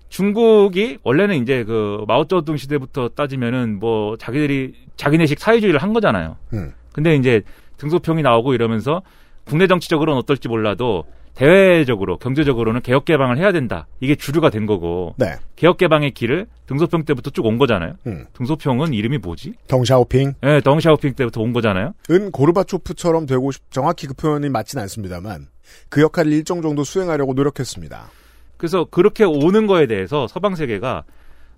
중국이 0.10 1.00
원래는 1.04 1.42
이제 1.42 1.64
그 1.64 2.04
마오쩌둥 2.08 2.58
시대부터 2.58 3.10
따지면은 3.10 3.80
뭐 3.80 4.16
자기들이 4.18 4.74
자기네식 4.96 5.40
사회주의를 5.40 5.82
한 5.82 5.94
거잖아요. 5.94 6.38
음. 6.54 6.74
근데 6.94 7.16
이제 7.16 7.42
등소평이 7.78 8.22
나오고 8.22 8.54
이러면서 8.54 9.02
국내 9.44 9.68
정치적으로는 9.68 10.18
어떨지 10.20 10.48
몰라도 10.48 11.06
대외적으로 11.36 12.18
경제적으로는 12.18 12.82
개혁 12.82 13.06
개방을 13.06 13.38
해야 13.38 13.52
된다. 13.52 13.88
이게 14.00 14.16
주류가 14.16 14.50
된 14.50 14.66
거고 14.66 15.14
네. 15.18 15.36
개혁 15.56 15.78
개방의 15.78 16.12
길을 16.12 16.48
등소평 16.66 17.04
때부터 17.04 17.30
쭉 17.30 17.46
온 17.46 17.58
거잖아요. 17.58 17.94
음. 18.08 18.26
등소평은 18.34 18.94
이름이 18.94 19.20
뭐지? 19.20 19.54
덩샤오핑, 19.68 20.34
예, 20.44 20.62
덩샤오핑 20.62 21.14
때부터 21.14 21.42
온 21.42 21.54
거잖아요. 21.54 21.94
은 22.10 22.32
고르바초프처럼 22.32 23.26
되고 23.28 23.52
싶, 23.52 23.70
정확히 23.70 24.08
그 24.08 24.14
표현이 24.16 24.50
맞진 24.50 24.80
않습니다만 24.80 25.48
그 25.90 26.02
역할을 26.02 26.32
일정 26.32 26.62
정도 26.62 26.84
수행하려고 26.84 27.34
노력했습니다. 27.34 28.10
그래서 28.58 28.86
그렇게 28.86 29.26
오는 29.26 29.68
거에 29.68 29.86
대해서 29.86 30.28
서방 30.28 30.56
세계가 30.56 31.04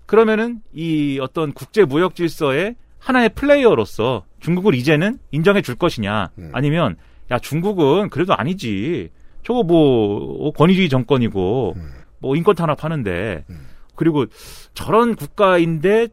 그러면은 0.06 0.60
이 0.74 1.18
어떤 1.22 1.52
국제 1.52 1.84
무역 1.84 2.14
질서의 2.16 2.74
하나의 2.98 3.30
플레이어로서 3.30 4.24
중국을 4.40 4.74
이제는 4.74 5.18
인정해 5.30 5.62
줄 5.62 5.76
것이냐 5.76 6.30
음. 6.38 6.50
아니면 6.52 6.96
야 7.30 7.38
중국은 7.38 8.10
그래도 8.10 8.34
아니지 8.34 9.10
저거 9.42 9.62
뭐 9.62 10.52
권위주의 10.52 10.88
정권이고 10.88 11.74
음. 11.76 11.90
뭐 12.18 12.36
인권 12.36 12.54
탄압하는데 12.54 13.44
음. 13.48 13.66
그리고 13.94 14.26
저런 14.74 15.14
국가인데 15.16 16.08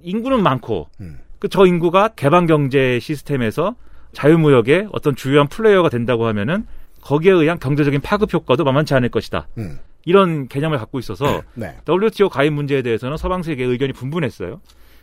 인구는 0.00 0.42
많고 0.42 0.88
음. 1.00 1.18
그저 1.38 1.66
인구가 1.66 2.08
개방 2.08 2.46
경제 2.46 2.98
시스템에서 3.00 3.74
자유무역의 4.12 4.88
어떤 4.92 5.14
주요한 5.14 5.48
플레이어가 5.48 5.90
된다고 5.90 6.26
하면은 6.26 6.66
거기에 7.02 7.32
의한 7.32 7.58
경제적인 7.58 8.00
파급 8.00 8.32
효과도 8.32 8.64
만만치 8.64 8.94
않을 8.94 9.10
것이다. 9.10 9.48
음. 9.58 9.78
이런 10.04 10.48
개념을 10.48 10.78
갖고 10.78 10.98
있어서 10.98 11.42
네. 11.54 11.76
WTO 11.88 12.28
가입 12.28 12.52
문제에 12.52 12.82
대해서는 12.82 13.16
서방 13.16 13.42
세계의 13.42 13.68
의견이 13.68 13.92
분분했어요. 13.92 14.60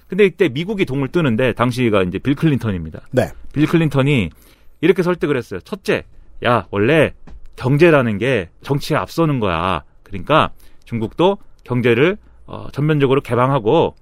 근데 0.07 0.26
이때 0.26 0.49
미국이 0.49 0.86
동을 0.86 1.09
뜨는데 1.09 1.53
당시가 1.53 2.03
이제 2.03 2.19
빌 2.19 2.36
클린턴입니다. 2.36 3.01
네. 3.11 3.30
빌 3.53 3.67
클린턴이 3.67 4.30
이렇게 4.82 5.03
설득을 5.03 5.38
했어요. 5.38 5.59
첫째, 5.61 6.03
야 6.45 6.65
원래 6.71 7.13
경제라는 7.56 8.18
게 8.18 8.49
정치에 8.62 8.97
앞서는 8.97 9.39
거야. 9.39 9.84
그러니까 10.04 10.51
중국도 10.86 11.38
경제를 11.64 12.18
어, 12.45 12.68
전면적으로 12.72 13.22
개방하고 13.22 13.95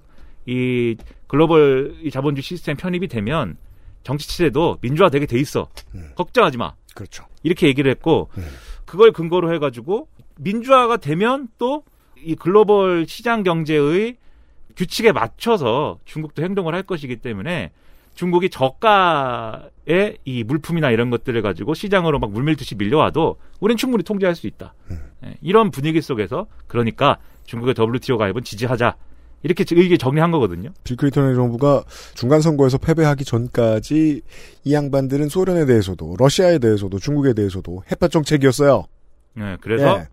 이 0.46 0.96
글로벌 1.26 1.94
이 2.02 2.10
자본주의 2.10 2.42
시스템 2.42 2.76
편입이 2.76 3.08
되면 3.08 3.56
정치 4.02 4.28
체제도 4.28 4.78
민주화 4.80 5.08
되게 5.10 5.26
돼 5.26 5.38
있어. 5.38 5.68
음. 5.94 6.10
걱정하지 6.16 6.58
마. 6.58 6.74
그렇죠. 6.94 7.24
이렇게 7.42 7.68
얘기를 7.68 7.90
했고 7.90 8.28
음. 8.36 8.46
그걸 8.84 9.12
근거로 9.12 9.54
해가지고 9.54 10.08
민주화가 10.36 10.96
되면 10.96 11.48
또 11.58 11.84
이 12.24 12.34
글로벌 12.34 13.06
시장 13.06 13.42
경제의 13.42 14.16
규칙에 14.76 15.12
맞춰서 15.12 15.98
중국도 16.04 16.42
행동을 16.42 16.74
할 16.74 16.82
것이기 16.82 17.16
때문에 17.16 17.72
중국이 18.14 18.50
저가의 18.50 20.18
이 20.24 20.44
물품이나 20.44 20.90
이런 20.90 21.10
것들을 21.10 21.40
가지고 21.42 21.74
시장으로 21.74 22.18
막 22.18 22.30
물밀듯이 22.30 22.74
밀려와도 22.74 23.36
우린 23.60 23.76
충분히 23.76 24.04
통제할 24.04 24.34
수 24.34 24.46
있다. 24.46 24.74
음. 24.90 24.98
예, 25.24 25.34
이런 25.40 25.70
분위기 25.70 26.00
속에서 26.00 26.46
그러니까 26.66 27.18
중국의 27.44 27.74
WTO 27.78 28.18
가입은 28.18 28.44
지지하자. 28.44 28.96
이렇게 29.44 29.64
의기 29.72 29.98
정리한 29.98 30.30
거거든요. 30.30 30.70
빌 30.84 30.96
클린턴의 30.96 31.34
정부가 31.34 31.82
중간 32.14 32.40
선거에서 32.40 32.78
패배하기 32.78 33.24
전까지 33.24 34.22
이 34.62 34.72
양반들은 34.72 35.28
소련에 35.28 35.66
대해서도 35.66 36.14
러시아에 36.16 36.60
대해서도 36.60 37.00
중국에 37.00 37.32
대해서도 37.32 37.82
햇볕 37.90 38.12
정책이었어요. 38.12 38.84
예, 39.38 39.56
그래서 39.60 40.04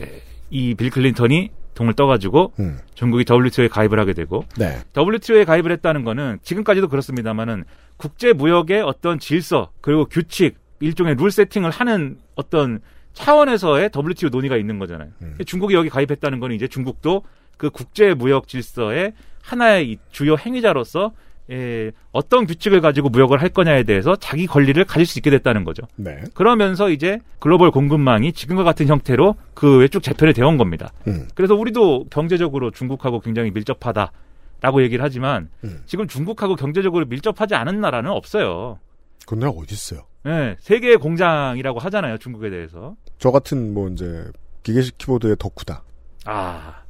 예. 0.00 0.22
이빌 0.50 0.90
클린턴이 0.90 1.50
동을 1.76 1.92
떠가지고 1.92 2.54
음. 2.58 2.78
중국이 2.94 3.24
WTO에 3.30 3.68
가입을 3.68 4.00
하게 4.00 4.14
되고 4.14 4.44
네. 4.58 4.78
WTO에 4.96 5.44
가입을 5.44 5.70
했다는 5.72 6.02
거는 6.02 6.38
지금까지도 6.42 6.88
그렇습니다만은 6.88 7.64
국제 7.96 8.32
무역의 8.32 8.82
어떤 8.82 9.18
질서 9.20 9.70
그리고 9.80 10.06
규칙 10.06 10.56
일종의 10.80 11.14
룰 11.14 11.30
세팅을 11.30 11.70
하는 11.70 12.18
어떤 12.34 12.80
차원에서의 13.12 13.90
WTO 13.96 14.30
논의가 14.30 14.56
있는 14.56 14.78
거잖아요. 14.78 15.10
음. 15.22 15.36
중국이 15.46 15.74
여기 15.74 15.88
가입했다는 15.88 16.40
거는 16.40 16.56
이제 16.56 16.66
중국도 16.66 17.22
그 17.56 17.70
국제 17.70 18.12
무역 18.14 18.48
질서의 18.48 19.12
하나의 19.42 19.90
이 19.90 19.98
주요 20.10 20.36
행위자로서 20.36 21.12
예, 21.50 21.92
어떤 22.10 22.46
규칙을 22.46 22.80
가지고 22.80 23.08
무역을 23.08 23.40
할 23.40 23.50
거냐에 23.50 23.84
대해서 23.84 24.16
자기 24.16 24.46
권리를 24.46 24.82
가질 24.84 25.06
수 25.06 25.18
있게 25.18 25.30
됐다는 25.30 25.64
거죠. 25.64 25.82
네. 25.94 26.22
그러면서 26.34 26.90
이제 26.90 27.20
글로벌 27.38 27.70
공급망이 27.70 28.32
지금과 28.32 28.64
같은 28.64 28.88
형태로 28.88 29.36
그외쭉 29.54 30.02
재편이 30.02 30.32
되어 30.32 30.48
온 30.48 30.56
겁니다. 30.56 30.92
음. 31.06 31.28
그래서 31.34 31.54
우리도 31.54 32.06
경제적으로 32.10 32.70
중국하고 32.72 33.20
굉장히 33.20 33.52
밀접하다라고 33.52 34.82
얘기를 34.82 35.04
하지만 35.04 35.48
음. 35.62 35.82
지금 35.86 36.08
중국하고 36.08 36.56
경제적으로 36.56 37.06
밀접하지 37.06 37.54
않은 37.54 37.80
나라는 37.80 38.10
없어요. 38.10 38.80
그 39.26 39.34
나라 39.34 39.50
어디 39.50 39.74
있어요? 39.74 40.02
예, 40.26 40.56
세계의 40.60 40.96
공장이라고 40.98 41.78
하잖아요, 41.78 42.18
중국에 42.18 42.50
대해서. 42.50 42.96
저 43.18 43.30
같은 43.30 43.72
뭐 43.72 43.88
이제 43.88 44.24
기계식 44.64 44.98
키보드의 44.98 45.36
덕후다. 45.38 45.84
아, 46.24 46.82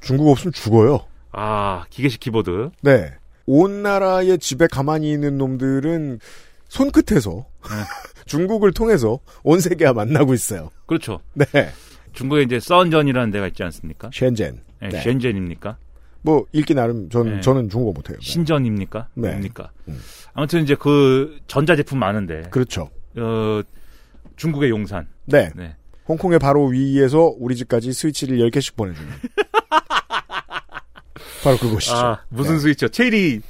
중국 0.00 0.28
없으면 0.30 0.52
죽어요. 0.52 1.06
아, 1.32 1.84
기계식 1.88 2.20
키보드. 2.20 2.70
네. 2.82 3.14
온 3.46 3.82
나라의 3.82 4.38
집에 4.38 4.66
가만히 4.66 5.12
있는 5.12 5.38
놈들은 5.38 6.18
손끝에서 6.68 7.46
중국을 8.26 8.72
통해서 8.72 9.20
온 9.42 9.60
세계와 9.60 9.92
만나고 9.92 10.34
있어요. 10.34 10.70
그렇죠. 10.86 11.20
네. 11.34 11.46
중국에 12.12 12.42
이제 12.42 12.60
썬전이라는 12.60 13.30
데가 13.30 13.46
있지 13.48 13.62
않습니까? 13.62 14.10
셴젠. 14.12 14.60
예, 14.82 14.88
네. 14.88 15.02
셴젠입니까? 15.02 15.76
뭐 16.22 16.46
읽기 16.52 16.74
나름 16.74 17.10
전 17.10 17.34
네. 17.34 17.40
저는 17.40 17.68
중국어 17.68 17.92
못해요. 17.92 18.18
네. 18.18 18.24
신전입니까? 18.24 19.08
네. 19.14 19.28
뭡니까? 19.28 19.70
음. 19.88 20.00
아무튼 20.32 20.62
이제 20.62 20.74
그 20.74 21.38
전자제품 21.46 21.98
많은데 21.98 22.48
그렇죠. 22.50 22.88
어, 23.16 23.60
중국의 24.36 24.70
용산. 24.70 25.06
네. 25.26 25.50
네. 25.54 25.76
홍콩의 26.08 26.38
바로 26.38 26.66
위에서 26.66 27.34
우리 27.38 27.56
집까지 27.56 27.92
스위치를 27.92 28.38
10개씩 28.38 28.74
보내주는. 28.76 29.08
바로 31.42 31.56
그것이죠. 31.56 31.94
아, 31.94 32.20
무슨 32.28 32.54
네. 32.54 32.60
스위치요? 32.60 32.88
체리 32.88 33.40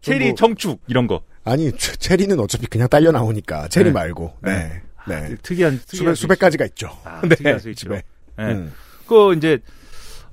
체리 0.00 0.26
뭐- 0.26 0.34
청축 0.34 0.80
이런 0.86 1.06
거. 1.06 1.22
아니, 1.44 1.70
체- 1.72 1.96
체리는 1.96 2.38
어차피 2.40 2.66
그냥 2.66 2.88
딸려 2.88 3.12
나오니까, 3.12 3.68
체리 3.68 3.86
네. 3.86 3.92
말고. 3.92 4.36
네. 4.42 4.82
네. 5.08 5.36
특이한 5.42 5.80
특이한 5.86 6.14
수백, 6.14 6.14
수백 6.16 6.38
가지가 6.40 6.64
있죠. 6.66 6.88
아, 7.04 7.20
네. 7.22 7.28
특이한 7.36 7.58
스위치로. 7.60 7.94
네. 7.94 8.02
음. 8.40 8.72
그 9.06 9.34
이제 9.34 9.58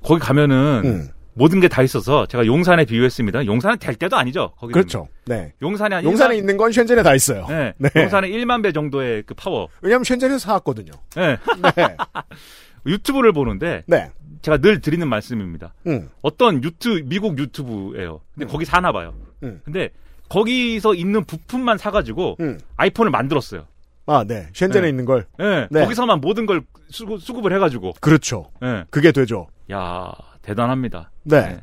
거기 0.04 0.20
가면은 0.20 0.82
음. 0.84 1.10
모든 1.36 1.60
게 1.60 1.68
다 1.68 1.82
있어서 1.82 2.26
제가 2.28 2.46
용산에 2.46 2.86
비유했습니다. 2.86 3.46
용산은 3.48 3.78
될 3.80 3.96
때도 3.96 4.18
아니죠. 4.18 4.54
거기 4.58 4.72
그렇죠. 4.74 5.08
네. 5.26 5.54
용산이 5.64 5.94
한 5.96 6.04
용산에 6.04 6.36
1만, 6.36 6.38
있는 6.38 6.58
건 6.58 6.72
셴젠에 6.72 7.02
다 7.02 7.16
있어요. 7.16 7.46
네. 7.50 7.74
네. 7.78 7.90
용산에 7.96 8.30
1만 8.30 8.62
배 8.62 8.72
정도의 8.72 9.24
그 9.26 9.34
파워. 9.34 9.68
왜냐면 9.82 10.04
셴젠에서 10.04 10.38
사왔거든요. 10.40 10.92
네. 11.16 11.38
네. 11.76 11.98
유튜브를 12.86 13.32
보는데 13.34 13.84
네. 13.88 14.12
제가 14.44 14.58
늘 14.58 14.82
드리는 14.82 15.08
말씀입니다. 15.08 15.74
음. 15.88 16.10
어떤 16.22 16.64
유튜 16.64 17.02
미국 17.06 17.40
유튜브예요. 17.40 18.20
근데 18.36 18.46
거기 18.52 18.66
사나 18.66 18.92
봐요. 18.92 19.14
음. 19.42 19.62
근데 19.64 19.90
거기서 20.30 20.94
있는 20.96 21.24
부품만 21.24 21.78
사가지고 21.78 22.36
음. 22.42 22.60
아이폰을 22.76 23.10
만들었어요. 23.10 23.66
아, 24.06 24.26
네. 24.28 24.50
셴젠에 24.54 24.82
네. 24.84 24.90
있는 24.90 25.06
걸. 25.06 25.26
예, 25.40 25.68
네. 25.72 25.82
거기서만 25.82 26.20
모든 26.20 26.46
걸 26.46 26.62
수급, 26.90 27.22
수급을 27.22 27.54
해가지고. 27.54 27.94
그렇죠. 28.02 28.52
예. 28.62 28.84
그게 28.90 29.14
되죠. 29.14 29.48
야 29.72 30.12
대단합니다. 30.42 31.10
네. 31.24 31.62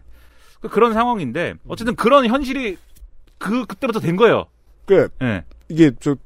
그- 0.62 0.68
그런 0.70 0.94
상황인데 0.94 1.54
어쨌든 1.68 1.94
그런 1.96 2.26
현실이 2.26 2.78
그 3.36 3.66
그때부터 3.66 4.00
된 4.00 4.16
거예요. 4.16 4.46
그 4.86 5.08
예. 5.22 5.44
이게 5.68 5.90
저 6.00 6.16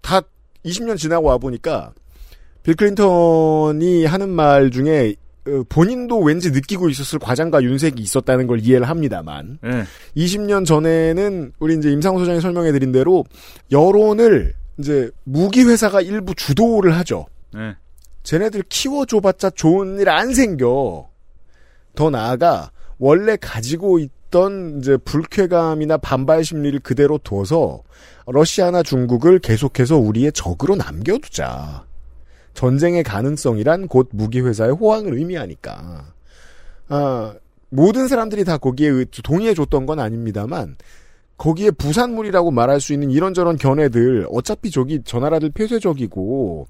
다 0.00 0.20
20년 0.64 0.96
지나고 0.96 1.26
와 1.26 1.38
보니까 1.38 1.92
빌 2.62 2.76
클린턴이 2.76 4.06
하는 4.06 4.28
말 4.30 4.70
중에 4.70 5.10
어, 5.10 5.27
본인도 5.68 6.20
왠지 6.20 6.50
느끼고 6.50 6.88
있었을 6.88 7.18
과장과 7.18 7.62
윤색이 7.62 8.02
있었다는 8.02 8.46
걸 8.46 8.60
이해를 8.60 8.88
합니다만 8.88 9.58
예. 9.64 9.84
20년 10.16 10.64
전에는 10.66 11.52
우리 11.58 11.76
이제 11.76 11.90
임상호 11.90 12.18
소장이 12.20 12.40
설명해 12.40 12.72
드린 12.72 12.92
대로 12.92 13.24
여론을 13.70 14.54
이제 14.78 15.10
무기 15.24 15.64
회사가 15.64 16.00
일부 16.00 16.34
주도를 16.34 16.96
하죠. 16.98 17.26
예. 17.56 17.76
쟤네들 18.22 18.64
키워줘봤자 18.68 19.50
좋은 19.50 19.98
일 20.00 20.08
안 20.08 20.34
생겨. 20.34 21.08
더 21.94 22.10
나아가 22.10 22.70
원래 22.98 23.36
가지고 23.36 23.98
있던 23.98 24.78
이제 24.78 24.96
불쾌감이나 24.98 25.96
반발 25.96 26.44
심리를 26.44 26.78
그대로 26.80 27.18
둬서 27.18 27.82
러시아나 28.26 28.82
중국을 28.82 29.38
계속해서 29.38 29.96
우리의 29.96 30.32
적으로 30.32 30.76
남겨두자. 30.76 31.87
전쟁의 32.62 33.04
가능성이란 33.04 33.86
곧 33.86 34.08
무기 34.12 34.40
회사의 34.40 34.72
호황을 34.72 35.14
의미하니까. 35.14 36.06
아, 36.88 37.34
모든 37.68 38.08
사람들이 38.08 38.44
다 38.44 38.58
거기에 38.58 38.88
의- 38.88 39.06
동의해줬던 39.22 39.86
건 39.86 40.00
아닙니다만 40.00 40.76
거기에 41.36 41.70
부산물이라고 41.70 42.50
말할 42.50 42.80
수 42.80 42.92
있는 42.92 43.12
이런저런 43.12 43.58
견해들 43.58 44.26
어차피 44.32 44.72
저기 44.72 45.02
저 45.04 45.20
나라들 45.20 45.50
폐쇄적이고 45.50 46.66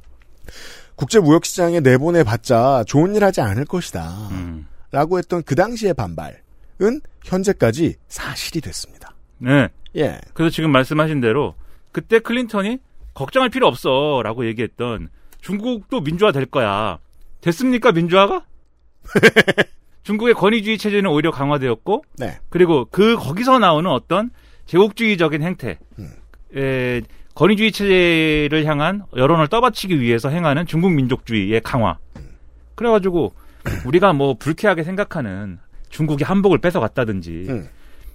국제무역시장에 0.96 1.80
내보내봤자 1.80 2.84
좋은 2.86 3.14
일 3.14 3.24
하지 3.24 3.40
않을 3.40 3.64
것이다. 3.64 4.28
음. 4.32 4.66
라고 4.90 5.16
했던 5.16 5.42
그 5.42 5.54
당시의 5.54 5.94
반발은 5.94 7.00
현재까지 7.24 7.94
사실이 8.08 8.60
됐습니다. 8.60 9.14
네. 9.38 9.68
예. 9.96 10.18
그래서 10.34 10.50
지금 10.54 10.70
말씀하신 10.70 11.22
대로 11.22 11.54
그때 11.92 12.18
클린턴이 12.18 12.76
걱정할 13.14 13.48
필요 13.48 13.66
없어 13.66 14.20
라고 14.22 14.44
얘기했던 14.46 15.08
중국도 15.40 16.00
민주화 16.00 16.32
될 16.32 16.46
거야. 16.46 16.98
됐습니까 17.40 17.92
민주화가? 17.92 18.44
중국의 20.02 20.34
권위주의 20.34 20.78
체제는 20.78 21.10
오히려 21.10 21.30
강화되었고 21.30 22.04
네. 22.18 22.38
그리고 22.48 22.86
그 22.90 23.16
거기서 23.16 23.58
나오는 23.58 23.90
어떤 23.90 24.30
제국주의적인 24.66 25.42
행태, 25.42 25.78
에, 26.56 27.02
권위주의 27.34 27.72
체제를 27.72 28.64
향한 28.64 29.02
여론을 29.16 29.48
떠받치기 29.48 30.00
위해서 30.00 30.28
행하는 30.28 30.66
중국 30.66 30.92
민족주의의 30.92 31.60
강화. 31.60 31.98
그래가지고 32.74 33.32
우리가 33.84 34.12
뭐 34.12 34.34
불쾌하게 34.34 34.82
생각하는 34.82 35.58
중국이 35.90 36.24
한복을 36.24 36.58
뺏어갔다든지, 36.58 37.46
음. 37.48 37.68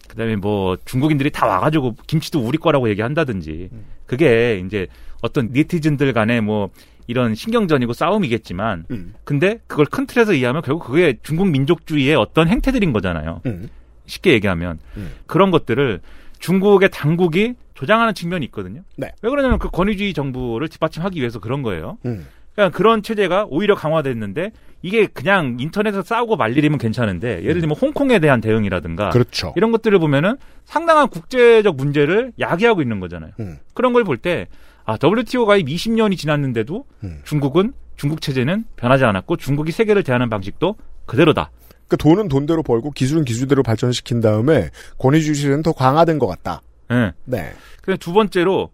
그다음에 0.07 0.35
뭐 0.35 0.77
중국인들이 0.85 1.31
다 1.31 1.47
와가지고 1.47 1.95
김치도 2.07 2.39
우리 2.39 2.57
거라고 2.57 2.89
얘기한다든지, 2.89 3.69
그게 4.05 4.61
이제 4.65 4.87
어떤 5.21 5.49
니티즌들 5.51 6.11
간의 6.13 6.41
뭐 6.41 6.69
이런 7.07 7.35
신경전이고 7.35 7.93
싸움이겠지만, 7.93 8.85
음. 8.91 9.13
근데 9.23 9.59
그걸 9.67 9.85
큰 9.85 10.05
틀에서 10.07 10.33
이해하면 10.33 10.61
결국 10.61 10.85
그게 10.87 11.17
중국 11.23 11.49
민족주의의 11.49 12.15
어떤 12.15 12.47
행태들인 12.47 12.93
거잖아요. 12.93 13.41
음. 13.45 13.69
쉽게 14.05 14.33
얘기하면 14.33 14.79
음. 14.97 15.11
그런 15.25 15.51
것들을 15.51 16.01
중국의 16.39 16.89
당국이 16.91 17.55
조장하는 17.73 18.13
측면이 18.13 18.45
있거든요. 18.47 18.81
네. 18.97 19.11
왜 19.21 19.29
그러냐면 19.29 19.59
그 19.59 19.69
권위주의 19.69 20.13
정부를 20.13 20.67
뒷받침하기 20.69 21.19
위해서 21.19 21.39
그런 21.39 21.61
거예요. 21.63 21.97
음. 22.05 22.27
그러니까 22.53 22.77
그런 22.77 23.01
체제가 23.01 23.47
오히려 23.49 23.73
강화됐는데 23.75 24.51
이게 24.83 25.07
그냥 25.07 25.57
인터넷에서 25.59 26.03
싸우고 26.03 26.35
말 26.35 26.55
일이면 26.55 26.77
괜찮은데 26.77 27.43
예를 27.43 27.61
들면 27.61 27.77
홍콩에 27.77 28.19
대한 28.19 28.41
대응이라든가 28.41 29.09
그렇죠. 29.09 29.53
이런 29.55 29.71
것들을 29.71 29.97
보면은 29.97 30.35
상당한 30.65 31.07
국제적 31.07 31.75
문제를 31.77 32.33
야기하고 32.39 32.81
있는 32.81 32.99
거잖아요. 32.99 33.31
음. 33.39 33.57
그런 33.73 33.93
걸 33.93 34.03
볼 34.03 34.17
때 34.17 34.47
아, 34.85 34.97
WTO 35.01 35.45
가입 35.45 35.67
20년이 35.67 36.17
지났는데도 36.17 36.85
음. 37.03 37.21
중국은 37.23 37.73
중국 37.95 38.21
체제는 38.21 38.65
변하지 38.75 39.05
않았고 39.05 39.37
중국이 39.37 39.71
세계를 39.71 40.03
대하는 40.03 40.29
방식도 40.29 40.75
그대로다. 41.05 41.51
그 41.87 41.97
돈은 41.97 42.27
돈대로 42.27 42.63
벌고 42.63 42.91
기술은 42.91 43.23
기술대로 43.23 43.61
발전시킨 43.61 44.19
다음에 44.19 44.69
권위주의 44.97 45.35
시대는 45.35 45.63
더 45.63 45.73
강화된 45.73 46.19
것 46.19 46.27
같다. 46.27 46.61
예. 46.91 47.11
네. 47.25 47.53
그두 47.81 48.13
번째로 48.13 48.71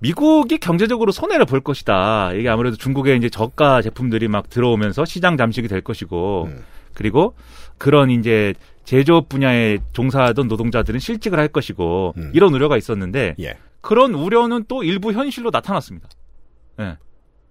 미국이 0.00 0.58
경제적으로 0.58 1.10
손해를 1.10 1.46
볼 1.46 1.60
것이다. 1.60 2.32
이게 2.34 2.48
아무래도 2.48 2.76
중국의 2.76 3.16
이제 3.16 3.28
저가 3.28 3.82
제품들이 3.82 4.28
막 4.28 4.48
들어오면서 4.48 5.04
시장 5.04 5.36
잠식이 5.36 5.68
될 5.68 5.80
것이고, 5.80 6.48
음. 6.50 6.64
그리고 6.94 7.34
그런 7.78 8.10
이제 8.10 8.54
제조업 8.84 9.28
분야에 9.28 9.78
종사하던 9.92 10.48
노동자들은 10.48 11.00
실직을 11.00 11.38
할 11.38 11.48
것이고, 11.48 12.14
음. 12.16 12.30
이런 12.32 12.54
우려가 12.54 12.76
있었는데, 12.76 13.34
예. 13.40 13.56
그런 13.80 14.14
우려는 14.14 14.64
또 14.68 14.82
일부 14.82 15.12
현실로 15.12 15.50
나타났습니다. 15.50 16.08
예. 16.80 16.96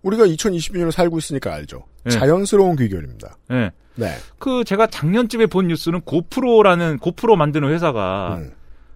우리가 0.03 0.25
2022년을 0.25 0.91
살고 0.91 1.17
있으니까 1.17 1.53
알죠. 1.53 1.83
네. 2.03 2.11
자연스러운 2.11 2.75
귀결입니다. 2.75 3.37
예. 3.51 3.71
네. 3.95 4.13
그 4.37 4.63
제가 4.63 4.87
작년쯤에 4.87 5.47
본 5.47 5.67
뉴스는 5.67 6.01
고프로라는 6.01 6.99
고프로 6.99 7.35
만드는 7.35 7.69
회사가 7.69 8.35
음. 8.39 8.51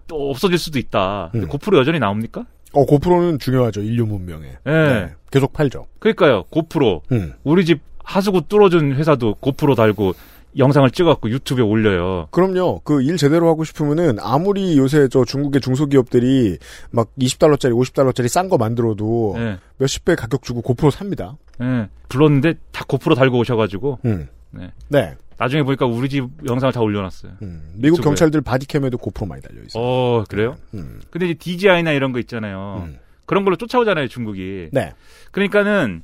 또 0.06 0.30
없어질 0.30 0.58
수도 0.58 0.78
있다. 0.78 1.30
음. 1.34 1.48
고프로 1.48 1.78
여전히 1.78 1.98
나옵니까? 1.98 2.46
어, 2.72 2.84
고프로는 2.84 3.38
중요하죠. 3.38 3.82
인류 3.82 4.06
문명에. 4.06 4.46
예. 4.66 4.70
네. 4.70 5.14
계속 5.30 5.52
팔죠. 5.52 5.86
그러니까요. 5.98 6.44
고프로. 6.44 7.02
음. 7.12 7.34
우리 7.42 7.64
집 7.64 7.80
하수구 8.04 8.48
뚫어준 8.48 8.94
회사도 8.94 9.34
고프로 9.36 9.74
달고 9.74 10.14
영상을 10.58 10.90
찍어갖고 10.90 11.30
유튜브에 11.30 11.64
올려요. 11.64 12.28
그럼요. 12.30 12.80
그 12.80 13.00
일 13.02 13.16
제대로 13.16 13.48
하고 13.48 13.64
싶으면은 13.64 14.18
아무리 14.20 14.76
요새 14.78 15.08
저 15.08 15.24
중국의 15.24 15.60
중소기업들이 15.60 16.58
막 16.90 17.08
20달러짜리, 17.18 17.72
50달러짜리 17.72 18.28
싼 18.28 18.48
거 18.48 18.58
만들어도 18.58 19.34
예. 19.38 19.58
몇십 19.78 20.04
배 20.04 20.14
가격 20.14 20.42
주고 20.42 20.60
GoPro 20.60 20.90
삽니다. 20.90 21.36
예. 21.62 21.88
불렀는데 22.08 22.54
다 22.70 22.84
GoPro 22.86 23.14
달고 23.14 23.38
오셔가지고 23.38 24.00
음. 24.04 24.28
네. 24.50 24.70
네. 24.88 25.14
나중에 25.38 25.62
보니까 25.62 25.86
우리 25.86 26.08
집 26.08 26.28
영상을 26.46 26.72
다 26.72 26.80
올려놨어요. 26.80 27.32
음. 27.42 27.72
미국 27.74 27.96
유튜브에. 27.98 28.10
경찰들 28.10 28.42
바디캠에도 28.42 28.98
GoPro 28.98 29.26
많이 29.26 29.40
달려 29.42 29.60
있어요. 29.66 29.82
어 29.82 30.24
그래요? 30.28 30.56
음. 30.74 31.00
근데 31.10 31.26
이제 31.30 31.34
DJI나 31.38 31.92
이런 31.92 32.12
거 32.12 32.18
있잖아요. 32.20 32.82
음. 32.86 32.98
그런 33.24 33.44
걸로 33.44 33.56
쫓아오잖아요 33.56 34.08
중국이. 34.08 34.68
네. 34.72 34.92
그러니까는 35.30 36.02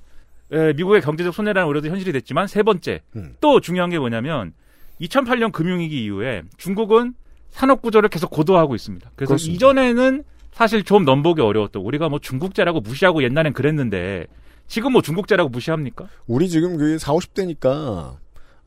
에, 0.52 0.72
미국의 0.74 1.00
경제적 1.02 1.34
손해라는 1.34 1.68
우려도 1.68 1.88
현실이 1.88 2.12
됐지만 2.12 2.46
세 2.46 2.62
번째 2.62 3.02
음. 3.16 3.34
또 3.40 3.60
중요한 3.60 3.90
게 3.90 3.98
뭐냐면 3.98 4.52
2008년 5.00 5.52
금융위기 5.52 6.04
이후에 6.04 6.42
중국은 6.56 7.14
산업 7.50 7.82
구조를 7.82 8.08
계속 8.08 8.30
고도화하고 8.30 8.74
있습니다. 8.74 9.10
그래서 9.14 9.28
그렇습니다. 9.28 9.54
이전에는 9.54 10.24
사실 10.52 10.82
좀 10.82 11.04
넘보기 11.04 11.40
어려웠던 11.40 11.82
우리가 11.82 12.08
뭐 12.08 12.18
중국제라고 12.18 12.80
무시하고 12.80 13.22
옛날엔 13.22 13.52
그랬는데 13.52 14.26
지금 14.66 14.92
뭐 14.92 15.02
중국제라고 15.02 15.48
무시합니까? 15.48 16.08
우리 16.26 16.48
지금 16.48 16.76
그 16.76 16.98
4, 16.98 17.12
50대니까 17.12 18.16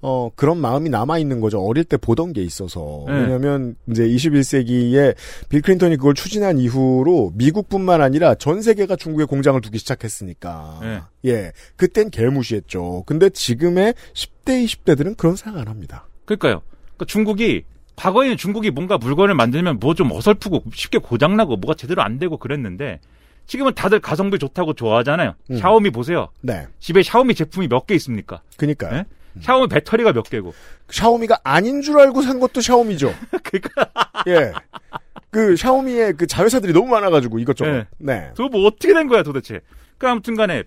어 0.01 0.31
그런 0.35 0.57
마음이 0.57 0.89
남아 0.89 1.19
있는 1.19 1.41
거죠. 1.41 1.61
어릴 1.61 1.83
때 1.83 1.97
보던 1.97 2.33
게 2.33 2.41
있어서. 2.41 3.03
네. 3.07 3.13
왜냐면 3.13 3.75
이제 3.89 4.03
21세기에 4.07 5.15
빌 5.49 5.61
클린턴이 5.61 5.97
그걸 5.97 6.13
추진한 6.15 6.57
이후로 6.57 7.33
미국뿐만 7.35 8.01
아니라 8.01 8.35
전 8.35 8.61
세계가 8.61 8.95
중국에 8.95 9.25
공장을 9.25 9.59
두기 9.61 9.77
시작했으니까. 9.77 10.79
네. 10.81 11.01
예. 11.25 11.51
그땐 11.75 12.09
개무시했죠. 12.09 13.03
근데 13.05 13.29
지금의 13.29 13.93
10대, 14.13 14.65
20대들은 14.65 15.17
그런 15.17 15.35
생각 15.35 15.59
안 15.61 15.67
합니다. 15.67 16.07
그러니까요. 16.25 16.61
그러니까 16.95 17.05
중국이 17.05 17.63
과거에는 17.95 18.37
중국이 18.37 18.71
뭔가 18.71 18.97
물건을 18.97 19.35
만들면 19.35 19.79
뭐 19.79 19.93
좀 19.93 20.11
어설프고 20.11 20.63
쉽게 20.73 20.97
고장나고 20.97 21.57
뭐가 21.57 21.75
제대로 21.75 22.01
안 22.01 22.17
되고 22.17 22.37
그랬는데 22.37 22.99
지금은 23.45 23.73
다들 23.75 23.99
가성비 23.99 24.39
좋다고 24.39 24.73
좋아하잖아요. 24.73 25.35
음. 25.51 25.57
샤오미 25.57 25.91
보세요. 25.91 26.29
네. 26.41 26.65
집에 26.79 27.03
샤오미 27.03 27.35
제품이 27.35 27.67
몇 27.67 27.85
개 27.85 27.93
있습니까? 27.95 28.41
그니까요. 28.57 28.91
네? 28.93 29.03
샤오미 29.39 29.67
배터리가 29.67 30.13
몇 30.13 30.23
개고. 30.29 30.53
샤오미가 30.89 31.39
아닌 31.43 31.81
줄 31.81 31.99
알고 31.99 32.21
산 32.21 32.39
것도 32.39 32.61
샤오미죠. 32.61 33.13
그러니까 33.43 33.89
예. 34.27 34.51
그 35.29 35.55
샤오미의 35.55 36.13
그 36.13 36.27
자회사들이 36.27 36.73
너무 36.73 36.87
많아가지고 36.87 37.39
이것저것. 37.39 37.71
네. 37.71 37.85
네. 37.97 38.29
그거 38.35 38.49
뭐 38.49 38.67
어떻게 38.67 38.93
된 38.93 39.07
거야 39.07 39.23
도대체. 39.23 39.61
그 39.97 40.07
아무튼 40.07 40.35
간에 40.35 40.63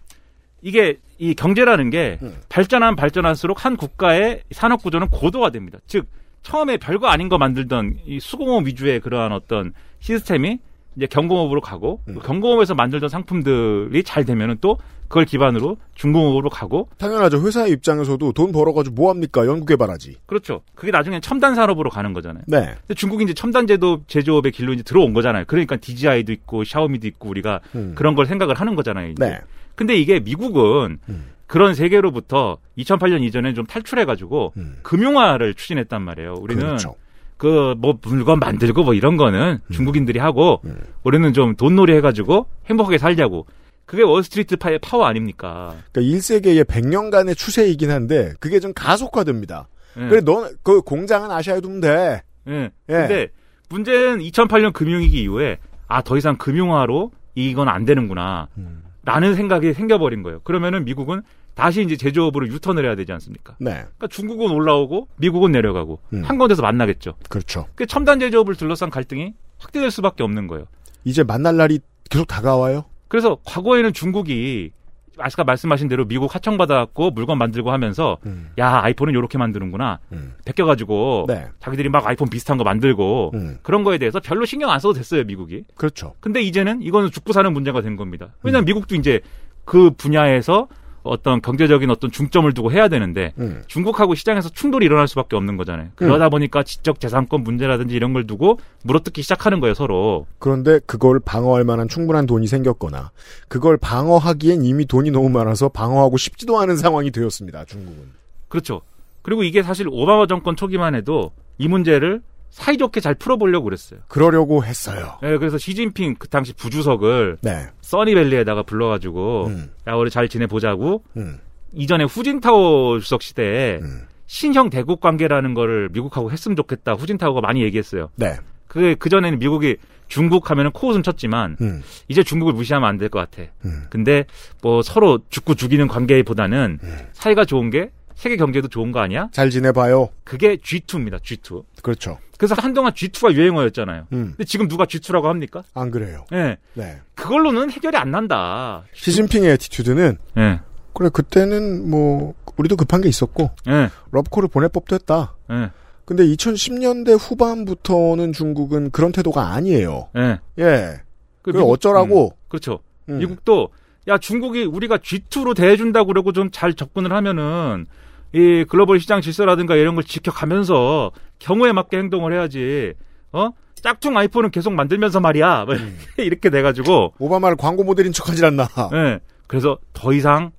이게 0.63 0.97
이 1.19 1.35
경제라는 1.35 1.91
게 1.91 2.19
음. 2.23 2.37
발전하면 2.49 2.97
발전할수록 2.97 3.65
한 3.65 3.77
국가의 3.77 4.43
산업 4.53 4.83
구조는 4.83 5.09
고도화됩니다. 5.09 5.79
즉 5.87 6.07
처음에 6.43 6.77
별거 6.79 7.09
아닌 7.09 7.29
거 7.29 7.39
만들던 7.39 7.99
이 8.07 8.21
수공업 8.21 8.67
위주의 8.67 9.01
그러한 9.01 9.33
어떤 9.33 9.73
시스템이 10.01 10.59
이제 10.97 11.07
경공업으로 11.07 11.61
가고 11.61 12.01
음. 12.09 12.19
경공업에서 12.21 12.75
만들던 12.75 13.09
상품들이 13.09 14.03
잘 14.05 14.25
되면은 14.25 14.59
또 14.61 14.79
그걸 15.09 15.27
기반으로 15.27 15.77
중공업으로 15.95 16.51
가고 16.51 16.89
당연하죠. 16.99 17.45
회사의 17.47 17.73
입장에서도 17.73 18.33
돈 18.33 18.53
벌어가지고 18.53 18.95
뭐 18.95 19.11
합니까? 19.11 19.47
연구 19.47 19.67
개발하지. 19.67 20.17
그렇죠. 20.27 20.63
그게 20.75 20.91
나중에 20.91 21.21
첨단 21.21 21.55
산업으로 21.55 21.91
가는 21.91 22.13
거잖아요. 22.13 22.45
네. 22.47 22.75
근데 22.81 22.95
중국이 22.95 23.25
이제 23.25 23.35
첨단 23.35 23.67
제도 23.67 24.03
제조업의 24.07 24.53
길로 24.53 24.73
이제 24.73 24.83
들어온 24.83 25.13
거잖아요. 25.13 25.45
그러니까 25.47 25.77
DJI도 25.77 26.33
있고 26.33 26.65
샤오미도 26.65 27.07
있고 27.07 27.29
우리가 27.29 27.61
음. 27.75 27.93
그런 27.95 28.15
걸 28.15 28.27
생각을 28.27 28.55
하는 28.55 28.75
거잖아요. 28.75 29.11
이제. 29.11 29.25
네. 29.25 29.41
근데 29.75 29.95
이게 29.97 30.21
미국은 30.21 30.99
음. 31.09 31.25
그런 31.47 31.75
세계로부터 31.75 32.59
2008년 32.79 33.23
이전에 33.23 33.55
좀 33.55 33.67
탈출해가지고 33.67 34.55
음. 34.57 34.77
금융화를 34.83 35.55
추진했단 35.55 36.03
말이에요. 36.03 36.35
우리는 36.41 36.65
그렇죠. 36.65 36.95
그 37.37 37.75
뭐 37.79 37.99
물건 38.03 38.39
만들고 38.39 38.85
뭐 38.85 38.95
이런 38.95 39.17
거는 39.17 39.59
중국인들이 39.73 40.19
하고 40.19 40.61
음. 40.65 40.77
우리는 41.03 41.33
좀 41.33 41.55
돈놀이 41.57 41.93
해가지고 41.95 42.47
행복하게 42.67 42.99
살자고. 42.99 43.47
그게 43.87 44.03
월스트리트 44.03 44.57
파의 44.57 44.79
파워 44.79 45.05
아닙니까? 45.05 45.75
그러니까 45.93 46.17
1세계의 46.17 46.65
100년간의 46.65 47.37
추세이긴 47.37 47.91
한데 47.91 48.33
그게 48.41 48.59
좀 48.59 48.73
가속화됩니다. 48.75 49.69
예. 49.99 50.09
그래 50.09 50.21
너그 50.23 50.81
공장은 50.83 51.31
아시아에 51.31 51.61
두면 51.61 51.81
돼. 51.81 52.23
예. 52.49 52.53
예. 52.63 52.71
근데 52.89 53.29
문제는 53.69 54.21
2008년 54.21 54.73
금융위기 54.73 55.23
이후에 55.23 55.59
아 55.87 56.01
더 56.01 56.17
이상 56.17 56.37
금융화로 56.39 57.11
이건 57.35 57.69
안 57.69 57.85
되는구나. 57.85 58.49
음. 58.57 58.83
라는 59.05 59.35
생각이 59.35 59.75
생겨버린 59.75 60.23
거예요. 60.23 60.41
그러면은 60.45 60.85
미국은 60.87 61.21
다시 61.55 61.83
이제 61.83 61.97
제조업으로 61.97 62.49
유턴을 62.49 62.85
해야 62.85 62.95
되지 62.95 63.13
않습니까? 63.13 63.57
네. 63.59 63.73
그러니까 63.73 64.07
중국은 64.09 64.51
올라오고 64.51 65.09
미국은 65.17 65.53
내려가고 65.53 66.01
음. 66.13 66.23
한 66.25 66.39
군데서 66.39 66.63
만나겠죠. 66.63 67.15
그렇죠. 67.29 67.67
그 67.75 67.87
첨단 67.87 68.19
제조업을 68.21 68.57
둘러싼 68.57 68.91
갈등이 68.91 69.35
확대될 69.59 69.91
수밖에 69.91 70.23
없는 70.23 70.47
거예요. 70.47 70.67
이제 71.05 71.23
만날 71.23 71.57
날이 71.57 71.81
계속 72.11 72.27
다가와요. 72.27 72.85
그래서 73.09 73.39
과거에는 73.45 73.93
중국이 73.93 74.73
아까 75.19 75.45
말씀하신 75.45 75.89
대로 75.89 76.05
미국 76.07 76.35
하청 76.35 76.59
받아갖고 76.59 77.13
물건 77.13 77.39
만들고 77.39 77.71
하면서 77.71 78.19
음. 78.27 78.51
야 78.59 78.81
아이폰은 78.83 79.13
이렇게 79.13 79.39
만드는구나 79.39 80.01
음. 80.13 80.35
베껴가지고 80.45 81.27
네. 81.29 81.47
자기들이 81.61 81.89
막 81.89 82.07
아이폰 82.07 82.29
비슷한 82.29 82.59
거 82.59 82.65
만들고 82.65 83.31
음. 83.35 83.59
그런 83.63 83.85
거에 83.85 83.99
대해서 83.99 84.19
별로 84.19 84.45
신경 84.45 84.71
안 84.71 84.81
써도 84.81 84.95
됐어요 84.95 85.23
미국이. 85.25 85.65
그렇죠. 85.77 86.15
근데 86.21 86.43
이제는 86.43 86.83
이거는 86.83 87.11
죽고 87.11 87.33
사는 87.33 87.53
문제가 87.53 87.81
된 87.81 87.97
겁니다. 87.97 88.27
음. 88.27 88.39
왜냐하면 88.43 88.65
미국도 88.65 88.97
이제 88.97 89.21
그 89.65 89.91
분야에서 89.93 90.69
어떤 91.05 91.41
경제적인 91.41 91.91
어떤 91.91 92.11
중점을 92.11 92.53
두고 92.55 92.73
해야 92.73 92.89
되는데 92.89 93.33
음. 93.39 93.63
중국하고 93.67 94.15
시장에서 94.15 94.49
충돌이 94.49 94.87
일어날 94.87 95.07
수밖에 95.07 95.37
없는 95.37 95.57
거잖아요. 95.57 95.89
그러다 95.95 96.31
보니까 96.31 96.63
지적 96.63 96.99
재산권 96.99 97.45
문제라든지 97.45 97.95
이런 97.95 98.13
걸 98.13 98.27
두고 98.27 98.59
물어뜯기 98.83 99.23
시작하는 99.23 99.61
거예요 99.61 99.75
서로. 99.75 100.27
그런데 100.39 100.81
그걸 100.87 101.21
방어할 101.21 101.65
만한 101.65 101.89
충분한 101.89 102.27
돈이 102.27 102.47
생겼거나 102.47 103.11
그걸 103.49 103.77
방어하기엔 103.77 104.65
이미 104.65 104.87
돈이 104.87 105.11
너무 105.11 105.29
많아서 105.29 105.69
방어하고 105.69 106.17
싶지도 106.17 106.59
않은 106.59 106.77
상황이 106.77 107.11
되었습니다. 107.11 107.67
중국은. 107.67 108.11
그렇죠. 108.49 108.81
그리고 109.23 109.43
이게 109.43 109.63
사실 109.63 109.87
오바마 109.91 110.27
정권 110.27 110.57
초기만 110.57 110.95
해도 110.95 111.33
이 111.59 111.69
문제를 111.69 112.23
사이좋게 112.55 113.01
잘 113.01 113.15
풀어보려고 113.17 113.65
그랬어요. 113.65 113.99
그러려고 114.07 114.65
했어요. 114.65 115.19
네, 115.21 115.37
그래서 115.39 115.59
시진핑 115.59 116.15
그 116.21 116.29
당시 116.29 116.53
부주석을 116.53 117.39
네. 117.43 117.67
써니밸리에다가 117.81 118.63
불러가지고 118.63 119.47
음. 119.49 119.71
야 119.89 119.95
우리 119.95 120.09
잘 120.09 120.29
지내보자고 120.29 121.03
음. 121.17 121.41
이전에 121.73 122.05
후진타오 122.05 123.01
주석 123.01 123.23
시대에 123.23 123.81
음. 123.83 124.03
신형 124.27 124.71
대국 124.71 125.01
관계라는 125.01 125.55
거를 125.55 125.89
미국하고 125.93 126.31
했으면 126.31 126.55
좋겠다. 126.55 126.93
후진타오가 126.93 127.41
많이 127.41 127.61
얘기했어요. 127.65 128.11
네. 128.15 128.37
그게 128.69 128.95
그 128.95 129.09
전에는 129.09 129.41
미국이 129.41 129.77
중국 130.07 130.49
하면은 130.51 130.71
코웃음 130.71 131.03
쳤지만 131.03 131.57
음. 131.61 131.83
이제 132.07 132.23
중국을 132.23 132.53
무시하면 132.53 132.89
안 132.89 132.99
될 132.99 133.09
것 133.09 133.19
같아. 133.19 133.51
음. 133.65 133.83
근데 133.91 134.27
뭐 134.63 134.81
서로 134.83 135.19
죽고 135.29 135.57
죽이는 135.57 135.89
관계보다는 135.89 136.79
사이가 137.15 137.47
좋은 137.47 137.71
게 137.71 137.91
세계 138.15 138.37
경제도 138.37 138.69
좋은 138.69 138.93
거 138.93 139.01
아니야? 139.01 139.29
잘 139.33 139.51
지내봐요. 139.51 140.09
그게 140.25 140.57
G2입니다. 140.57 141.21
G2. 141.21 141.65
그렇죠. 141.83 142.19
그래서 142.39 142.55
한동안 142.59 142.93
G2가 142.93 143.33
유행어였잖아요. 143.35 144.07
음. 144.13 144.25
근데 144.37 144.45
지금 144.45 144.69
누가 144.69 144.85
G2라고 144.87 145.25
합니까? 145.25 145.63
안 145.75 145.91
그래요. 145.91 146.25
예. 146.33 146.57
네. 146.75 147.01
그걸로는 147.15 147.71
해결이 147.71 147.97
안 147.97 148.11
난다. 148.11 148.85
시진핑의 148.95 149.51
attitude는 149.53 150.19
예. 150.39 150.61
그래 150.95 151.11
그때는 151.13 151.91
뭐 151.91 152.35
우리도 152.57 152.77
급한 152.77 153.01
게 153.01 153.09
있었고 153.09 153.51
예. 153.69 153.91
러브콜을 154.13 154.49
보낼 154.49 154.69
법도 154.69 154.95
했다. 154.95 155.35
예. 155.51 155.71
근데 156.05 156.25
2010년대 156.27 157.17
후반부터는 157.19 158.33
중국은 158.33 158.91
그런 158.91 159.11
태도가 159.13 159.53
아니에요. 159.53 160.09
예. 160.17 160.39
예. 160.59 161.01
그그 161.43 161.57
미국- 161.59 161.71
어쩌라고? 161.73 162.27
음, 162.29 162.31
그렇죠. 162.49 162.81
음. 163.09 163.19
미국도 163.19 163.69
야 164.09 164.19
중국이 164.19 164.65
우리가 164.65 164.99
G2로 164.99 165.57
대해준다고 165.57 166.09
그러고 166.09 166.33
좀 166.33 166.51
잘 166.51 166.75
접근을 166.75 167.13
하면은 167.13 167.87
이 168.35 168.65
글로벌 168.69 168.99
시장 168.99 169.21
질서라든가 169.21 169.77
이런 169.77 169.95
걸 169.95 170.03
지켜가면서 170.03 171.13
경우에 171.39 171.73
맞게 171.73 171.97
행동을 171.97 172.33
해야지. 172.33 172.95
어? 173.33 173.51
짝퉁 173.77 174.17
아이폰은 174.17 174.51
계속 174.51 174.73
만들면서 174.73 175.21
말이야. 175.21 175.67
뭐 175.67 175.75
음. 175.77 175.99
이렇게 176.19 176.51
돼가지고. 176.51 177.15
오바마를 177.19 177.57
광고 177.57 177.85
모델인 177.85 178.13
척 178.13 178.29
하질 178.29 178.45
않나. 178.45 178.67
예. 178.93 179.21
그래서 179.47 179.79
더 179.93 180.13
이상 180.13 180.51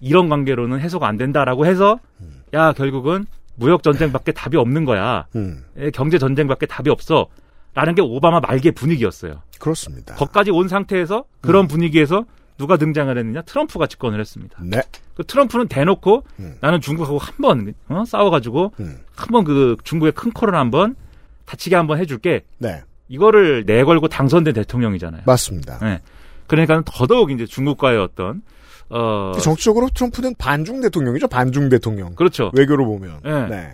이런 0.00 0.28
관계로는 0.28 0.80
해소가 0.80 1.08
안 1.08 1.16
된다라고 1.16 1.64
해서 1.64 1.98
야 2.52 2.72
결국은 2.72 3.24
무역 3.54 3.82
전쟁밖에 3.82 4.32
답이 4.32 4.58
없는 4.58 4.84
거야. 4.84 5.26
음. 5.34 5.64
예, 5.78 5.90
경제 5.90 6.18
전쟁밖에 6.18 6.66
답이 6.66 6.90
없어. 6.90 7.28
라는 7.74 7.94
게 7.94 8.02
오바마 8.02 8.40
말기의 8.40 8.72
분위기였어요. 8.72 9.40
그렇습니다. 9.58 10.14
거기까지 10.16 10.50
온 10.50 10.68
상태에서 10.68 11.24
그런 11.40 11.66
분위기에서 11.68 12.24
누가 12.62 12.76
등장을 12.76 13.18
했느냐? 13.18 13.42
트럼프가 13.42 13.88
집권을 13.88 14.20
했습니다. 14.20 14.56
네. 14.62 14.80
그 15.16 15.24
트럼프는 15.24 15.66
대놓고 15.66 16.22
음. 16.38 16.54
나는 16.60 16.80
중국하고 16.80 17.18
한번 17.18 17.74
어? 17.88 18.04
싸워가지고 18.06 18.72
음. 18.78 18.98
한번 19.16 19.42
그 19.42 19.76
중국의 19.82 20.12
큰 20.12 20.30
코를 20.30 20.54
한번 20.54 20.94
다치게 21.44 21.74
한번 21.74 21.98
해줄게. 21.98 22.44
네. 22.58 22.82
이거를 23.08 23.64
내걸고 23.66 24.06
당선된 24.06 24.54
대통령이잖아요. 24.54 25.22
맞습니다. 25.26 25.78
네. 25.80 26.00
그러니까 26.46 26.82
더더욱 26.86 27.32
이제 27.32 27.46
중국과의 27.46 27.98
어떤 27.98 28.42
어 28.90 29.32
정치적으로 29.42 29.88
트럼프는 29.92 30.36
반중 30.38 30.82
대통령이죠. 30.82 31.26
반중 31.26 31.68
대통령. 31.68 32.14
그렇죠. 32.14 32.52
외교로 32.54 32.86
보면. 32.86 33.20
네. 33.24 33.46
네. 33.48 33.72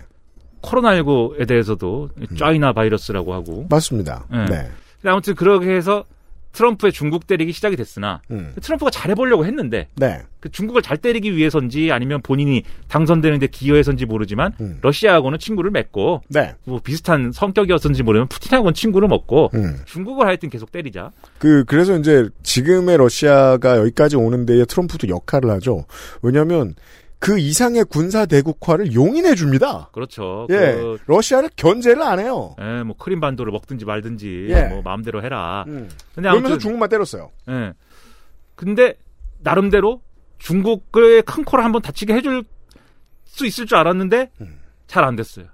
코로나19에 0.63 1.47
대해서도 1.47 2.09
짜이나 2.39 2.73
바이러스라고 2.73 3.35
하고 3.35 3.67
맞습니다. 3.69 4.25
네. 4.31 4.45
네. 4.45 4.69
아무튼 5.05 5.35
그렇게 5.35 5.75
해서 5.75 6.05
트럼프의 6.51 6.91
중국 6.91 7.27
때리기 7.27 7.51
시작이 7.51 7.75
됐으나 7.75 8.21
음. 8.31 8.53
트럼프가 8.61 8.91
잘해보려고 8.91 9.45
했는데 9.45 9.87
네. 9.95 10.21
그 10.39 10.49
중국을 10.49 10.81
잘 10.81 10.97
때리기 10.97 11.35
위해서인지 11.35 11.91
아니면 11.91 12.21
본인이 12.21 12.63
당선되는데 12.87 13.47
기여해서인지 13.47 14.05
모르지만 14.05 14.53
음. 14.61 14.79
러시아하고는 14.81 15.39
친구를 15.39 15.71
맺고 15.71 16.23
네. 16.29 16.55
뭐 16.65 16.79
비슷한 16.83 17.31
성격이었는지 17.31 18.03
모르면 18.03 18.27
푸틴하고는 18.27 18.73
친구를 18.73 19.07
먹고 19.07 19.51
음. 19.53 19.77
중국을 19.85 20.27
하여튼 20.27 20.49
계속 20.49 20.71
때리자. 20.71 21.11
그 21.37 21.63
그래서 21.65 21.97
이제 21.97 22.27
지금의 22.43 22.97
러시아가 22.97 23.77
여기까지 23.77 24.15
오는 24.15 24.45
데에 24.45 24.65
트럼프도 24.65 25.07
역할을 25.07 25.49
하죠. 25.51 25.85
왜냐하면 26.21 26.75
그 27.19 27.37
이상의 27.37 27.83
군사 27.85 28.25
대국화를 28.25 28.93
용인해 28.93 29.35
줍니다. 29.35 29.89
그렇죠. 29.91 30.47
예, 30.49 30.55
그, 30.55 30.97
러시아를 31.05 31.49
견제를 31.55 32.01
안 32.01 32.19
해요. 32.19 32.55
예, 32.61 32.83
뭐 32.83 32.95
크림 32.97 33.19
반도를 33.19 33.51
먹든지 33.51 33.85
말든지 33.85 34.47
예. 34.49 34.63
뭐 34.63 34.81
마음대로 34.81 35.21
해라. 35.21 35.65
음. 35.67 35.89
근데 36.15 36.29
그러면서 36.29 36.57
중국만 36.57 36.87
때렸어요. 36.87 37.31
예. 37.49 37.73
근데 38.55 38.95
나름대로 39.39 40.01
중국의 40.37 41.23
큰 41.23 41.43
코를 41.43 41.63
한번 41.63 41.81
다치게 41.81 42.13
해줄 42.13 42.45
수 43.25 43.45
있을 43.45 43.65
줄 43.65 43.77
알았는데 43.77 44.31
음. 44.41 44.59
잘안 44.87 45.17
됐어요. 45.17 45.45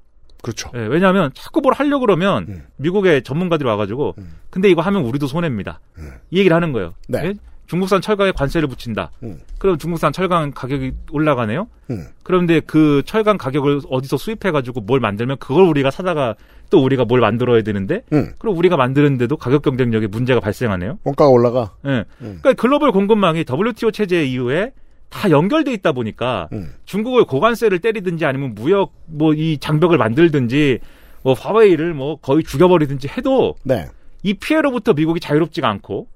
그렇죠. 0.43 0.69
예, 0.75 0.79
왜냐하면 0.79 1.31
자꾸 1.33 1.61
뭘 1.61 1.73
하려고 1.73 2.01
그러면 2.01 2.45
음. 2.47 2.67
미국의 2.77 3.23
전문가들이 3.23 3.67
와가지고 3.67 4.13
음. 4.19 4.35
근데 4.51 4.69
이거 4.69 4.81
하면 4.83 5.03
우리도 5.03 5.25
손해입니다. 5.25 5.79
음. 5.97 6.11
이 6.29 6.37
얘기를 6.37 6.55
하는 6.55 6.71
거예요. 6.71 6.93
네. 7.07 7.25
예? 7.25 7.33
중국산 7.67 8.01
철강에 8.01 8.31
관세를 8.31 8.67
붙인다. 8.67 9.11
음. 9.23 9.39
그럼 9.57 9.77
중국산 9.77 10.11
철강 10.13 10.51
가격이 10.51 10.91
올라가네요. 11.11 11.67
음. 11.89 12.05
그런데 12.23 12.59
그 12.59 13.01
철강 13.05 13.37
가격을 13.37 13.81
어디서 13.89 14.17
수입해 14.17 14.51
가지고 14.51 14.81
뭘 14.81 14.99
만들면 14.99 15.37
그걸 15.39 15.63
우리가 15.65 15.91
사다가 15.91 16.35
또 16.69 16.83
우리가 16.83 17.05
뭘 17.05 17.19
만들어야 17.21 17.61
되는데 17.63 18.03
음. 18.13 18.33
그럼 18.37 18.57
우리가 18.57 18.77
만드는데도 18.77 19.37
가격 19.37 19.61
경쟁력에 19.63 20.07
문제가 20.07 20.39
발생하네요. 20.39 20.99
원가가 21.03 21.29
올라가. 21.29 21.71
예. 21.85 22.05
음. 22.21 22.39
그러니까 22.41 22.53
글로벌 22.53 22.91
공급망이 22.91 23.45
WTO 23.49 23.91
체제 23.91 24.25
이후에 24.25 24.71
다 25.09 25.29
연결돼 25.29 25.71
있다 25.73 25.91
보니까 25.91 26.49
음. 26.53 26.73
중국을 26.85 27.25
고관세를 27.25 27.79
때리든지 27.79 28.25
아니면 28.25 28.53
무역 28.55 28.93
뭐 29.05 29.33
이 29.33 29.57
장벽을 29.59 29.97
만들든지 29.97 30.79
뭐 31.23 31.33
화웨이를 31.33 31.93
뭐 31.93 32.17
거의 32.17 32.43
죽여버리든지 32.43 33.07
해도 33.17 33.55
네. 33.63 33.85
이 34.23 34.33
피해로부터 34.35 34.93
미국이 34.93 35.19
자유롭지가 35.19 35.67
않고 35.69 36.07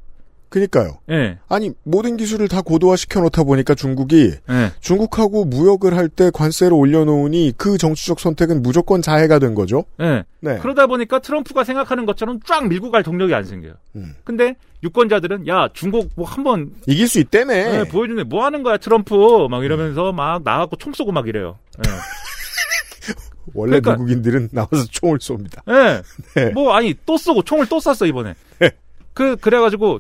그니까요. 0.49 0.97
예. 1.11 1.37
아니 1.47 1.71
모든 1.83 2.17
기술을 2.17 2.47
다 2.47 2.61
고도화 2.61 2.95
시켜 2.95 3.21
놓다 3.21 3.43
보니까 3.43 3.75
중국이 3.75 4.33
예. 4.49 4.71
중국하고 4.79 5.45
무역을 5.45 5.95
할 5.95 6.09
때 6.09 6.31
관세를 6.33 6.73
올려놓으니 6.73 7.53
그 7.55 7.77
정치적 7.77 8.19
선택은 8.19 8.63
무조건 8.63 9.01
자해가 9.03 9.37
된 9.39 9.53
거죠. 9.53 9.85
예. 10.01 10.23
네. 10.39 10.57
그러다 10.59 10.87
보니까 10.87 11.19
트럼프가 11.19 11.63
생각하는 11.63 12.05
것처럼 12.07 12.39
쫙 12.45 12.67
밀고 12.67 12.89
갈 12.89 13.03
동력이 13.03 13.33
안 13.33 13.43
생겨요. 13.43 13.73
음. 13.95 14.15
근데 14.23 14.55
유권자들은 14.83 15.47
야 15.47 15.69
중국 15.73 16.09
뭐 16.15 16.25
한번 16.27 16.71
이길 16.87 17.07
수 17.07 17.19
있다며. 17.19 17.53
예, 17.53 17.83
보여주네 17.89 18.23
뭐 18.23 18.43
하는 18.43 18.63
거야 18.63 18.77
트럼프 18.77 19.47
막 19.51 19.63
이러면서 19.63 20.11
막 20.13 20.41
나가고 20.43 20.77
총 20.77 20.93
쏘고 20.93 21.11
막 21.11 21.27
이래요. 21.27 21.59
예. 21.85 21.91
원래 23.53 23.79
그러니까- 23.79 23.91
미국인들은 23.93 24.49
나와서 24.51 24.85
총을 24.89 25.19
쏩니다. 25.19 25.61
예. 25.69 26.01
네. 26.35 26.49
뭐 26.51 26.73
아니 26.73 26.95
또 27.05 27.17
쏘고 27.17 27.43
총을 27.43 27.67
또 27.67 27.79
쐈어 27.79 28.07
이번에. 28.07 28.33
네. 28.59 28.71
그 29.13 29.35
그래가지고 29.35 29.99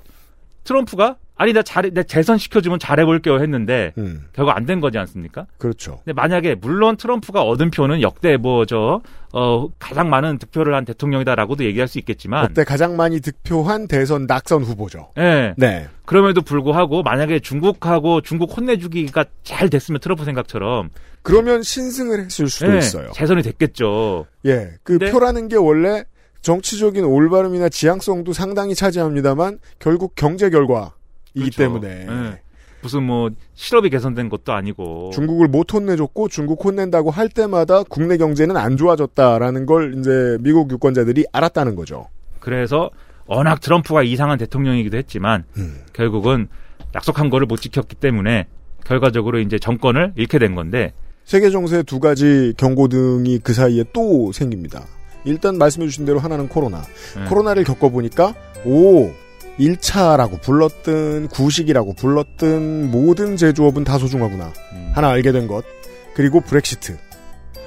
트럼프가 0.63 1.17
아니 1.35 1.53
나 1.53 1.61
잘해 1.63 1.91
내 1.91 2.03
재선 2.03 2.37
시켜주면 2.37 2.79
잘해볼게요 2.79 3.39
했는데 3.39 3.93
음, 3.97 4.25
결국 4.33 4.51
안 4.51 4.65
된 4.65 4.81
거지 4.81 4.97
않습니까? 4.97 5.47
그렇죠. 5.57 6.01
근데 6.03 6.11
만약에 6.13 6.55
물론 6.55 6.97
트럼프가 6.97 7.43
얻은 7.43 7.71
표는 7.71 8.01
역대 8.01 8.35
뭐저 8.35 9.01
어, 9.31 9.67
가장 9.79 10.09
많은 10.09 10.37
득표를 10.37 10.75
한 10.75 10.83
대통령이다라고도 10.83 11.63
얘기할 11.63 11.87
수 11.87 11.97
있겠지만 11.99 12.47
그때 12.49 12.63
가장 12.65 12.97
많이 12.97 13.21
득표한 13.21 13.87
대선 13.87 14.27
낙선 14.27 14.63
후보죠. 14.63 15.11
예. 15.17 15.53
네. 15.57 15.87
그럼에도 16.05 16.41
불구하고 16.41 17.03
만약에 17.03 17.39
중국하고 17.39 18.19
중국 18.21 18.55
혼내주기가 18.57 19.23
잘 19.43 19.69
됐으면 19.69 20.01
트럼프 20.01 20.25
생각처럼 20.25 20.89
그러면 21.21 21.63
신승을 21.63 22.19
했을 22.25 22.49
수도 22.49 22.73
예, 22.73 22.79
있어요. 22.79 23.11
재선이 23.13 23.43
됐겠죠. 23.43 24.25
예, 24.45 24.71
그 24.83 24.97
표라는 24.99 25.47
게 25.47 25.55
원래 25.55 26.03
정치적인 26.41 27.03
올바름이나 27.03 27.69
지향성도 27.69 28.33
상당히 28.33 28.75
차지합니다만 28.75 29.59
결국 29.79 30.13
경제 30.15 30.49
결과이기 30.49 30.91
그렇죠. 31.35 31.57
때문에 31.57 32.07
예. 32.09 32.41
무슨 32.81 33.03
뭐 33.03 33.29
실업이 33.55 33.89
개선된 33.89 34.29
것도 34.29 34.53
아니고 34.53 35.11
중국을 35.13 35.47
못 35.49 35.73
혼내줬고 35.73 36.29
중국 36.29 36.63
혼낸다고 36.63 37.11
할 37.11 37.27
때마다 37.27 37.83
국내 37.83 38.17
경제는 38.17 38.55
안 38.55 38.77
좋아졌다라는 38.77 39.65
걸 39.65 39.95
이제 39.99 40.37
미국 40.39 40.71
유권자들이 40.71 41.25
알았다는 41.31 41.75
거죠. 41.75 42.07
그래서 42.39 42.89
워낙 43.25 43.59
트럼프가 43.59 44.03
이상한 44.03 44.37
대통령이기도 44.37 44.97
했지만 44.97 45.43
음. 45.57 45.81
결국은 45.93 46.47
약속한 46.95 47.29
거를 47.29 47.47
못 47.47 47.57
지켰기 47.57 47.95
때문에 47.95 48.47
결과적으로 48.85 49.39
이제 49.39 49.59
정권을 49.59 50.13
잃게 50.15 50.39
된 50.39 50.55
건데 50.55 50.93
세계 51.25 51.51
정세 51.51 51.83
두 51.83 51.99
가지 51.99 52.53
경고등이 52.57 53.39
그 53.43 53.53
사이에 53.53 53.83
또 53.93 54.31
생깁니다. 54.31 54.85
일단 55.25 55.57
말씀해 55.57 55.87
주신 55.87 56.05
대로 56.05 56.19
하나는 56.19 56.47
코로나. 56.47 56.83
예. 57.19 57.25
코로나를 57.25 57.63
겪어보니까 57.63 58.33
오 58.65 59.11
1차라고 59.59 60.41
불렀든 60.41 61.27
구식이라고 61.27 61.93
불렀든 61.93 62.91
모든 62.91 63.35
제조업은 63.35 63.83
다 63.83 63.97
소중하구나. 63.97 64.53
음. 64.73 64.91
하나 64.93 65.09
알게 65.09 65.31
된 65.31 65.47
것. 65.47 65.65
그리고 66.13 66.39
브렉시트. 66.41 66.97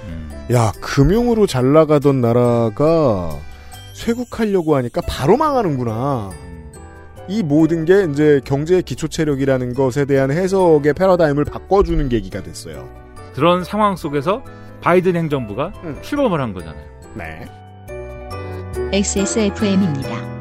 음. 0.04 0.46
야 0.52 0.72
금융으로 0.80 1.46
잘 1.46 1.72
나가던 1.72 2.20
나라가 2.20 3.38
쇄국하려고 3.92 4.74
하니까 4.76 5.02
바로 5.06 5.36
망하는구나. 5.36 6.30
이 7.28 7.42
모든 7.42 7.84
게 7.84 8.06
이제 8.10 8.40
경제 8.44 8.82
기초 8.82 9.06
체력이라는 9.06 9.74
것에 9.74 10.06
대한 10.06 10.30
해석의 10.30 10.94
패러다임을 10.94 11.44
바꿔주는 11.44 12.08
계기가 12.08 12.42
됐어요. 12.42 12.88
그런 13.34 13.64
상황 13.64 13.96
속에서 13.96 14.42
바이든 14.80 15.14
행정부가 15.14 15.72
음. 15.84 15.98
출범을 16.02 16.40
한 16.40 16.52
거잖아요. 16.52 16.91
네. 17.14 17.44
XSFM입니다. 18.92 20.32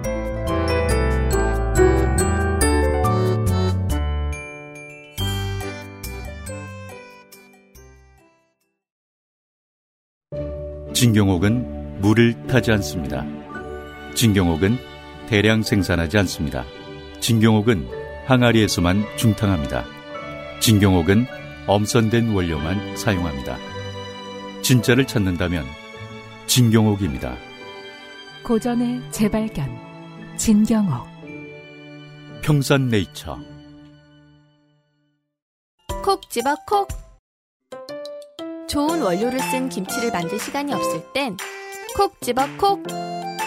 진경옥은 10.94 12.00
물을 12.02 12.48
타지 12.48 12.72
않습니다. 12.74 13.26
진경옥은 14.14 14.78
대량 15.28 15.64
생산하지 15.64 16.18
않습니다. 16.20 16.64
진경옥은 17.20 17.88
항아리에서만 18.28 19.04
중탕합니다. 19.18 19.84
진경옥은 20.60 21.26
엄선된 21.68 22.30
원료만 22.34 22.96
사용합니다. 22.96 23.58
진짜를 24.62 25.08
찾는다면 25.08 25.66
진경옥입니다. 26.52 27.38
고전의 28.44 29.02
재발견. 29.12 29.74
진경옥. 30.36 31.08
평산네이처 32.42 33.40
콕 36.04 36.30
집어 36.30 36.54
콕. 36.68 36.90
좋은 38.68 39.02
원료를 39.02 39.40
쓴 39.40 39.70
김치를 39.70 40.12
만들 40.12 40.38
시간이 40.38 40.74
없을 40.74 41.02
땐 41.14 41.38
콕 41.96 42.20
집어 42.20 42.46
콕. 42.58 42.84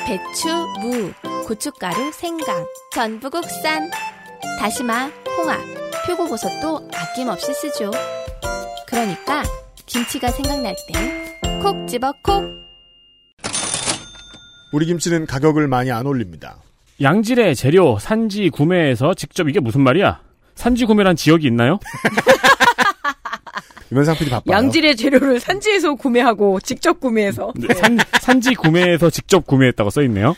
배추, 0.06 0.48
무, 0.80 1.12
고춧가루, 1.46 2.10
생강, 2.10 2.64
전부 2.94 3.28
국산. 3.28 3.90
다시마, 4.58 5.10
홍합, 5.36 5.60
표고버섯도 6.06 6.88
아낌없이 6.94 7.52
쓰죠. 7.52 7.90
그러니까 8.86 9.42
김치가 9.84 10.30
생각날 10.30 10.74
땐 10.90 11.60
콕 11.60 11.86
집어 11.86 12.10
콕. 12.22 12.63
우리 14.74 14.86
김치는 14.86 15.26
가격을 15.26 15.68
많이 15.68 15.92
안 15.92 16.04
올립니다. 16.04 16.56
양질의 17.00 17.54
재료 17.54 17.96
산지 18.00 18.50
구매해서 18.50 19.14
직접 19.14 19.48
이게 19.48 19.60
무슨 19.60 19.82
말이야? 19.82 20.20
산지 20.56 20.84
구매란 20.84 21.14
지역이 21.14 21.46
있나요? 21.46 21.78
유면상 23.92 24.16
PD 24.16 24.30
바빠요. 24.30 24.52
양질의 24.52 24.96
재료를 24.96 25.38
산지에서 25.38 25.94
구매하고 25.94 26.58
직접 26.58 26.98
구매해서 26.98 27.52
네, 27.54 27.72
산, 27.74 27.96
산지 28.20 28.54
구매해서 28.54 29.10
직접 29.10 29.46
구매했다고 29.46 29.90
써 29.90 30.02
있네요. 30.02 30.34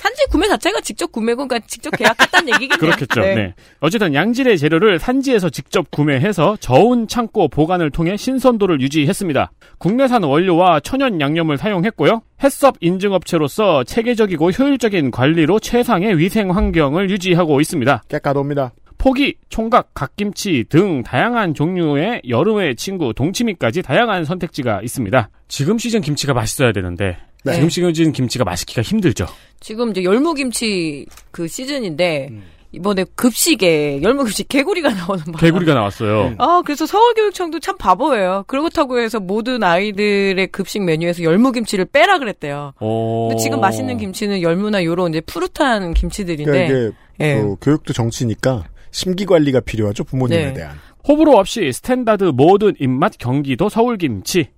산지 0.00 0.24
구매 0.30 0.48
자체가 0.48 0.80
직접 0.80 1.12
구매고 1.12 1.46
그러니까 1.46 1.66
직접 1.68 1.90
계약했다는 1.90 2.48
얘기겠네요. 2.54 2.78
그렇겠죠. 2.78 3.20
네. 3.20 3.54
어쨌든 3.80 4.14
양질의 4.14 4.56
재료를 4.56 4.98
산지에서 4.98 5.50
직접 5.50 5.90
구매해서 5.90 6.56
저온 6.58 7.06
창고 7.06 7.48
보관을 7.48 7.90
통해 7.90 8.16
신선도를 8.16 8.80
유지했습니다. 8.80 9.52
국내산 9.76 10.22
원료와 10.22 10.80
천연 10.80 11.20
양념을 11.20 11.58
사용했고요. 11.58 12.22
햇섭 12.42 12.76
인증업체로서 12.80 13.84
체계적이고 13.84 14.52
효율적인 14.52 15.10
관리로 15.10 15.58
최상의 15.60 16.16
위생 16.16 16.50
환경을 16.56 17.10
유지하고 17.10 17.60
있습니다. 17.60 18.04
깨까도입니다. 18.08 18.72
포기, 18.96 19.34
총각, 19.50 19.92
갓김치 19.92 20.64
등 20.70 21.02
다양한 21.02 21.52
종류의 21.52 22.22
여름의 22.26 22.76
친구 22.76 23.12
동치미까지 23.12 23.82
다양한 23.82 24.24
선택지가 24.24 24.80
있습니다. 24.82 25.28
지금 25.48 25.76
시즌 25.76 26.00
김치가 26.00 26.32
맛있어야 26.32 26.72
되는데 26.72 27.18
네. 27.44 27.54
지금 27.54 27.68
시즌 27.68 28.12
김치가 28.12 28.44
맛있기가 28.44 28.82
힘들죠. 28.82 29.26
지금 29.60 29.90
이제 29.90 30.02
열무김치 30.04 31.06
그 31.30 31.46
시즌인데 31.46 32.28
음. 32.30 32.42
이번에 32.72 33.04
급식에 33.16 34.00
열무김치 34.02 34.44
개구리가 34.44 34.90
나오는 34.94 35.24
바람. 35.24 35.38
개구리가 35.40 35.74
나왔어요. 35.74 36.34
아, 36.38 36.62
그래서 36.64 36.86
서울교육청도 36.86 37.58
참 37.60 37.76
바보예요. 37.76 38.44
그렇다고 38.46 39.00
해서 39.00 39.18
모든 39.18 39.62
아이들의 39.62 40.46
급식 40.48 40.82
메뉴에서 40.82 41.22
열무김치를 41.24 41.86
빼라 41.86 42.18
그랬대요. 42.18 42.72
어... 42.78 43.28
근데 43.28 43.42
지금 43.42 43.60
맛있는 43.60 43.98
김치는 43.98 44.40
열무나 44.42 44.84
요런 44.84 45.10
이제 45.10 45.20
푸릇한 45.20 45.94
김치들인데. 45.94 46.44
그러니까 46.44 46.74
이게 46.74 46.96
예. 47.20 47.34
그 47.40 47.56
교육도 47.60 47.92
정치니까 47.92 48.64
심기 48.92 49.26
관리가 49.26 49.60
필요하죠 49.60 50.04
부모님에 50.04 50.46
네. 50.46 50.52
대한. 50.54 50.76
호불호 51.08 51.32
없이 51.32 51.72
standard 51.72 52.24
모든 52.34 52.74
입맛 52.78 53.18
경기도 53.18 53.68
서울김치. 53.68 54.48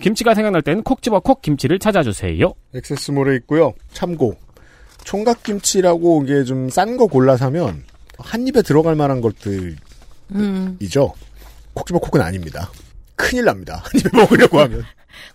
김치가 0.00 0.32
생각날 0.32 0.62
땐 0.62 0.82
콕 0.82 1.02
집어 1.02 1.20
콕 1.20 1.42
김치를 1.42 1.78
찾아주세요. 1.80 2.52
액세스몰에 2.74 3.34
있고요. 3.36 3.74
참고 3.92 4.36
총각김치라고 5.08 6.24
이게 6.24 6.44
좀 6.44 6.68
싼 6.68 6.96
거 6.96 7.06
골라 7.06 7.36
사면 7.36 7.82
한 8.18 8.46
입에 8.46 8.62
들어갈 8.62 8.94
만한 8.94 9.20
것들이죠. 9.20 9.76
음. 10.32 10.76
콕집어 11.74 11.98
콕은 11.98 12.24
아닙니다. 12.24 12.70
큰일 13.16 13.44
납니다. 13.46 13.82
한 13.84 14.00
입에 14.00 14.10
먹으려고 14.16 14.60
하면 14.60 14.84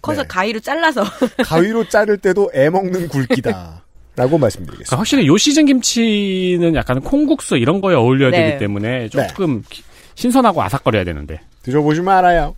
커서 0.01 0.21
네. 0.21 0.27
가위로 0.27 0.59
잘라서. 0.59 1.03
가위로 1.43 1.87
자를 1.89 2.17
때도 2.17 2.51
애 2.53 2.69
먹는 2.69 3.07
굵기다. 3.09 3.83
라고 4.15 4.37
말씀드리겠습니다. 4.37 4.85
그러니까 4.89 4.97
확실히 4.99 5.25
요 5.27 5.37
시즌 5.37 5.65
김치는 5.65 6.75
약간 6.75 7.01
콩국수 7.01 7.57
이런 7.57 7.81
거에 7.81 7.95
어울려야 7.95 8.29
네. 8.29 8.45
되기 8.45 8.59
때문에 8.59 9.09
조금 9.09 9.63
기- 9.69 9.81
신선하고 10.15 10.61
아삭거려야 10.61 11.03
되는데. 11.03 11.39
드셔보시면 11.63 12.13
알아요. 12.13 12.55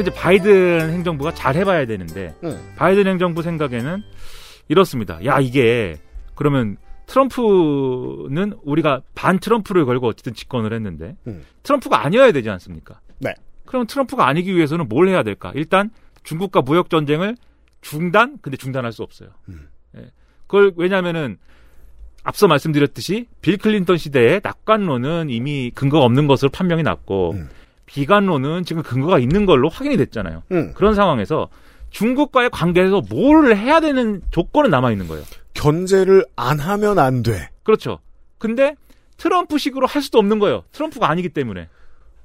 이제 0.00 0.10
바이든 0.10 0.90
행정부가 0.90 1.32
잘 1.34 1.54
해봐야 1.56 1.86
되는데 1.86 2.34
응. 2.44 2.58
바이든 2.76 3.06
행정부 3.06 3.42
생각에는 3.42 4.02
이렇습니다. 4.68 5.24
야 5.24 5.40
이게 5.40 5.96
그러면 6.34 6.76
트럼프는 7.06 8.54
우리가 8.62 9.02
반 9.14 9.38
트럼프를 9.38 9.84
걸고 9.84 10.08
어쨌든 10.08 10.34
집권을 10.34 10.72
했는데 10.72 11.16
음. 11.26 11.44
트럼프가 11.62 12.04
아니어야 12.04 12.32
되지 12.32 12.50
않습니까? 12.50 13.00
네. 13.18 13.34
그럼 13.66 13.86
트럼프가 13.86 14.26
아니기 14.26 14.54
위해서는 14.54 14.88
뭘 14.88 15.08
해야 15.08 15.22
될까? 15.22 15.52
일단 15.54 15.90
중국과 16.22 16.62
무역 16.62 16.90
전쟁을 16.90 17.36
중단, 17.82 18.38
근데 18.40 18.56
중단할 18.56 18.92
수 18.92 19.02
없어요. 19.02 19.28
음. 19.48 19.68
예. 19.96 20.10
그걸 20.46 20.72
왜냐하면은 20.76 21.36
앞서 22.22 22.48
말씀드렸듯이 22.48 23.26
빌 23.42 23.58
클린턴 23.58 23.98
시대에 23.98 24.40
낙관론은 24.42 25.28
이미 25.28 25.70
근거가 25.74 26.04
없는 26.04 26.26
것으로 26.26 26.50
판명이 26.50 26.82
났고 26.82 27.32
음. 27.32 27.48
비관론은 27.94 28.64
지금 28.64 28.82
근거가 28.82 29.20
있는 29.20 29.46
걸로 29.46 29.68
확인이 29.68 29.96
됐잖아요. 29.96 30.42
음. 30.50 30.72
그런 30.74 30.96
상황에서 30.96 31.48
중국과의 31.90 32.50
관계에서 32.50 33.02
뭘 33.08 33.54
해야 33.56 33.78
되는 33.78 34.20
조건은 34.32 34.68
남아 34.70 34.90
있는 34.90 35.06
거예요. 35.06 35.22
견제를 35.54 36.26
안 36.34 36.58
하면 36.58 36.98
안 36.98 37.22
돼. 37.22 37.50
그렇죠. 37.62 38.00
근데 38.38 38.74
트럼프식으로 39.16 39.86
할 39.86 40.02
수도 40.02 40.18
없는 40.18 40.40
거예요. 40.40 40.64
트럼프가 40.72 41.08
아니기 41.08 41.28
때문에. 41.28 41.68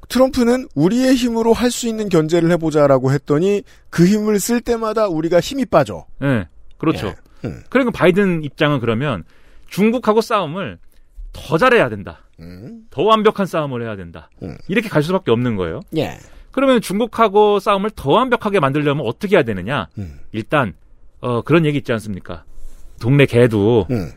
트럼프는 0.10 0.70
우리의 0.74 1.14
힘으로 1.14 1.54
할 1.54 1.70
수 1.70 1.88
있는 1.88 2.10
견제를 2.10 2.50
해보자라고 2.54 3.12
했더니 3.12 3.62
그 3.92 4.08
힘을 4.08 4.40
쓸 4.40 4.60
때마다 4.62 5.08
우리가 5.08 5.40
힘이 5.40 5.66
빠져. 5.66 6.08
예. 6.24 6.48
그렇죠. 6.80 7.10
예. 7.10 7.16
음. 7.48 7.62
그러니까 7.70 7.92
바이든 7.96 8.44
입장은 8.44 8.80
그러면 8.80 9.24
중국하고 9.70 10.22
싸움을 10.22 10.80
더 11.34 11.58
잘해야 11.58 11.90
된다. 11.90 12.20
음. 12.40 12.86
더 12.90 13.04
완벽한 13.04 13.46
싸움을 13.46 13.84
해야 13.84 13.96
된다. 13.96 14.30
음. 14.44 14.58
이렇게 14.68 14.90
갈 14.90 15.04
수밖에 15.04 15.32
없는 15.32 15.56
거예요. 15.56 15.82
예. 15.98 16.18
그러면 16.52 16.82
중국하고 16.82 17.60
싸움을 17.60 17.92
더 17.92 18.12
완벽하게 18.12 18.60
만들려면 18.60 19.06
어떻게 19.06 19.36
해야 19.36 19.44
되느냐? 19.44 19.88
음. 19.98 20.20
일단 20.32 20.74
어 21.22 21.42
그런 21.42 21.66
얘기 21.66 21.78
있지 21.78 21.92
않습니까? 21.94 22.44
동네 23.00 23.26
개도 23.26 23.88
음. 23.92 24.12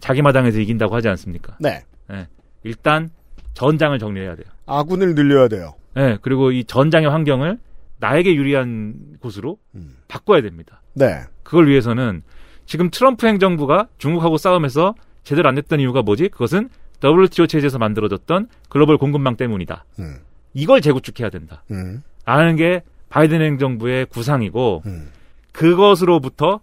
자기 0.00 0.22
마당에서 0.22 0.58
이긴다고 0.60 0.94
하지 0.94 1.08
않습니까? 1.08 1.56
네. 1.60 1.84
예. 2.12 2.28
일단 2.62 3.10
전장을 3.54 3.98
정리해야 3.98 4.36
돼요. 4.36 4.46
아군을 4.66 5.14
늘려야 5.14 5.48
돼요. 5.48 5.74
예. 5.96 6.18
그리고 6.22 6.52
이 6.52 6.64
전장의 6.64 7.10
환경을 7.10 7.58
나에게 7.98 8.34
유리한 8.34 8.94
곳으로 9.20 9.58
음. 9.74 9.96
바꿔야 10.08 10.40
됩니다. 10.40 10.82
네. 10.94 11.20
그걸 11.42 11.68
위해서는 11.68 12.22
지금 12.64 12.90
트럼프 12.90 13.26
행정부가 13.26 13.88
중국하고 13.98 14.38
싸움에서 14.38 14.94
제대로 15.24 15.48
안 15.48 15.54
됐던 15.54 15.80
이유가 15.80 16.02
뭐지? 16.02 16.28
그것은 16.28 16.68
WTO 17.02 17.46
체제에서 17.46 17.78
만들어졌던 17.78 18.48
글로벌 18.68 18.96
공급망 18.96 19.36
때문이다. 19.36 19.84
음. 19.98 20.18
이걸 20.54 20.80
재구축해야 20.80 21.30
된다. 21.30 21.64
음. 21.70 22.02
라는 22.24 22.56
게 22.56 22.82
바이든 23.08 23.40
행정부의 23.40 24.06
구상이고 24.06 24.82
음. 24.86 25.10
그것으로부터 25.52 26.60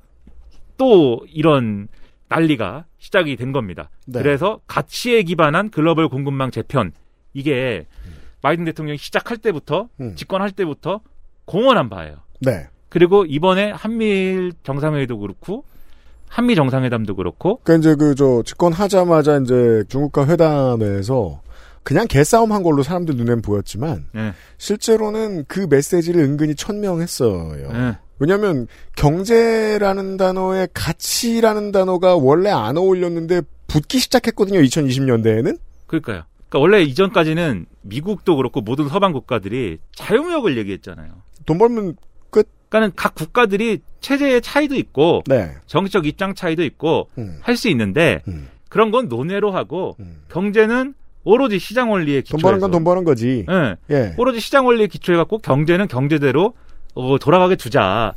또 0.77 1.25
이런 1.29 1.87
난리가 2.29 2.85
시작이 2.97 3.35
된 3.35 3.51
겁니다. 3.51 3.89
네. 4.05 4.21
그래서 4.21 4.61
가치에 4.67 5.23
기반한 5.23 5.69
글로벌 5.69 6.07
공급망 6.07 6.51
재편 6.51 6.91
이게 7.33 7.85
바이든 8.41 8.65
대통령이 8.65 8.97
시작할 8.97 9.37
때부터 9.37 9.89
음. 9.99 10.15
집권할 10.15 10.51
때부터 10.51 11.01
공언한 11.45 11.89
바예요. 11.89 12.17
네. 12.41 12.67
그리고 12.87 13.25
이번에 13.25 13.71
한미일 13.71 14.53
정상회의도 14.63 15.19
그렇고 15.19 15.65
한미 16.29 16.55
정상회담도 16.55 17.15
그렇고 17.15 17.59
그러니까 17.63 17.89
이제 17.89 17.95
그 17.95 18.15
저 18.15 18.41
집권하자마자 18.45 19.37
이제 19.39 19.83
중국과 19.89 20.27
회담에서 20.27 21.41
그냥 21.83 22.07
개싸움 22.07 22.51
한 22.51 22.63
걸로 22.63 22.83
사람들 22.83 23.15
눈엔 23.15 23.41
보였지만 23.41 24.05
예, 24.15 24.33
실제로는 24.57 25.45
그 25.47 25.65
메시지를 25.69 26.21
은근히 26.21 26.55
천명했어요. 26.55 27.51
예, 27.73 27.97
왜냐하면 28.19 28.67
경제라는 28.95 30.17
단어에 30.17 30.67
가치라는 30.73 31.71
단어가 31.71 32.15
원래 32.15 32.49
안 32.49 32.77
어울렸는데 32.77 33.41
붙기 33.67 33.99
시작했거든요. 33.99 34.59
2020년대에는. 34.59 35.57
그러니까요. 35.87 36.23
그러니까 36.49 36.59
원래 36.59 36.81
이전까지는 36.81 37.65
미국도 37.81 38.35
그렇고 38.35 38.61
모든 38.61 38.87
서방 38.89 39.13
국가들이 39.13 39.77
자유무역을 39.95 40.57
얘기했잖아요. 40.57 41.11
돈 41.45 41.57
벌면 41.57 41.95
끝. 41.95 42.08
그러니까는 42.69 42.91
각 42.95 43.15
국가들이 43.15 43.79
체제의 43.99 44.41
차이도 44.41 44.75
있고 44.75 45.23
네. 45.27 45.51
정치적 45.65 46.05
입장 46.05 46.33
차이도 46.35 46.63
있고 46.63 47.09
음. 47.17 47.39
할수 47.41 47.67
있는데 47.69 48.21
음. 48.27 48.47
그런 48.69 48.91
건 48.91 49.09
논외로 49.09 49.51
하고 49.51 49.95
음. 49.99 50.21
경제는 50.29 50.93
오로지 51.23 51.59
시장 51.59 51.91
원리에 51.91 52.21
돈 52.21 52.37
기초해서 52.37 52.47
버는 52.47 52.59
건 52.59 52.71
돈 52.71 52.83
버는 52.83 53.03
거지. 53.03 53.45
예. 53.49 53.75
예. 53.93 54.13
오로지 54.17 54.39
시장 54.39 54.65
원리에 54.65 54.87
기초해 54.87 55.17
갖고 55.17 55.39
경제는 55.39 55.87
경제대로 55.87 56.53
어, 56.93 57.17
돌아가게 57.19 57.55
두자. 57.55 58.13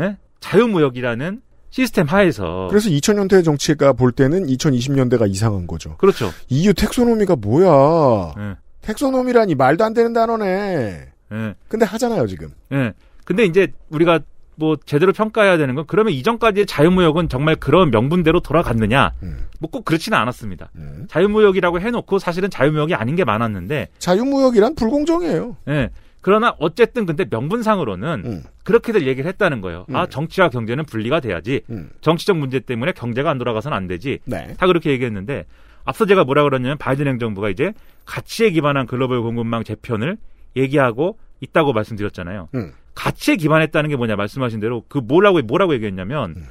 예? 0.00 0.16
자유무역이라는 0.40 1.40
시스템 1.70 2.06
하에서 2.06 2.66
그래서 2.68 2.88
2000년대 2.90 3.44
정치가 3.44 3.92
볼 3.92 4.12
때는 4.12 4.46
2020년대가 4.46 5.28
이상한 5.28 5.66
거죠. 5.66 5.96
그렇죠. 5.96 6.30
EU 6.48 6.74
텍소노미가 6.74 7.36
뭐야? 7.36 8.34
예. 8.38 8.54
텍소노미라니 8.82 9.54
말도 9.54 9.84
안 9.84 9.94
되는 9.94 10.12
단어네. 10.12 11.08
예. 11.32 11.54
근데 11.68 11.86
하잖아요, 11.86 12.26
지금. 12.26 12.50
예. 12.72 12.92
근데 13.24 13.44
이제 13.44 13.72
우리가 13.90 14.20
뭐 14.56 14.76
제대로 14.84 15.12
평가해야 15.12 15.56
되는 15.56 15.74
건 15.74 15.84
그러면 15.86 16.12
이전까지의 16.12 16.66
자유무역은 16.66 17.28
정말 17.28 17.56
그런 17.56 17.90
명분대로 17.90 18.40
돌아갔느냐? 18.40 19.12
음. 19.22 19.46
뭐꼭 19.60 19.84
그렇지는 19.84 20.16
않았습니다. 20.18 20.70
음. 20.76 21.06
자유무역이라고 21.08 21.80
해놓고 21.80 22.18
사실은 22.18 22.50
자유무역이 22.50 22.94
아닌 22.94 23.16
게 23.16 23.24
많았는데, 23.24 23.88
자유무역이란 23.98 24.74
불공정이에요. 24.76 25.56
예. 25.68 25.90
그러나 26.20 26.54
어쨌든 26.58 27.04
근데 27.04 27.26
명분상으로는 27.28 28.22
음. 28.24 28.42
그렇게들 28.62 29.06
얘기를 29.06 29.28
했다는 29.28 29.60
거예요. 29.60 29.84
음. 29.90 29.96
아 29.96 30.06
정치와 30.06 30.48
경제는 30.48 30.84
분리가 30.84 31.20
돼야지. 31.20 31.62
음. 31.68 31.90
정치적 32.00 32.38
문제 32.38 32.60
때문에 32.60 32.92
경제가 32.92 33.28
안 33.28 33.36
돌아가서는 33.36 33.76
안 33.76 33.86
되지. 33.88 34.20
네. 34.24 34.54
다 34.56 34.66
그렇게 34.66 34.90
얘기했는데 34.90 35.44
앞서 35.84 36.06
제가 36.06 36.24
뭐라 36.24 36.44
그랬냐면 36.44 36.78
바이든 36.78 37.06
행정부가 37.06 37.50
이제 37.50 37.72
가치에 38.06 38.50
기반한 38.50 38.86
글로벌 38.86 39.20
공급망 39.20 39.64
재편을 39.64 40.16
얘기하고 40.56 41.18
있다고 41.40 41.74
말씀드렸잖아요. 41.74 42.48
음. 42.94 42.96
가치에 42.96 43.36
기반했다는 43.36 43.90
게 43.90 43.96
뭐냐 43.96 44.16
말씀하신 44.16 44.60
대로 44.60 44.84
그 44.88 44.98
뭐라고 44.98 45.40
뭐라고 45.42 45.74
얘기했냐면 45.74 46.34
음. 46.36 46.46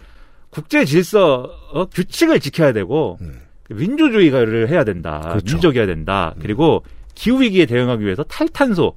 국제 0.50 0.86
질서 0.86 1.50
어, 1.72 1.86
규칙을 1.86 2.40
지켜야 2.40 2.74
되고 2.74 3.18
음. 3.22 3.42
민주주의를 3.70 4.70
해야 4.70 4.84
된다. 4.84 5.20
그렇죠. 5.22 5.54
민족이어야 5.56 5.86
된다. 5.86 6.36
그리고 6.40 6.84
기후 7.16 7.42
위기에 7.42 7.66
대응하기 7.66 8.04
위해서 8.04 8.24
탈탄소, 8.24 8.96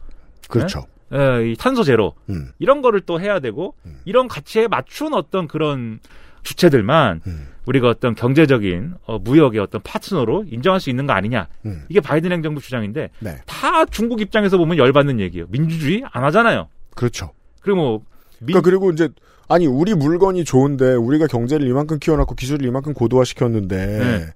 그렇죠. 0.48 0.86
에, 1.12 1.50
이 1.50 1.56
탄소 1.56 1.82
제로 1.82 2.14
음. 2.28 2.50
이런 2.58 2.82
거를 2.82 3.00
또 3.00 3.20
해야 3.20 3.40
되고 3.40 3.74
음. 3.84 4.00
이런 4.04 4.28
가치에 4.28 4.68
맞춘 4.68 5.14
어떤 5.14 5.46
그런 5.46 6.00
주체들만 6.42 7.22
음. 7.26 7.48
우리가 7.66 7.88
어떤 7.88 8.14
경제적인 8.14 8.94
어, 9.06 9.18
무역의 9.18 9.60
어떤 9.60 9.80
파트너로 9.82 10.46
인정할 10.48 10.80
수 10.80 10.90
있는 10.90 11.06
거 11.06 11.12
아니냐 11.12 11.48
음. 11.64 11.84
이게 11.88 12.00
바이든 12.00 12.32
행정부 12.32 12.60
주장인데 12.60 13.10
네. 13.18 13.36
다 13.46 13.84
중국 13.86 14.20
입장에서 14.20 14.56
보면 14.56 14.78
열받는 14.78 15.20
얘기예요 15.20 15.46
민주주의 15.48 16.04
안 16.10 16.24
하잖아요 16.24 16.68
그렇죠. 16.96 17.30
그리고 17.60 17.76
뭐 17.76 18.02
민, 18.40 18.46
그러니까 18.48 18.60
그리고 18.62 18.90
이제 18.90 19.08
아니 19.48 19.66
우리 19.66 19.94
물건이 19.94 20.44
좋은데 20.44 20.94
우리가 20.94 21.28
경제를 21.28 21.68
이만큼 21.68 22.00
키워놨고 22.00 22.34
기술을 22.34 22.66
이만큼 22.66 22.94
고도화시켰는데 22.94 23.76
네. 23.76 24.26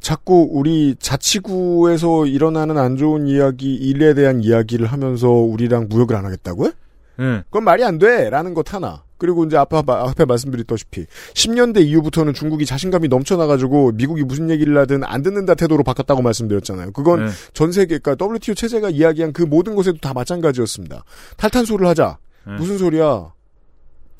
자꾸 0.00 0.48
우리 0.50 0.96
자치구에서 0.98 2.26
일어나는 2.26 2.78
안 2.78 2.96
좋은 2.96 3.26
이야기 3.26 3.74
일에 3.74 4.14
대한 4.14 4.42
이야기를 4.42 4.86
하면서 4.86 5.28
우리랑 5.28 5.86
무역을 5.88 6.16
안 6.16 6.24
하겠다고요? 6.24 6.72
예, 7.20 7.42
그건 7.44 7.64
말이 7.64 7.84
안 7.84 7.98
돼라는 7.98 8.54
것 8.54 8.72
하나. 8.72 9.02
그리고 9.18 9.44
이제 9.44 9.56
앞에, 9.56 9.82
앞에 9.86 10.24
말씀드렸다시피 10.24 11.06
10년대 11.34 11.84
이후부터는 11.84 12.32
중국이 12.32 12.64
자신감이 12.64 13.08
넘쳐나가지고 13.08 13.92
미국이 13.92 14.22
무슨 14.22 14.48
얘기를 14.48 14.76
하든 14.78 15.04
안 15.04 15.22
듣는다 15.22 15.54
태도로 15.54 15.82
바꿨다고 15.82 16.22
말씀드렸잖아요. 16.22 16.92
그건 16.92 17.26
예, 17.26 17.28
전 17.52 17.72
세계, 17.72 17.98
그러니까 17.98 18.24
WTO 18.24 18.54
체제가 18.54 18.90
이야기한 18.90 19.32
그 19.32 19.42
모든 19.42 19.74
것에도 19.74 19.98
다 19.98 20.14
마찬가지였습니다. 20.14 21.04
탈탄소를 21.36 21.86
하자. 21.88 22.18
예. 22.48 22.52
무슨 22.52 22.78
소리야? 22.78 23.32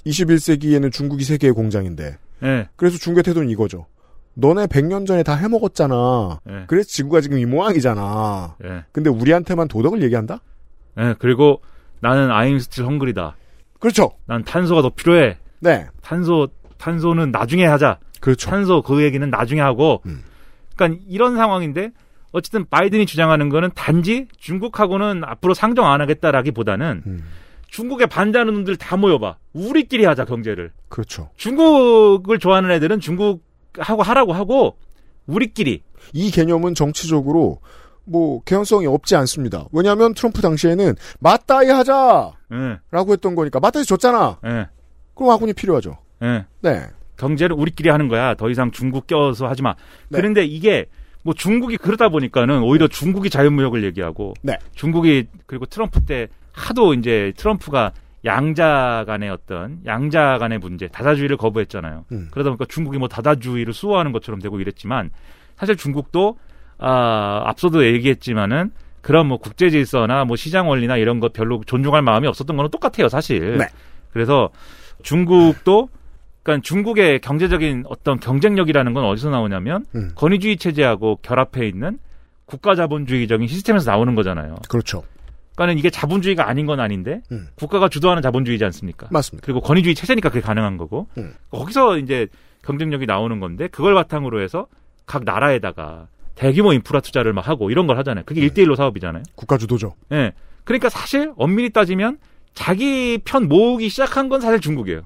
21세기에는 0.05 0.93
중국이 0.93 1.25
세계의 1.25 1.53
공장인데. 1.53 2.19
예, 2.43 2.69
그래서 2.77 2.99
중국의 2.99 3.23
태도는 3.25 3.51
이거죠. 3.51 3.87
너네 4.35 4.67
100년 4.67 5.07
전에 5.07 5.23
다 5.23 5.35
해먹었잖아. 5.35 6.41
예, 6.49 6.65
그래서 6.67 6.89
지구가 6.89 7.21
지금 7.21 7.39
이 7.39 7.47
모양이잖아. 7.47 8.57
예, 8.65 8.85
근데 8.93 9.11
우리한테만 9.11 9.69
도덕을 9.69 10.03
얘기한다? 10.03 10.41
예. 10.99 11.15
그리고 11.19 11.61
나는 12.01 12.31
I'm 12.31 12.59
still 12.59 12.85
hungry다 12.85 13.37
그렇죠. 13.79 14.13
난 14.27 14.45
탄소가 14.45 14.83
더 14.83 14.91
필요해 14.91 15.37
네. 15.61 15.87
탄소 16.03 16.49
탄소는 16.79 17.31
나중에 17.31 17.65
하자 17.65 17.99
그렇죠. 18.21 18.51
탄소 18.51 18.83
그 18.83 19.03
얘기는 19.03 19.29
나중에 19.29 19.61
하고 19.61 20.03
음. 20.07 20.23
그러니까 20.77 21.03
이런 21.09 21.37
상황인데 21.37 21.91
어쨌든 22.33 22.67
바이든이 22.69 23.07
주장하는 23.07 23.49
거는 23.49 23.71
단지 23.75 24.27
중국하고는 24.39 25.23
앞으로 25.25 25.55
상종 25.55 25.87
안 25.87 26.01
하겠다라기보다는 26.01 27.03
음. 27.07 27.25
중국에 27.69 28.07
반대하는 28.07 28.55
놈들 28.55 28.77
다 28.77 28.97
모여봐 28.97 29.37
우리끼리 29.53 30.05
하자 30.05 30.25
경제를 30.25 30.73
그렇죠. 30.89 31.31
중국을 31.37 32.39
좋아하는 32.39 32.71
애들은 32.73 33.01
중국하고 33.01 34.03
하라고 34.03 34.33
하고 34.33 34.77
우리끼리 35.27 35.83
이 36.15 36.31
개념은 36.31 36.75
정치적으로 36.75 37.61
뭐 38.09 38.43
개연성이 38.45 38.87
없지 38.87 39.17
않습니다. 39.17 39.67
왜냐하면 39.73 40.15
트럼프 40.15 40.41
당시에는 40.41 40.95
맞다이 41.21 41.69
하자라고 41.69 42.35
예, 42.53 43.13
했던 43.13 43.35
거니까 43.35 43.61
맞다이 43.61 43.85
줬잖아. 43.85 44.39
예, 44.47 44.69
그럼 45.15 45.31
아군이 45.31 45.53
필요하죠. 45.53 45.99
예. 46.23 46.47
네. 46.61 46.83
경제를 47.17 47.57
우리끼리 47.57 47.91
하는 47.91 48.09
거야. 48.09 48.35
더 48.35 48.49
이상 48.49 48.71
중국 48.71 49.07
껴서 49.07 49.49
하지 49.49 49.63
마. 49.63 49.75
네. 50.09 50.19
그런데 50.19 50.45
이게 50.45 50.87
뭐 51.25 51.35
중국이 51.35 51.77
그러다 51.77 52.09
보니까는 52.09 52.63
오히려 52.63 52.89
중국이 52.89 53.29
자유무역을 53.29 53.85
얘기하고 53.85 54.35
네. 54.43 54.57
중국이 54.75 55.27
그리고 55.47 55.67
트럼프 55.67 56.01
때 56.05 56.29
하도 56.53 56.95
이제 56.95 57.33
트럼프가 57.37 57.93
양자 58.25 59.05
간의 59.07 59.31
어떤 59.31 59.81
양자 59.87 60.39
간의 60.39 60.59
문제, 60.59 60.89
다자주의를 60.89 61.37
거부했잖아요. 61.37 62.05
음. 62.13 62.29
그러다 62.31 62.51
보니까 62.51 62.65
중국이 62.69 62.99
뭐 62.99 63.09
다자주의를 63.09 63.73
수호하는 63.73 64.13
것처럼 64.13 64.41
되고 64.41 64.59
이랬지만 64.61 65.11
사실 65.57 65.77
중국도 65.77 66.39
아, 66.79 67.43
앞서도 67.47 67.85
얘기했지만은 67.87 68.71
그런 69.01 69.27
뭐 69.27 69.39
국제 69.39 69.71
질서나 69.71 70.25
뭐 70.25 70.37
시장 70.37 70.69
원리나 70.69 70.97
이런 70.97 71.21
것 71.21 71.33
별로 71.33 71.61
존중할 71.67 72.03
마음이 72.03 72.27
없었던 72.29 72.57
거는 72.57 72.71
똑같아요, 72.71 73.09
사실. 73.09 73.59
네. 73.59 73.67
그래서 74.13 74.51
중국도 75.03 75.89
그러니까 76.43 76.63
중국의 76.63 77.21
경제적인 77.21 77.85
어떤 77.89 78.19
경쟁력이라는 78.19 78.95
건 78.95 79.05
어디서 79.05 79.31
나오냐면 79.31 79.85
음. 79.95 80.13
권위주의 80.15 80.57
체제하고 80.57 81.19
결합해 81.23 81.67
있는 81.67 81.99
국가 82.47 82.75
자본주의적인 82.75 83.47
시스템에서 83.47 83.91
나오는 83.91 84.15
거잖아요. 84.15 84.57
그렇죠. 84.69 85.05
그러니까는 85.55 85.79
이게 85.79 85.91
자본주의가 85.91 86.49
아닌 86.49 86.67
건 86.67 86.81
아닌데 86.81 87.21
음. 87.33 87.49
국가가 87.57 87.89
주도하는 87.89 88.23
자본주의지 88.23 88.65
않습니까? 88.65 89.09
맞습니다. 89.11 89.45
그리고 89.45 89.61
권위주의 89.61 89.95
체제니까 89.95 90.31
그게 90.31 90.41
가능한 90.41 90.79
거고 90.79 91.09
음. 91.19 91.35
거기서 91.51 91.99
이제 91.99 92.29
경쟁력이 92.63 93.07
나오는 93.07 93.41
건데 93.41 93.69
그걸 93.69 93.95
바탕으로 93.95 94.41
해서 94.41 94.67
각 95.05 95.25
나라에다가 95.25 96.07
대규모 96.39 96.73
인프라 96.73 97.01
투자를 97.01 97.33
막 97.33 97.49
하고 97.49 97.71
이런 97.71 97.89
걸 97.89 97.99
하잖아요. 97.99 98.25
그게 98.25 98.41
음. 98.41 98.45
일대일로 98.45 98.77
사업이잖아요. 98.77 99.25
국가 99.35 99.59
주도죠. 99.59 99.97
예. 100.13 100.33
그러니까 100.63 100.89
사실 100.89 101.33
엄밀히 101.37 101.71
따지면 101.71 102.19
자기 102.55 103.19
편 103.25 103.49
모으기 103.49 103.89
시작한 103.89 104.29
건 104.29 104.41
사실 104.41 104.61
중국이에요. 104.61 105.03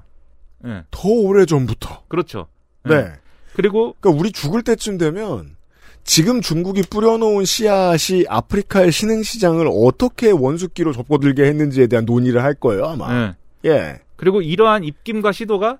예. 0.67 0.83
더 0.91 1.09
오래 1.09 1.45
전부터. 1.45 2.03
그렇죠. 2.07 2.47
네. 2.83 2.95
예. 2.95 3.11
그리고 3.55 3.95
그러니까 3.99 4.19
우리 4.21 4.31
죽을 4.31 4.61
때쯤 4.61 4.99
되면 4.99 5.55
지금 6.03 6.41
중국이 6.41 6.83
뿌려놓은 6.83 7.45
씨앗이 7.45 8.25
아프리카의 8.27 8.91
신흥 8.91 9.23
시장을 9.23 9.67
어떻게 9.71 10.29
원숙기로 10.29 10.91
접어들게 10.93 11.43
했는지에 11.45 11.87
대한 11.87 12.05
논의를 12.05 12.43
할 12.43 12.53
거예요, 12.53 12.85
아마. 12.85 13.35
예. 13.65 13.69
예. 13.69 13.99
그리고 14.17 14.41
이러한 14.41 14.83
입김과 14.83 15.31
시도가 15.31 15.79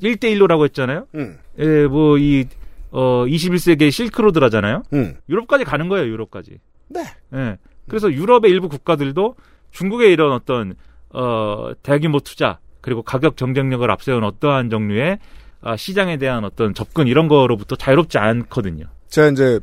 1대1로라고 0.00 0.64
했잖아요. 0.66 1.06
음. 1.16 1.38
예, 1.58 1.86
뭐, 1.86 2.18
이, 2.18 2.46
어, 2.90 3.24
21세기의 3.26 3.90
실크로드라잖아요. 3.90 4.82
음. 4.92 5.16
유럽까지 5.28 5.64
가는 5.64 5.88
거예요, 5.88 6.06
유럽까지. 6.06 6.58
네. 6.88 7.04
예. 7.34 7.58
그래서 7.88 8.12
유럽의 8.12 8.50
일부 8.50 8.68
국가들도 8.68 9.36
중국의 9.70 10.12
이런 10.12 10.32
어떤, 10.32 10.74
어, 11.10 11.72
대규모 11.82 12.20
투자, 12.20 12.58
그리고 12.80 13.02
가격 13.02 13.36
경쟁력을 13.36 13.88
앞세운 13.90 14.24
어떠한 14.24 14.70
종류의 14.70 15.18
아, 15.62 15.76
시장에 15.76 16.16
대한 16.16 16.44
어떤 16.44 16.72
접근 16.72 17.06
이런 17.06 17.28
거로부터 17.28 17.76
자유롭지 17.76 18.18
않거든요. 18.18 18.86
제가 19.08 19.28
이제 19.28 19.60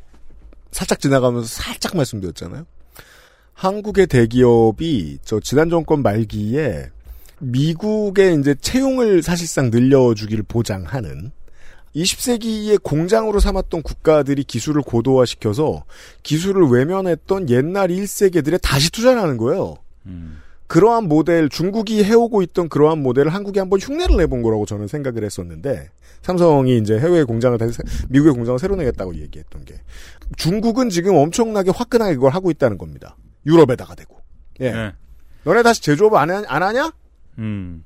살짝 0.71 0.99
지나가면서 0.99 1.47
살짝 1.47 1.95
말씀드렸잖아요. 1.95 2.65
한국의 3.53 4.05
대기업이 4.07 5.17
저 5.23 5.39
지난 5.39 5.69
정권 5.69 6.03
말기에 6.03 6.89
미국의 7.39 8.39
이제 8.39 8.53
채용을 8.53 9.23
사실상 9.23 9.71
늘려주기를 9.71 10.43
보장하는 10.47 11.31
20세기의 11.97 12.81
공장으로 12.83 13.39
삼았던 13.39 13.81
국가들이 13.81 14.43
기술을 14.43 14.81
고도화시켜서 14.83 15.83
기술을 16.23 16.67
외면했던 16.69 17.49
옛날 17.49 17.89
1세계들에 17.89 18.59
다시 18.61 18.91
투자를 18.91 19.21
하는 19.21 19.37
거예요. 19.37 19.75
그러한 20.67 21.07
모델, 21.07 21.47
중국이 21.49 22.03
해오고 22.03 22.41
있던 22.43 22.67
그러한 22.69 23.01
모델을 23.01 23.33
한국이 23.33 23.57
한번 23.59 23.79
흉내를 23.79 24.17
내본 24.17 24.41
거라고 24.41 24.65
저는 24.65 24.87
생각을 24.87 25.23
했었는데, 25.23 25.89
삼성이 26.21 26.77
이제 26.77 26.99
해외 26.99 27.23
공장을 27.23 27.57
다시, 27.57 27.71
새- 27.73 27.83
미국의 28.09 28.33
공장을 28.33 28.59
새로 28.59 28.75
내겠다고 28.75 29.15
얘기했던 29.15 29.63
게, 29.63 29.79
중국은 30.35 30.89
지금 30.89 31.15
엄청나게 31.15 31.71
화끈하게 31.73 32.15
그걸 32.15 32.31
하고 32.33 32.51
있다는 32.51 32.77
겁니다. 32.77 33.15
유럽에다가 33.45 33.95
대고. 33.95 34.17
예. 34.59 34.71
네. 34.71 34.91
너네 35.45 35.63
다시 35.63 35.81
제조업 35.81 36.13
안, 36.15 36.29
하- 36.31 36.43
안 36.47 36.61
하냐? 36.63 36.91
음. 37.37 37.85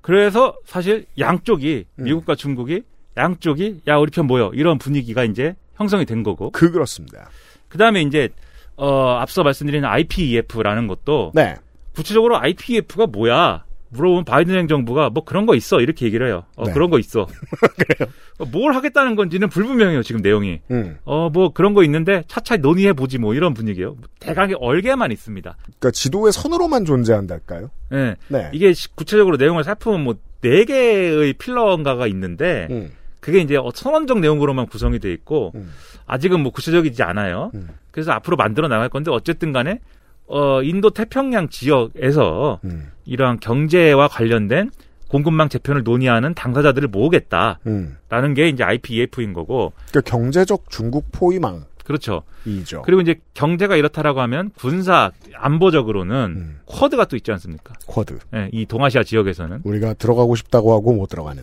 그래서 0.00 0.56
사실 0.64 1.06
양쪽이 1.18 1.86
음. 1.98 2.04
미국과 2.04 2.36
중국이 2.36 2.82
양쪽이 3.16 3.82
야 3.88 3.96
우리 3.96 4.10
편 4.10 4.26
모여 4.26 4.50
이런 4.54 4.78
분위기가 4.78 5.24
이제 5.24 5.54
형성이 5.76 6.04
된 6.06 6.22
거고. 6.22 6.50
그 6.50 6.70
그렇습니다. 6.70 7.30
그 7.68 7.78
다음에 7.78 8.02
이제 8.02 8.28
어 8.76 9.16
앞서 9.20 9.42
말씀드린 9.42 9.84
IPEF라는 9.84 10.86
것도 10.86 11.32
네. 11.34 11.56
구체적으로 11.94 12.38
IPEF가 12.38 13.06
뭐야? 13.06 13.64
물어보면 13.92 14.24
바이든 14.24 14.54
행정부가 14.56 15.10
뭐 15.10 15.24
그런 15.24 15.46
거 15.46 15.56
있어 15.56 15.80
이렇게 15.80 16.06
얘기를 16.06 16.24
해요. 16.28 16.44
어, 16.54 16.64
네. 16.66 16.72
그런 16.72 16.90
거 16.90 17.00
있어. 17.00 17.22
어, 18.38 18.44
뭘 18.52 18.72
하겠다는 18.74 19.16
건지는 19.16 19.48
불분명해요 19.48 20.02
지금 20.04 20.20
내용이. 20.22 20.60
음. 20.70 20.96
어뭐 21.04 21.52
그런 21.52 21.74
거 21.74 21.82
있는데 21.82 22.22
차차 22.28 22.58
논의해 22.58 22.92
보지 22.92 23.18
뭐 23.18 23.34
이런 23.34 23.52
분위기예요. 23.52 23.96
대강의 24.20 24.54
얼개만 24.60 25.10
있습니다. 25.10 25.56
그러니까 25.64 25.90
지도의 25.90 26.32
선으로만 26.32 26.84
존재한달까요? 26.84 27.70
예. 27.92 28.14
네. 28.28 28.50
이게 28.52 28.72
시- 28.72 28.94
구체적으로 28.94 29.36
내용을 29.36 29.64
살펴보면 29.64 30.04
뭐 30.04 30.14
네 30.42 30.64
개의 30.64 31.34
필러인가가 31.34 32.06
있는데 32.06 32.66
음. 32.70 32.90
그게 33.20 33.40
이제 33.40 33.56
어, 33.56 33.70
선언적 33.74 34.20
내용으로만 34.20 34.66
구성이 34.66 34.98
돼 34.98 35.12
있고 35.12 35.52
음. 35.54 35.72
아직은 36.06 36.40
뭐 36.40 36.50
구체적이지 36.52 37.02
않아요. 37.02 37.52
그래서 37.90 38.12
앞으로 38.12 38.36
만들어 38.36 38.68
나갈 38.68 38.88
건데 38.88 39.10
어쨌든 39.10 39.52
간에 39.52 39.80
어 40.26 40.62
인도 40.62 40.90
태평양 40.90 41.48
지역에서 41.48 42.60
음. 42.64 42.90
이러한 43.04 43.40
경제와 43.40 44.08
관련된 44.08 44.70
공급망 45.08 45.48
재편을 45.48 45.82
논의하는 45.82 46.34
당사자들을 46.34 46.88
모으겠다라는 46.88 47.58
음. 47.66 48.34
게 48.34 48.48
이제 48.48 48.62
IPEF인 48.62 49.32
거고 49.32 49.72
그러니까 49.90 50.10
경제적 50.10 50.70
중국 50.70 51.06
포위망. 51.10 51.64
그렇죠. 51.84 52.22
이죠. 52.44 52.82
그리고 52.82 53.00
이제 53.00 53.16
경제가 53.34 53.74
이렇다라고 53.74 54.20
하면 54.20 54.50
군사 54.56 55.10
안보적으로는 55.34 56.34
음. 56.36 56.60
쿼드가 56.66 57.06
또 57.06 57.16
있지 57.16 57.32
않습니까? 57.32 57.74
쿼드. 57.86 58.18
예, 58.36 58.48
이 58.52 58.64
동아시아 58.66 59.02
지역에서는 59.02 59.62
우리가 59.64 59.94
들어가고 59.94 60.36
싶다고 60.36 60.72
하고 60.72 60.92
못 60.92 61.08
들어가는. 61.08 61.42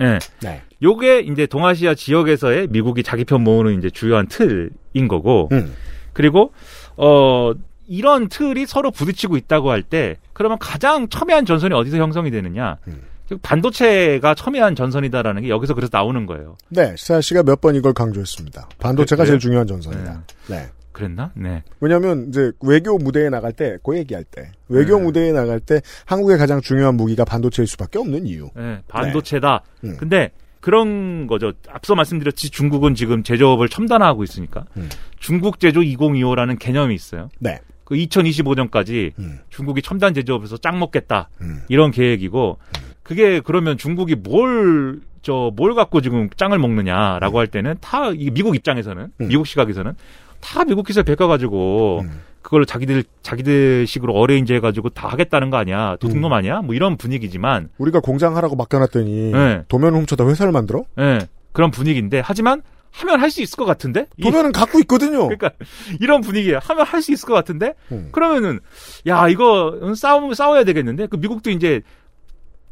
예. 0.00 0.18
네. 0.42 0.62
요게 0.82 1.20
이제 1.20 1.46
동아시아 1.46 1.94
지역에서의 1.94 2.68
미국이 2.70 3.02
자기 3.02 3.24
편 3.24 3.42
모으는 3.42 3.78
이제 3.78 3.90
주요한 3.90 4.26
틀인 4.28 5.08
거고. 5.08 5.48
음. 5.52 5.74
그리고 6.12 6.52
어 6.96 7.52
이런 7.86 8.28
틀이 8.28 8.66
서로 8.66 8.90
부딪히고 8.90 9.36
있다고 9.36 9.70
할 9.70 9.82
때 9.82 10.16
그러면 10.32 10.58
가장 10.58 11.08
첨예한 11.08 11.46
전선이 11.46 11.74
어디서 11.74 11.96
형성이 11.96 12.30
되느냐? 12.30 12.76
음. 12.86 13.02
그 13.28 13.36
반도체가 13.38 14.34
첨예한 14.34 14.74
전선이다라는 14.74 15.42
게 15.42 15.48
여기서 15.50 15.74
그래서 15.74 15.90
나오는 15.92 16.24
거예요. 16.26 16.56
네, 16.70 16.94
시사 16.96 17.20
씨가 17.20 17.42
몇 17.42 17.60
번 17.60 17.74
이걸 17.74 17.92
강조했습니다. 17.92 18.68
반도체가 18.78 19.24
그래요? 19.24 19.32
제일 19.32 19.38
중요한 19.40 19.66
전선이다. 19.66 20.22
네. 20.48 20.68
그랬나? 20.98 21.32
네. 21.34 21.62
왜냐하면 21.80 22.26
이제 22.28 22.52
외교 22.60 22.98
무대에 22.98 23.30
나갈 23.30 23.52
때, 23.52 23.78
그 23.82 23.96
얘기할 23.96 24.24
때, 24.24 24.50
외교 24.68 24.98
네. 24.98 25.04
무대에 25.04 25.32
나갈 25.32 25.60
때 25.60 25.80
한국의 26.04 26.38
가장 26.38 26.60
중요한 26.60 26.96
무기가 26.96 27.24
반도체일 27.24 27.66
수밖에 27.66 27.98
없는 27.98 28.26
이유. 28.26 28.50
네, 28.56 28.80
반도체다. 28.88 29.62
음. 29.84 29.96
근데 29.98 30.30
그런 30.60 31.26
거죠. 31.26 31.52
앞서 31.68 31.94
말씀드렸지 31.94 32.50
중국은 32.50 32.94
지금 32.94 33.22
제조업을 33.22 33.68
첨단화하고 33.68 34.24
있으니까 34.24 34.64
음. 34.76 34.88
중국 35.18 35.60
제조 35.60 35.80
2025라는 35.80 36.58
개념이 36.58 36.94
있어요. 36.94 37.30
네. 37.38 37.60
그 37.84 37.94
2025년까지 37.94 39.12
음. 39.18 39.38
중국이 39.48 39.80
첨단 39.80 40.12
제조업에서 40.12 40.58
짱 40.58 40.78
먹겠다 40.78 41.30
음. 41.40 41.62
이런 41.68 41.90
계획이고 41.90 42.58
그게 43.02 43.40
그러면 43.40 43.78
중국이 43.78 44.14
뭘 44.14 45.00
저뭘 45.22 45.74
갖고 45.74 46.00
지금 46.00 46.28
짱을 46.36 46.58
먹느냐라고 46.58 47.38
할 47.38 47.46
때는 47.46 47.76
다 47.80 48.10
미국 48.10 48.56
입장에서는 48.56 49.12
음. 49.20 49.28
미국 49.28 49.46
시각에서는 49.46 49.94
다 50.40 50.64
미국 50.64 50.86
기술 50.86 51.02
베껴가지고 51.04 52.00
음. 52.04 52.20
그걸 52.42 52.64
자기들 52.64 53.04
자기들 53.22 53.86
식으로 53.86 54.14
어레인지 54.14 54.54
해가지고 54.54 54.90
다 54.90 55.08
하겠다는 55.08 55.50
거 55.50 55.56
아니야 55.58 55.96
도둑놈 56.00 56.32
아니야 56.32 56.60
뭐 56.62 56.74
이런 56.74 56.96
분위기지만 56.96 57.68
우리가 57.78 58.00
공장하라고 58.00 58.56
맡겨놨더니 58.56 59.32
네. 59.32 59.62
도면 59.68 59.94
훔쳐다 59.94 60.26
회사를 60.26 60.52
만들어? 60.52 60.84
예 60.98 61.18
그런 61.52 61.70
분위기인데 61.70 62.20
하지만 62.24 62.62
하면 62.90 63.20
할 63.20 63.30
수 63.30 63.42
있을 63.42 63.56
것 63.56 63.64
같은데 63.66 64.06
이- 64.16 64.22
도면은 64.22 64.52
갖고 64.52 64.78
있거든요. 64.80 65.28
그러니까 65.28 65.50
이런 66.00 66.22
분위기에 66.22 66.54
하면 66.62 66.86
할 66.86 67.02
수 67.02 67.12
있을 67.12 67.26
것 67.26 67.34
같은데 67.34 67.74
음. 67.92 68.08
그러면은 68.12 68.60
야 69.06 69.28
이거 69.28 69.92
싸우 69.94 70.32
싸워야 70.34 70.64
되겠는데 70.64 71.08
그 71.08 71.16
미국도 71.16 71.50
이제 71.50 71.82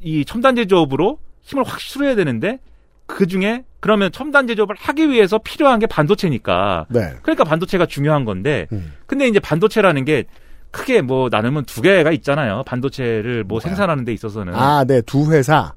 이 0.00 0.24
첨단 0.24 0.56
제조업으로 0.56 1.18
힘을 1.42 1.64
확 1.64 1.80
실어야 1.80 2.14
되는데 2.14 2.60
그 3.06 3.26
중에 3.26 3.64
그러면 3.80 4.10
첨단 4.12 4.46
제조업을 4.46 4.74
하기 4.78 5.10
위해서 5.10 5.38
필요한 5.38 5.78
게 5.78 5.86
반도체니까 5.86 6.86
네. 6.88 7.14
그러니까 7.22 7.44
반도체가 7.44 7.86
중요한 7.86 8.24
건데 8.24 8.66
음. 8.72 8.92
근데 9.06 9.28
이제 9.28 9.38
반도체라는 9.38 10.04
게 10.04 10.24
크게 10.72 11.00
뭐 11.02 11.28
나누면 11.30 11.64
두 11.64 11.80
개가 11.82 12.10
있잖아요 12.12 12.62
반도체를 12.66 13.44
뭐 13.44 13.60
생산하는 13.60 14.04
데 14.04 14.12
있어서는 14.12 14.54
아, 14.54 14.84
네, 14.84 15.00
두 15.02 15.32
회사. 15.32 15.72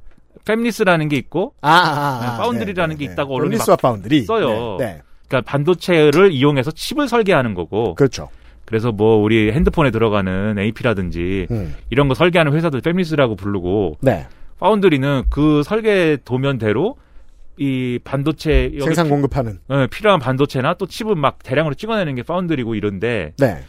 팸리스라는 0.45 1.09
게 1.09 1.17
있고 1.17 1.53
아, 1.61 1.69
아, 1.69 1.73
아, 1.73 2.19
네, 2.21 2.37
파운드리라는 2.37 2.95
네, 2.95 2.99
게 2.99 3.07
네, 3.07 3.13
있다고 3.13 3.29
네. 3.29 3.35
언론이 3.35 3.57
막 3.57 3.79
파운드리. 3.79 4.23
써요. 4.23 4.77
네, 4.79 4.85
네. 4.85 5.01
그러니까 5.27 5.49
반도체를 5.51 6.31
이용해서 6.31 6.71
칩을 6.71 7.07
설계하는 7.07 7.53
거고 7.53 7.93
그렇죠. 7.95 8.29
그래서 8.65 8.91
뭐 8.91 9.17
우리 9.17 9.51
핸드폰에 9.51 9.91
들어가는 9.91 10.57
AP라든지 10.57 11.47
음. 11.51 11.75
이런 11.89 12.07
거 12.07 12.13
설계하는 12.13 12.53
회사들 12.53 12.81
패밀리스라고 12.81 13.35
부르고 13.35 13.97
네. 14.01 14.27
파운드리는 14.59 15.23
그 15.29 15.63
설계 15.63 16.17
도면대로 16.23 16.95
이 17.59 17.99
반도체 18.03 18.71
생산 18.81 19.05
피- 19.05 19.09
공급하는. 19.09 19.59
예, 19.69 19.87
필요한 19.91 20.19
반도체나 20.19 20.75
또 20.75 20.85
칩을 20.85 21.15
막 21.15 21.39
대량으로 21.43 21.75
찍어내는 21.75 22.15
게 22.15 22.23
파운드리고 22.23 22.75
이런데 22.75 23.33
네. 23.37 23.59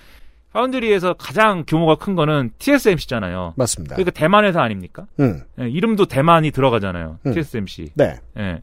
파운드리에서 0.53 1.15
가장 1.15 1.65
규모가 1.67 1.97
큰 1.97 2.15
거는 2.15 2.51
TSMC잖아요. 2.59 3.55
맞습니다. 3.57 3.97
그러니까 3.97 4.11
대만 4.13 4.45
회사 4.45 4.63
아닙니까? 4.63 5.07
음. 5.19 5.43
예, 5.61 5.69
이름도 5.69 6.07
대만이 6.07 6.51
들어가잖아요. 6.53 7.19
음. 7.27 7.33
TSMC. 7.35 7.91
네. 7.95 8.15
예. 8.39 8.63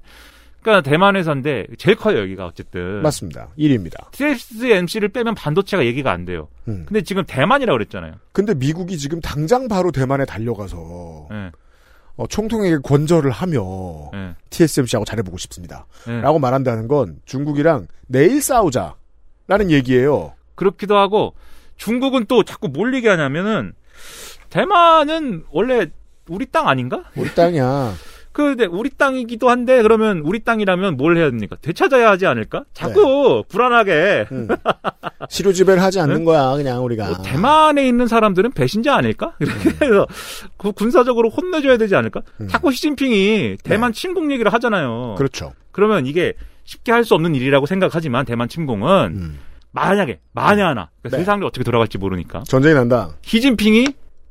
그러니까 0.62 0.90
대만 0.90 1.16
회사인데 1.16 1.66
제일 1.78 1.96
커요 1.96 2.20
여기가 2.20 2.46
어쨌든. 2.46 3.02
맞습니다. 3.02 3.48
1위입니다. 3.58 4.12
TSMC를 4.12 5.10
빼면 5.10 5.36
반도체가 5.36 5.86
얘기가 5.86 6.12
안 6.12 6.26
돼요. 6.26 6.50
음. 6.68 6.84
근데 6.88 7.02
지금 7.04 7.24
대만이라고 7.26 7.78
그랬잖아요. 7.78 8.14
근데 8.34 8.54
미국이 8.54 8.98
지금 8.98 9.22
당장 9.22 9.68
바로 9.70 9.92
대만에 9.92 10.26
달려가서 10.26 11.28
예. 11.32 11.52
어, 12.18 12.28
총통에게 12.28 12.80
권절을 12.84 13.32
하며 13.32 14.12
예. 14.14 14.36
TSMC하고 14.50 15.06
잘해보고 15.06 15.38
싶습니다. 15.38 15.86
예. 16.08 16.20
라고 16.22 16.40
말한다는 16.40 16.88
건 16.88 17.20
중국이랑 17.26 17.88
내일 18.08 18.42
싸우자라는 18.42 19.70
얘기예요. 19.70 20.34
그렇기도 20.56 20.98
하고 20.98 21.36
중국은 21.78 22.26
또 22.28 22.44
자꾸 22.44 22.68
뭘 22.68 22.94
얘기하냐면은 22.96 23.74
대만은 24.50 25.46
원래 25.52 25.88
우리 26.28 26.48
땅 26.48 26.68
아닌가? 26.68 27.04
우리 27.16 27.34
땅이야. 27.34 27.94
근데 28.44 28.66
우리 28.66 28.90
땅이기도 28.90 29.50
한데 29.50 29.82
그러면 29.82 30.20
우리 30.20 30.40
땅이라면 30.44 30.98
뭘 30.98 31.18
해야 31.18 31.30
됩니까? 31.30 31.56
되찾아야 31.62 32.10
하지 32.12 32.26
않을까? 32.28 32.66
자꾸 32.74 33.44
불안하게 33.50 34.28
음. 34.32 34.48
시료 35.30 35.52
지배를 35.52 35.82
하지 35.82 36.00
않는 36.00 36.24
거야, 36.24 36.56
그냥 36.56 36.84
우리가. 36.86 37.06
뭐 37.08 37.18
대만에 37.24 37.88
있는 37.88 38.08
사람들은 38.08 38.52
배신자 38.52 38.96
아닐까? 38.96 39.34
이렇게 39.40 39.70
해서 39.86 40.06
그 40.58 40.72
군사적으로 40.72 41.30
혼내줘야 41.30 41.78
되지 41.78 41.96
않을까? 41.96 42.22
자꾸 42.50 42.72
시진핑이 42.72 43.58
대만 43.64 43.92
침공 43.94 44.32
얘기를 44.32 44.54
하잖아요. 44.54 45.16
그렇죠. 45.18 45.54
그러면 45.72 46.06
이게 46.06 46.34
쉽게 46.64 46.92
할 46.92 47.04
수 47.04 47.14
없는 47.16 47.34
일이라고 47.36 47.66
생각하지만 47.66 48.26
대만 48.26 48.50
침공은 48.50 49.38
만약에 49.72 50.20
만에 50.34 50.62
하나 50.62 50.90
그러니까 51.02 51.18
네. 51.18 51.24
세상이 51.24 51.46
어떻게 51.46 51.64
돌아갈지 51.64 51.98
모르니까 51.98 52.44
전쟁이 52.48 52.74
난다. 52.76 53.10
시진핑이 53.22 53.88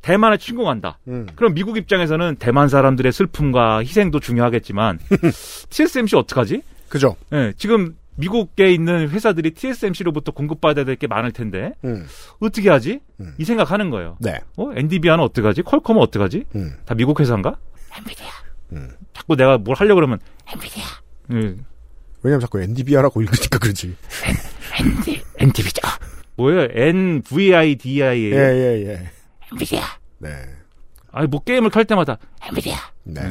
대만을 0.07 0.39
침공한다. 0.39 1.01
음. 1.09 1.27
그럼 1.35 1.53
미국 1.55 1.77
입장에서는 1.77 2.37
대만 2.39 2.69
사람들의 2.69 3.11
슬픔과 3.11 3.79
희생도 3.81 4.21
중요하겠지만 4.21 5.01
TSMC 5.71 6.15
어떡하지? 6.15 6.63
그죠. 6.89 7.17
예, 7.33 7.53
지금 7.57 7.97
미국에 8.15 8.71
있는 8.73 9.09
회사들이 9.11 9.51
TSMC로부터 9.51 10.31
공급받아야 10.31 10.85
될 10.85 10.95
게 10.97 11.09
많을 11.09 11.33
텐데 11.33 11.73
음. 11.85 12.07
어떻게 12.39 12.71
하지? 12.71 13.01
이 13.39 13.45
생각하는 13.45 13.91
거예요. 13.91 14.17
네. 14.21 14.39
어, 14.57 14.71
엔디비아는 14.77 15.23
어떡하지? 15.25 15.63
퀄컴은 15.63 16.01
어떡하지? 16.01 16.45
음. 16.55 16.75
다 16.87 16.95
미국 16.95 17.19
회사인가? 17.21 17.57
엔비디아. 17.99 18.27
자꾸 19.13 19.35
내가 19.37 19.59
뭘 19.59 19.77
하려고 19.77 19.97
그러면 19.97 20.19
엔비디아. 20.53 20.85
예. 21.33 21.57
왜냐면 22.23 22.41
자꾸 22.41 22.61
NDBR하고 22.61 23.23
읽으니까 23.23 23.59
그러지. 23.59 23.97
엔디, 24.79 25.21
엔디비자. 25.39 25.99
뭐예요? 26.37 26.69
NVIDIA. 26.71 28.33
예, 28.33 28.37
예, 28.37 28.87
예. 28.87 29.11
엔비디아. 29.53 29.83
네. 30.19 30.29
아니, 31.13 31.27
뭐 31.29 31.43
게임을 31.43 31.71
켤 31.71 31.85
때마다 31.85 32.19
엔비디아. 32.49 32.77
네. 33.05 33.23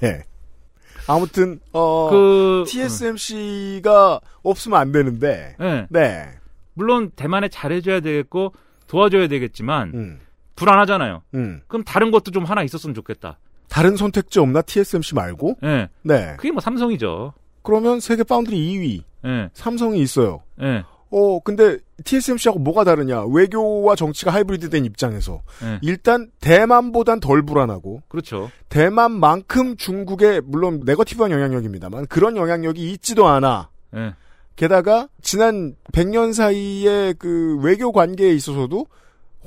네. 0.00 0.24
아무튼, 1.06 1.60
어, 1.72 2.10
그- 2.10 2.64
TSMC가 2.68 4.20
없으면 4.42 4.78
안 4.78 4.92
되는데, 4.92 5.56
예. 5.60 5.86
네. 5.90 6.28
물론 6.74 7.10
대만에 7.16 7.48
잘해줘야 7.48 8.00
되겠고 8.00 8.52
도와줘야 8.86 9.26
되겠지만 9.28 9.92
음. 9.94 10.20
불안하잖아요. 10.54 11.22
음. 11.34 11.60
그럼 11.66 11.82
다른 11.84 12.10
것도 12.10 12.30
좀 12.30 12.44
하나 12.44 12.62
있었으면 12.62 12.94
좋겠다. 12.94 13.38
다른 13.68 13.96
선택지 13.96 14.38
없나? 14.38 14.62
TSMC 14.62 15.14
말고? 15.14 15.56
예. 15.64 15.88
네. 16.02 16.34
그게 16.36 16.50
뭐 16.52 16.60
삼성이죠. 16.60 17.32
그러면 17.62 18.00
세계 18.00 18.22
파운드리 18.22 18.56
2위. 18.56 19.02
예. 19.26 19.50
삼성이 19.54 20.00
있어요. 20.00 20.42
예. 20.62 20.84
어, 21.10 21.40
근데 21.40 21.78
TSMC하고 22.04 22.58
뭐가 22.58 22.84
다르냐? 22.84 23.24
외교와 23.24 23.96
정치가 23.96 24.32
하이브리드된 24.32 24.84
입장에서. 24.84 25.42
예. 25.62 25.78
일단 25.82 26.30
대만보단 26.40 27.18
덜 27.20 27.42
불안하고 27.42 28.02
그렇죠. 28.08 28.50
대만만큼 28.68 29.76
중국에 29.76 30.40
물론 30.40 30.82
네거티브한 30.84 31.30
영향력입니다만 31.30 32.06
그런 32.06 32.36
영향력이 32.36 32.92
있지도 32.92 33.26
않아. 33.26 33.70
예. 33.96 34.14
게다가 34.56 35.08
지난 35.22 35.76
100년 35.92 36.32
사이의 36.34 37.14
그 37.14 37.58
외교 37.62 37.92
관계에 37.92 38.32
있어서도 38.34 38.86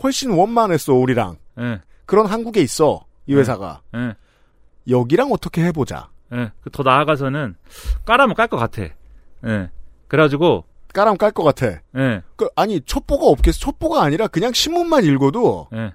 훨씬 0.02 0.32
원만했어 0.32 0.94
우리랑. 0.94 1.38
예. 1.60 1.82
그런 2.06 2.26
한국에 2.26 2.62
있어 2.62 3.06
이 3.28 3.36
회사가. 3.36 3.82
예. 3.96 4.16
여기랑 4.90 5.32
어떻게 5.32 5.64
해보자. 5.66 6.10
예. 6.34 6.52
그더 6.62 6.82
나아가서는 6.84 7.56
까라면 8.06 8.36
깔 8.36 8.48
것 8.48 8.58
같아. 8.58 8.84
예. 9.46 9.70
그래가지고 10.08 10.66
까람 10.93 11.18
깔 11.18 11.31
것 11.31 11.43
같아. 11.43 11.81
예. 11.97 12.22
그 12.35 12.47
아니 12.55 12.81
첩보가 12.81 13.26
없겠어. 13.27 13.59
첩보가 13.59 14.03
아니라 14.03 14.27
그냥 14.27 14.53
신문만 14.53 15.05
읽어도 15.05 15.68
예. 15.73 15.93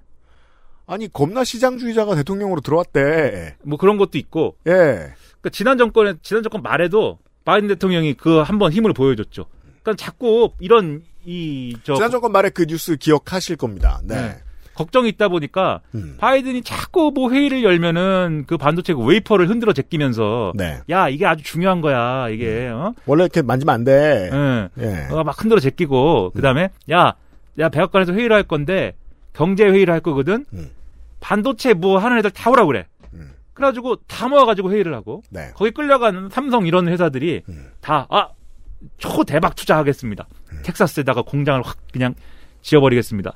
아니 0.87 1.13
겁나 1.13 1.45
시장주의자가 1.45 2.15
대통령으로 2.15 2.61
들어왔대. 2.61 3.57
뭐 3.65 3.79
그런 3.79 3.99
것도 3.99 4.19
있고. 4.19 4.57
예. 4.67 4.71
그러니까 4.73 5.51
지난 5.53 5.79
정권에 5.79 6.15
지난 6.23 6.43
정권 6.43 6.63
말에도 6.63 7.19
바이든 7.45 7.69
대통령이 7.69 8.15
그 8.15 8.39
한번 8.41 8.73
힘을 8.73 8.93
보여줬죠. 8.93 9.47
그러니까 9.83 9.95
자꾸 10.05 10.51
이런 10.61 11.03
이 11.25 11.75
저 11.83 11.95
지난 11.95 12.11
정권 12.11 12.33
말에 12.33 12.51
그 12.51 12.67
뉴스 12.67 12.97
기억하실 12.97 13.57
겁니다. 13.57 14.01
네. 14.05 14.15
네. 14.15 14.39
걱정이 14.77 15.09
있다 15.09 15.29
보니까 15.29 15.81
음. 15.95 16.17
바이든이 16.19 16.63
자꾸 16.63 17.11
뭐 17.15 17.31
회의를 17.31 17.65
열면은 17.65 18.45
그 18.47 18.57
반도체 18.57 18.93
그 18.95 19.03
웨이퍼를 19.03 19.49
흔들어 19.49 19.73
제끼면서 19.73 20.53
네. 20.55 20.81
야 20.91 21.09
이게 21.09 21.27
아주 21.27 21.43
중요한 21.43 21.81
거야 21.81 22.29
이게 22.29 22.69
어? 22.69 22.95
원래 23.07 23.25
이렇게 23.25 23.43
만지면 23.43 23.75
안 23.75 23.85
돼. 23.85 24.31
예. 24.33 24.69
예. 24.79 25.09
어, 25.11 25.25
막 25.25 25.43
흔들어 25.43 25.59
제끼고 25.61 26.33
그 26.35 26.43
다음에 26.43 26.71
야, 26.91 27.15
야 27.59 27.69
백악관에서 27.69 28.13
회의를 28.13 28.37
할 28.37 28.43
건데 28.43 28.95
경제 29.33 29.65
회의를 29.65 29.93
할 29.93 30.01
거거든. 30.01 30.45
음. 30.53 30.71
반도체 31.21 31.75
뭐 31.75 31.99
하는 31.99 32.19
애들 32.19 32.31
다 32.31 32.51
오라 32.51 32.67
그래. 32.67 32.87
그래가지고 33.55 33.97
다 34.07 34.29
모아가지고 34.29 34.71
회의를 34.71 34.95
하고 34.95 35.23
네. 35.31 35.51
거기 35.55 35.71
끌려가는 35.71 36.29
삼성 36.29 36.67
이런 36.67 36.89
회사들이 36.89 37.43
다아 37.81 38.29
초 38.99 39.25
대박 39.25 39.57
투자하겠습니다. 39.57 40.29
텍사스에다가 40.63 41.23
공장을 41.23 41.63
확 41.63 41.79
그냥 41.91 42.15
지어버리겠습니다. 42.61 43.35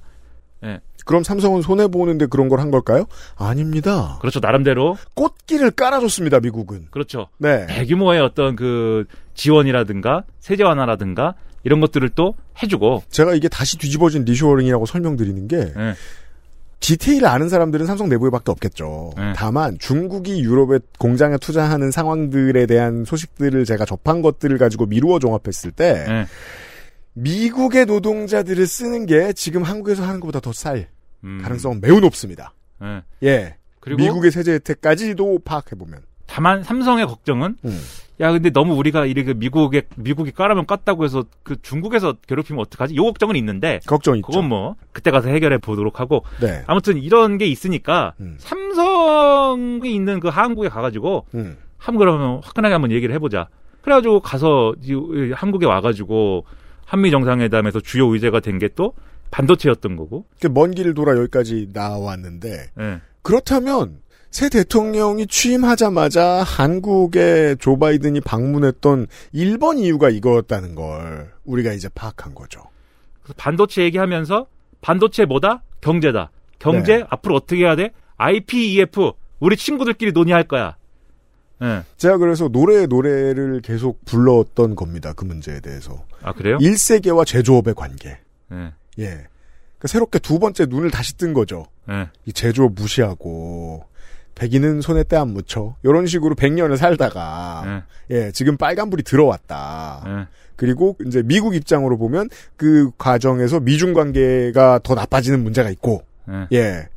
예. 0.64 0.80
그럼 1.10 1.24
삼성은 1.24 1.62
손해 1.62 1.88
보는데 1.88 2.26
그런 2.26 2.48
걸 2.48 2.60
한 2.60 2.70
걸까요? 2.70 3.06
아닙니다. 3.36 4.18
그렇죠 4.20 4.38
나름대로 4.40 4.96
꽃길을 5.14 5.72
깔아줬습니다. 5.72 6.38
미국은. 6.40 6.86
그렇죠. 6.90 7.26
네. 7.38 7.66
대규모의 7.66 8.20
어떤 8.20 8.54
그 8.54 9.06
지원이라든가 9.34 10.22
세제 10.38 10.62
완화라든가 10.62 11.34
이런 11.64 11.80
것들을 11.80 12.08
또 12.10 12.34
해주고 12.62 13.02
제가 13.10 13.34
이게 13.34 13.48
다시 13.48 13.76
뒤집어진 13.78 14.24
reshoring이라고 14.24 14.86
설명드리는 14.86 15.48
게 15.48 15.56
예. 15.76 15.94
디테일을 16.80 17.26
아는 17.26 17.48
사람들은 17.48 17.84
삼성 17.86 18.08
내부에밖에 18.08 18.50
없겠죠. 18.52 19.12
네. 19.16 19.32
다만 19.36 19.78
중국이 19.78 20.40
유럽의 20.42 20.80
공장에 20.98 21.36
투자하는 21.38 21.90
상황들에 21.90 22.66
대한 22.66 23.04
소식들을 23.04 23.64
제가 23.66 23.84
접한 23.84 24.22
것들을 24.22 24.56
가지고 24.58 24.86
미루어 24.86 25.18
종합했을 25.18 25.72
때 25.72 26.06
예. 26.08 26.26
미국의 27.14 27.86
노동자들을 27.86 28.66
쓰는 28.66 29.04
게 29.06 29.32
지금 29.32 29.62
한국에서 29.62 30.04
하는 30.04 30.20
것보다 30.20 30.40
더 30.40 30.52
쌀 30.52 30.88
음. 31.24 31.40
가능성은 31.42 31.80
매우 31.80 32.00
높습니다. 32.00 32.52
예. 32.82 33.02
예. 33.22 33.56
그리고 33.80 34.02
미국의 34.02 34.30
세제 34.30 34.52
혜택까지도 34.54 35.40
파악해 35.44 35.76
보면. 35.76 36.00
다만 36.26 36.62
삼성의 36.62 37.06
걱정은 37.06 37.56
음. 37.64 37.80
야 38.20 38.30
근데 38.32 38.50
너무 38.50 38.74
우리가 38.74 39.06
이렇게 39.06 39.32
미국에 39.34 39.82
미국이 39.96 40.30
까라면 40.30 40.66
깠다고 40.66 41.04
해서 41.04 41.24
그 41.42 41.60
중국에서 41.62 42.12
괴롭히면 42.26 42.60
어떡하지? 42.60 42.94
요 42.94 43.02
걱정은 43.04 43.34
있는데 43.36 43.80
걱정 43.86 44.16
있죠. 44.18 44.26
그건 44.26 44.48
뭐 44.48 44.76
그때 44.92 45.10
가서 45.10 45.28
해결해 45.30 45.56
보도록 45.58 45.98
하고 46.00 46.22
네. 46.40 46.62
아무튼 46.66 46.98
이런 46.98 47.38
게 47.38 47.46
있으니까 47.46 48.12
음. 48.20 48.36
삼성이 48.94 49.94
있는 49.94 50.20
그 50.20 50.28
한국에 50.28 50.68
가가지고 50.68 51.26
음. 51.34 51.56
한번 51.78 51.98
그러면 52.00 52.40
화끈하게 52.44 52.72
한번 52.74 52.92
얘기를 52.92 53.14
해보자. 53.14 53.48
그래가지고 53.82 54.20
가서 54.20 54.74
이- 54.82 55.32
한국에 55.34 55.64
와가지고 55.66 56.44
한미 56.84 57.10
정상회담에서 57.10 57.80
주요 57.80 58.06
의제가 58.12 58.40
된 58.40 58.58
게 58.58 58.68
또 58.74 58.92
반도체였던 59.30 59.96
거고. 59.96 60.26
먼 60.50 60.72
길을 60.72 60.94
돌아 60.94 61.16
여기까지 61.16 61.68
나왔는데 61.72 62.70
예. 62.78 63.00
그렇다면 63.22 64.00
새 64.30 64.48
대통령이 64.48 65.26
취임하자마자 65.26 66.42
한국에 66.42 67.56
조 67.58 67.78
바이든이 67.78 68.20
방문했던 68.20 69.06
1번 69.34 69.78
이유가 69.78 70.08
이거였다는 70.08 70.74
걸 70.74 71.32
우리가 71.44 71.72
이제 71.72 71.88
파악한 71.88 72.34
거죠. 72.34 72.62
반도체 73.36 73.82
얘기하면서 73.82 74.46
반도체 74.80 75.24
뭐다? 75.24 75.62
경제다. 75.80 76.30
경제 76.58 76.98
네. 76.98 77.04
앞으로 77.08 77.36
어떻게 77.36 77.64
해야 77.64 77.74
돼? 77.74 77.90
IPEF 78.16 79.12
우리 79.40 79.56
친구들끼리 79.56 80.12
논의할 80.12 80.44
거야. 80.44 80.76
예. 81.62 81.82
제가 81.96 82.18
그래서 82.18 82.48
노래 82.48 82.86
노래를 82.86 83.60
계속 83.62 84.04
불렀던 84.04 84.76
겁니다. 84.76 85.12
그 85.12 85.24
문제에 85.24 85.60
대해서. 85.60 86.04
아 86.22 86.32
그래요? 86.32 86.58
1세계와 86.58 87.26
제조업의 87.26 87.74
관계. 87.74 88.18
예. 88.52 88.72
예. 89.00 89.04
그러니까 89.06 89.88
새롭게 89.88 90.18
두 90.18 90.38
번째 90.38 90.66
눈을 90.66 90.90
다시 90.90 91.16
뜬 91.16 91.32
거죠. 91.32 91.66
예. 91.88 92.08
이 92.26 92.32
제조업 92.32 92.72
무시하고 92.74 93.84
백인은 94.34 94.80
손에 94.80 95.02
때 95.04 95.16
안 95.16 95.28
묻혀. 95.28 95.74
이런 95.82 96.06
식으로 96.06 96.34
100년을 96.34 96.76
살다가 96.76 97.84
예, 98.10 98.30
지금 98.32 98.56
빨간불이 98.56 99.02
들어왔다. 99.02 100.02
네. 100.06 100.26
그리고 100.56 100.96
이제 101.06 101.22
미국 101.22 101.54
입장으로 101.54 101.98
보면 101.98 102.28
그 102.56 102.90
과정에서 102.96 103.60
미중 103.60 103.92
관계가 103.92 104.80
더 104.82 104.94
나빠지는 104.94 105.42
문제가 105.42 105.68
있고 105.70 106.04
네. 106.26 106.46
예. 106.52 106.88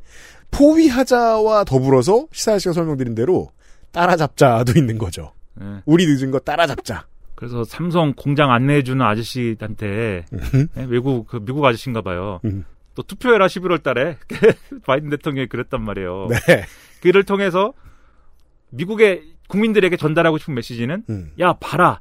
포위하자와 0.50 1.64
더불어서 1.64 2.26
시사 2.32 2.58
씨가 2.58 2.72
설명드린 2.72 3.14
대로 3.14 3.50
따라잡자도 3.92 4.72
있는 4.78 4.98
거죠. 4.98 5.32
네. 5.54 5.66
우리 5.84 6.06
늦은 6.06 6.30
거 6.30 6.38
따라잡자. 6.38 7.06
그래서 7.34 7.64
삼성 7.64 8.12
공장 8.14 8.50
안내해주는 8.52 9.04
아저씨한테 9.04 10.24
음. 10.32 10.68
네, 10.74 10.86
외국 10.88 11.26
그 11.26 11.44
미국 11.44 11.64
아저씨인가 11.64 12.00
봐요. 12.02 12.40
또 12.94 13.02
투표해라 13.02 13.46
11월 13.46 13.82
달에 13.82 14.16
바이든 14.86 15.10
대통령이 15.10 15.48
그랬단 15.48 15.82
말이에요. 15.82 16.28
네. 16.28 16.64
그를 17.02 17.24
통해서 17.24 17.72
미국의 18.70 19.22
국민들에게 19.48 19.96
전달하고 19.96 20.38
싶은 20.38 20.54
메시지는 20.54 21.04
음. 21.10 21.32
야 21.40 21.52
봐라 21.54 22.00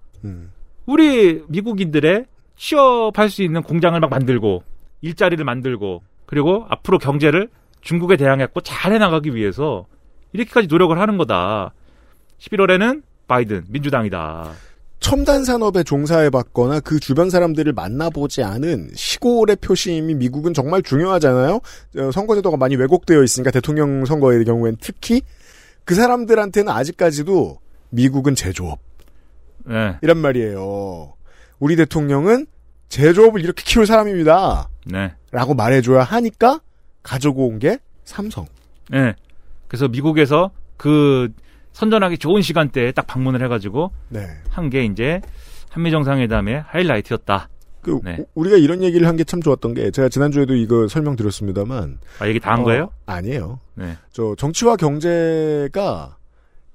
우리 0.86 1.44
미국인들의 1.48 2.26
취업할 2.56 3.30
수 3.30 3.44
있는 3.44 3.62
공장을 3.64 4.00
막 4.00 4.10
만들고 4.10 4.64
일자리를 5.02 5.44
만들고 5.44 6.04
그리고 6.26 6.66
앞으로 6.70 6.98
경제를 6.98 7.50
중국에 7.82 8.16
대항했고 8.16 8.62
잘 8.62 8.94
해나가기 8.94 9.36
위해서 9.36 9.86
이렇게까지 10.32 10.68
노력을 10.68 10.98
하는 10.98 11.18
거다. 11.18 11.74
11월에는 12.40 13.04
바이든 13.28 13.66
민주당이다. 13.70 14.52
첨단 15.04 15.44
산업에 15.44 15.84
종사해봤거나 15.84 16.80
그 16.80 16.98
주변 16.98 17.30
사람들을 17.30 17.74
만나보지 17.74 18.42
않은 18.42 18.92
시골의 18.96 19.58
표심이 19.58 20.14
미국은 20.16 20.54
정말 20.54 20.82
중요하잖아요. 20.82 21.56
어, 21.98 22.12
선거제도가 22.14 22.56
많이 22.56 22.78
왜곡되어 22.78 23.22
있으니까 23.22 23.52
대통령 23.52 24.06
선거의 24.06 24.46
경우엔 24.46 24.78
특히 24.80 25.22
그 25.84 25.94
사람들한테는 25.94 26.72
아직까지도 26.72 27.60
미국은 27.90 28.34
제조업 28.34 28.80
네. 29.66 29.98
이란 30.02 30.20
말이에요. 30.20 31.14
우리 31.60 31.76
대통령은 31.76 32.46
제조업을 32.88 33.42
이렇게 33.42 33.62
키울 33.66 33.86
사람입니다. 33.86 34.70
네. 34.86 35.14
라고 35.32 35.54
말해줘야 35.54 36.04
하니까 36.04 36.62
가지고 37.04 37.48
온 37.48 37.60
게 37.60 37.78
삼성. 38.06 38.46
네. 38.90 39.14
그래서 39.68 39.90
미국에서 39.90 40.52
그 40.78 41.30
선전하기 41.74 42.18
좋은 42.20 42.42
시간대에 42.42 42.92
딱 42.92 43.06
방문을 43.08 43.44
해가지고 43.44 43.92
네. 44.10 44.28
한게 44.50 44.86
이제 44.86 45.22
한미 45.70 45.92
정상회담의 45.92 46.64
하이라이트였다. 46.68 47.50
그 47.82 48.00
네. 48.04 48.18
우- 48.20 48.26
우리가 48.36 48.56
이런 48.58 48.82
얘기를 48.84 49.08
한 49.08 49.18
게 49.18 49.24
참 49.26 49.42
좋았던 49.42 49.74
게 49.74 49.92
제가 49.92 50.08
지난주에도 50.08 50.56
이거 50.56 50.88
설명드렸습니다만 50.88 52.00
아 52.20 52.28
얘기 52.28 52.40
다한 52.40 52.62
어, 52.62 52.64
거예요? 52.64 52.90
아니에요. 53.06 53.60
네. 53.76 53.98
저 54.12 54.36
정치와 54.38 54.78
경제가 54.78 56.16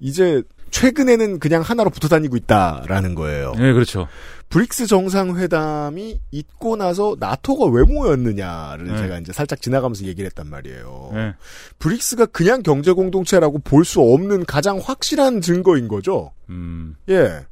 이제 0.01 0.43
최근에는 0.71 1.39
그냥 1.39 1.63
하나로 1.63 1.89
붙어 1.91 2.09
다니고 2.09 2.37
있다라는 2.37 3.15
거예요. 3.15 3.53
네, 3.57 3.73
그렇죠. 3.73 4.07
브릭스 4.49 4.87
정상회담이 4.87 6.21
있고 6.31 6.77
나서 6.77 7.17
나토가 7.19 7.67
왜 7.67 7.83
모였느냐를 7.83 8.87
네. 8.87 8.97
제가 8.97 9.19
이제 9.19 9.33
살짝 9.33 9.61
지나가면서 9.61 10.05
얘기를 10.07 10.27
했단 10.27 10.49
말이에요. 10.49 11.11
네. 11.13 11.35
브릭스가 11.79 12.27
그냥 12.27 12.63
경제 12.63 12.93
공동체라고 12.93 13.59
볼 13.59 13.85
수 13.85 14.01
없는 14.01 14.45
가장 14.47 14.79
확실한 14.83 15.41
증거인 15.41 15.89
거죠. 15.89 16.33
음. 16.51 16.97
예. 17.09 17.47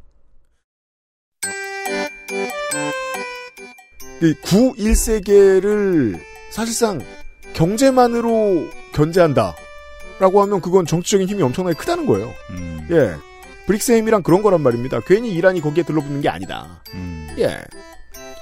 이 4.22 4.34
9, 4.42 4.74
1세계를 4.74 6.18
사실상 6.50 7.00
경제만으로 7.54 8.66
견제한다. 8.94 9.54
라고 10.18 10.40
하면 10.42 10.60
그건 10.62 10.86
정치적인 10.86 11.28
힘이 11.28 11.42
엄청나게 11.42 11.76
크다는 11.78 12.06
거예요. 12.06 12.32
음. 12.50 12.86
예. 12.90 13.14
브릭스의 13.66 13.98
힘이란 13.98 14.22
그런 14.22 14.42
거란 14.42 14.60
말입니다. 14.62 15.00
괜히 15.00 15.30
이란이 15.30 15.60
거기에 15.60 15.82
들러붙는 15.84 16.20
게 16.20 16.28
아니다. 16.28 16.82
음. 16.94 17.28
예. 17.38 17.58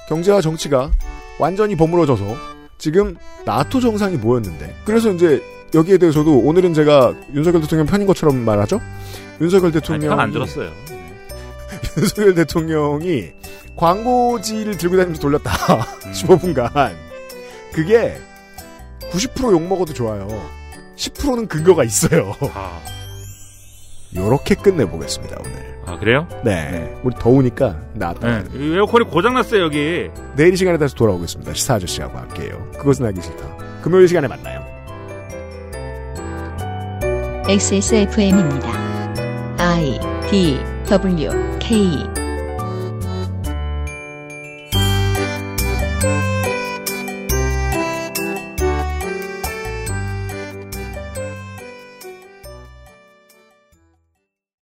경제와 0.09 0.41
정치가 0.41 0.91
완전히 1.39 1.77
버무러져서 1.77 2.37
지금 2.79 3.17
나토 3.47 3.81
정상이 3.81 4.17
모였는데 4.17 4.75
그래서 4.85 5.11
이제 5.11 5.43
여기에 5.75 5.99
대해서도 5.99 6.39
오늘은 6.41 6.75
제가 6.75 7.15
윤석열 7.35 7.63
대통령 7.63 7.87
편인 7.87 8.07
것처럼 8.07 8.37
말하죠. 8.45 8.81
윤석열 9.41 9.73
대통령 9.73 10.11
편안 10.11 10.31
들었어요. 10.31 10.71
윤석열 11.99 12.35
대통령이 12.35 13.33
광고지를 13.77 14.77
들고 14.77 14.97
다니면서 14.97 15.21
돌렸다. 15.21 15.51
15분간. 16.13 16.95
그게 17.73 18.17
90% 19.11 19.53
욕먹어도 19.53 19.93
좋아요. 19.95 20.29
10%는 20.97 21.49
근거가 21.49 21.83
있어요. 21.83 22.37
요렇게 24.17 24.57
끝내보겠습니다, 24.57 25.37
오늘. 25.41 25.75
아 25.87 25.99
그래요? 25.99 26.27
네. 26.45 26.95
우리 27.03 27.15
더우니까 27.17 27.77
나왔다. 27.95 28.43
네. 28.43 28.45
이 28.55 28.75
에어컨이 28.75 29.05
고장났어요 29.07 29.63
여기. 29.63 30.09
내일 30.37 30.55
이 30.55 30.57
시간에 30.57 30.79
다시 30.79 30.95
돌아오겠습니다. 30.95 31.53
시사 31.53 31.75
아저씨하고 31.75 32.17
함께해요. 32.19 32.71
그것은 32.79 33.07
알기 33.07 33.21
싫다. 33.21 33.57
금요일 33.83 34.09
시간에 34.09 34.27
만나요. 34.29 34.65
XSFM입니다. 37.47 38.73
I 39.59 40.01
D 40.31 40.59
W 40.89 41.31
K 41.61 42.24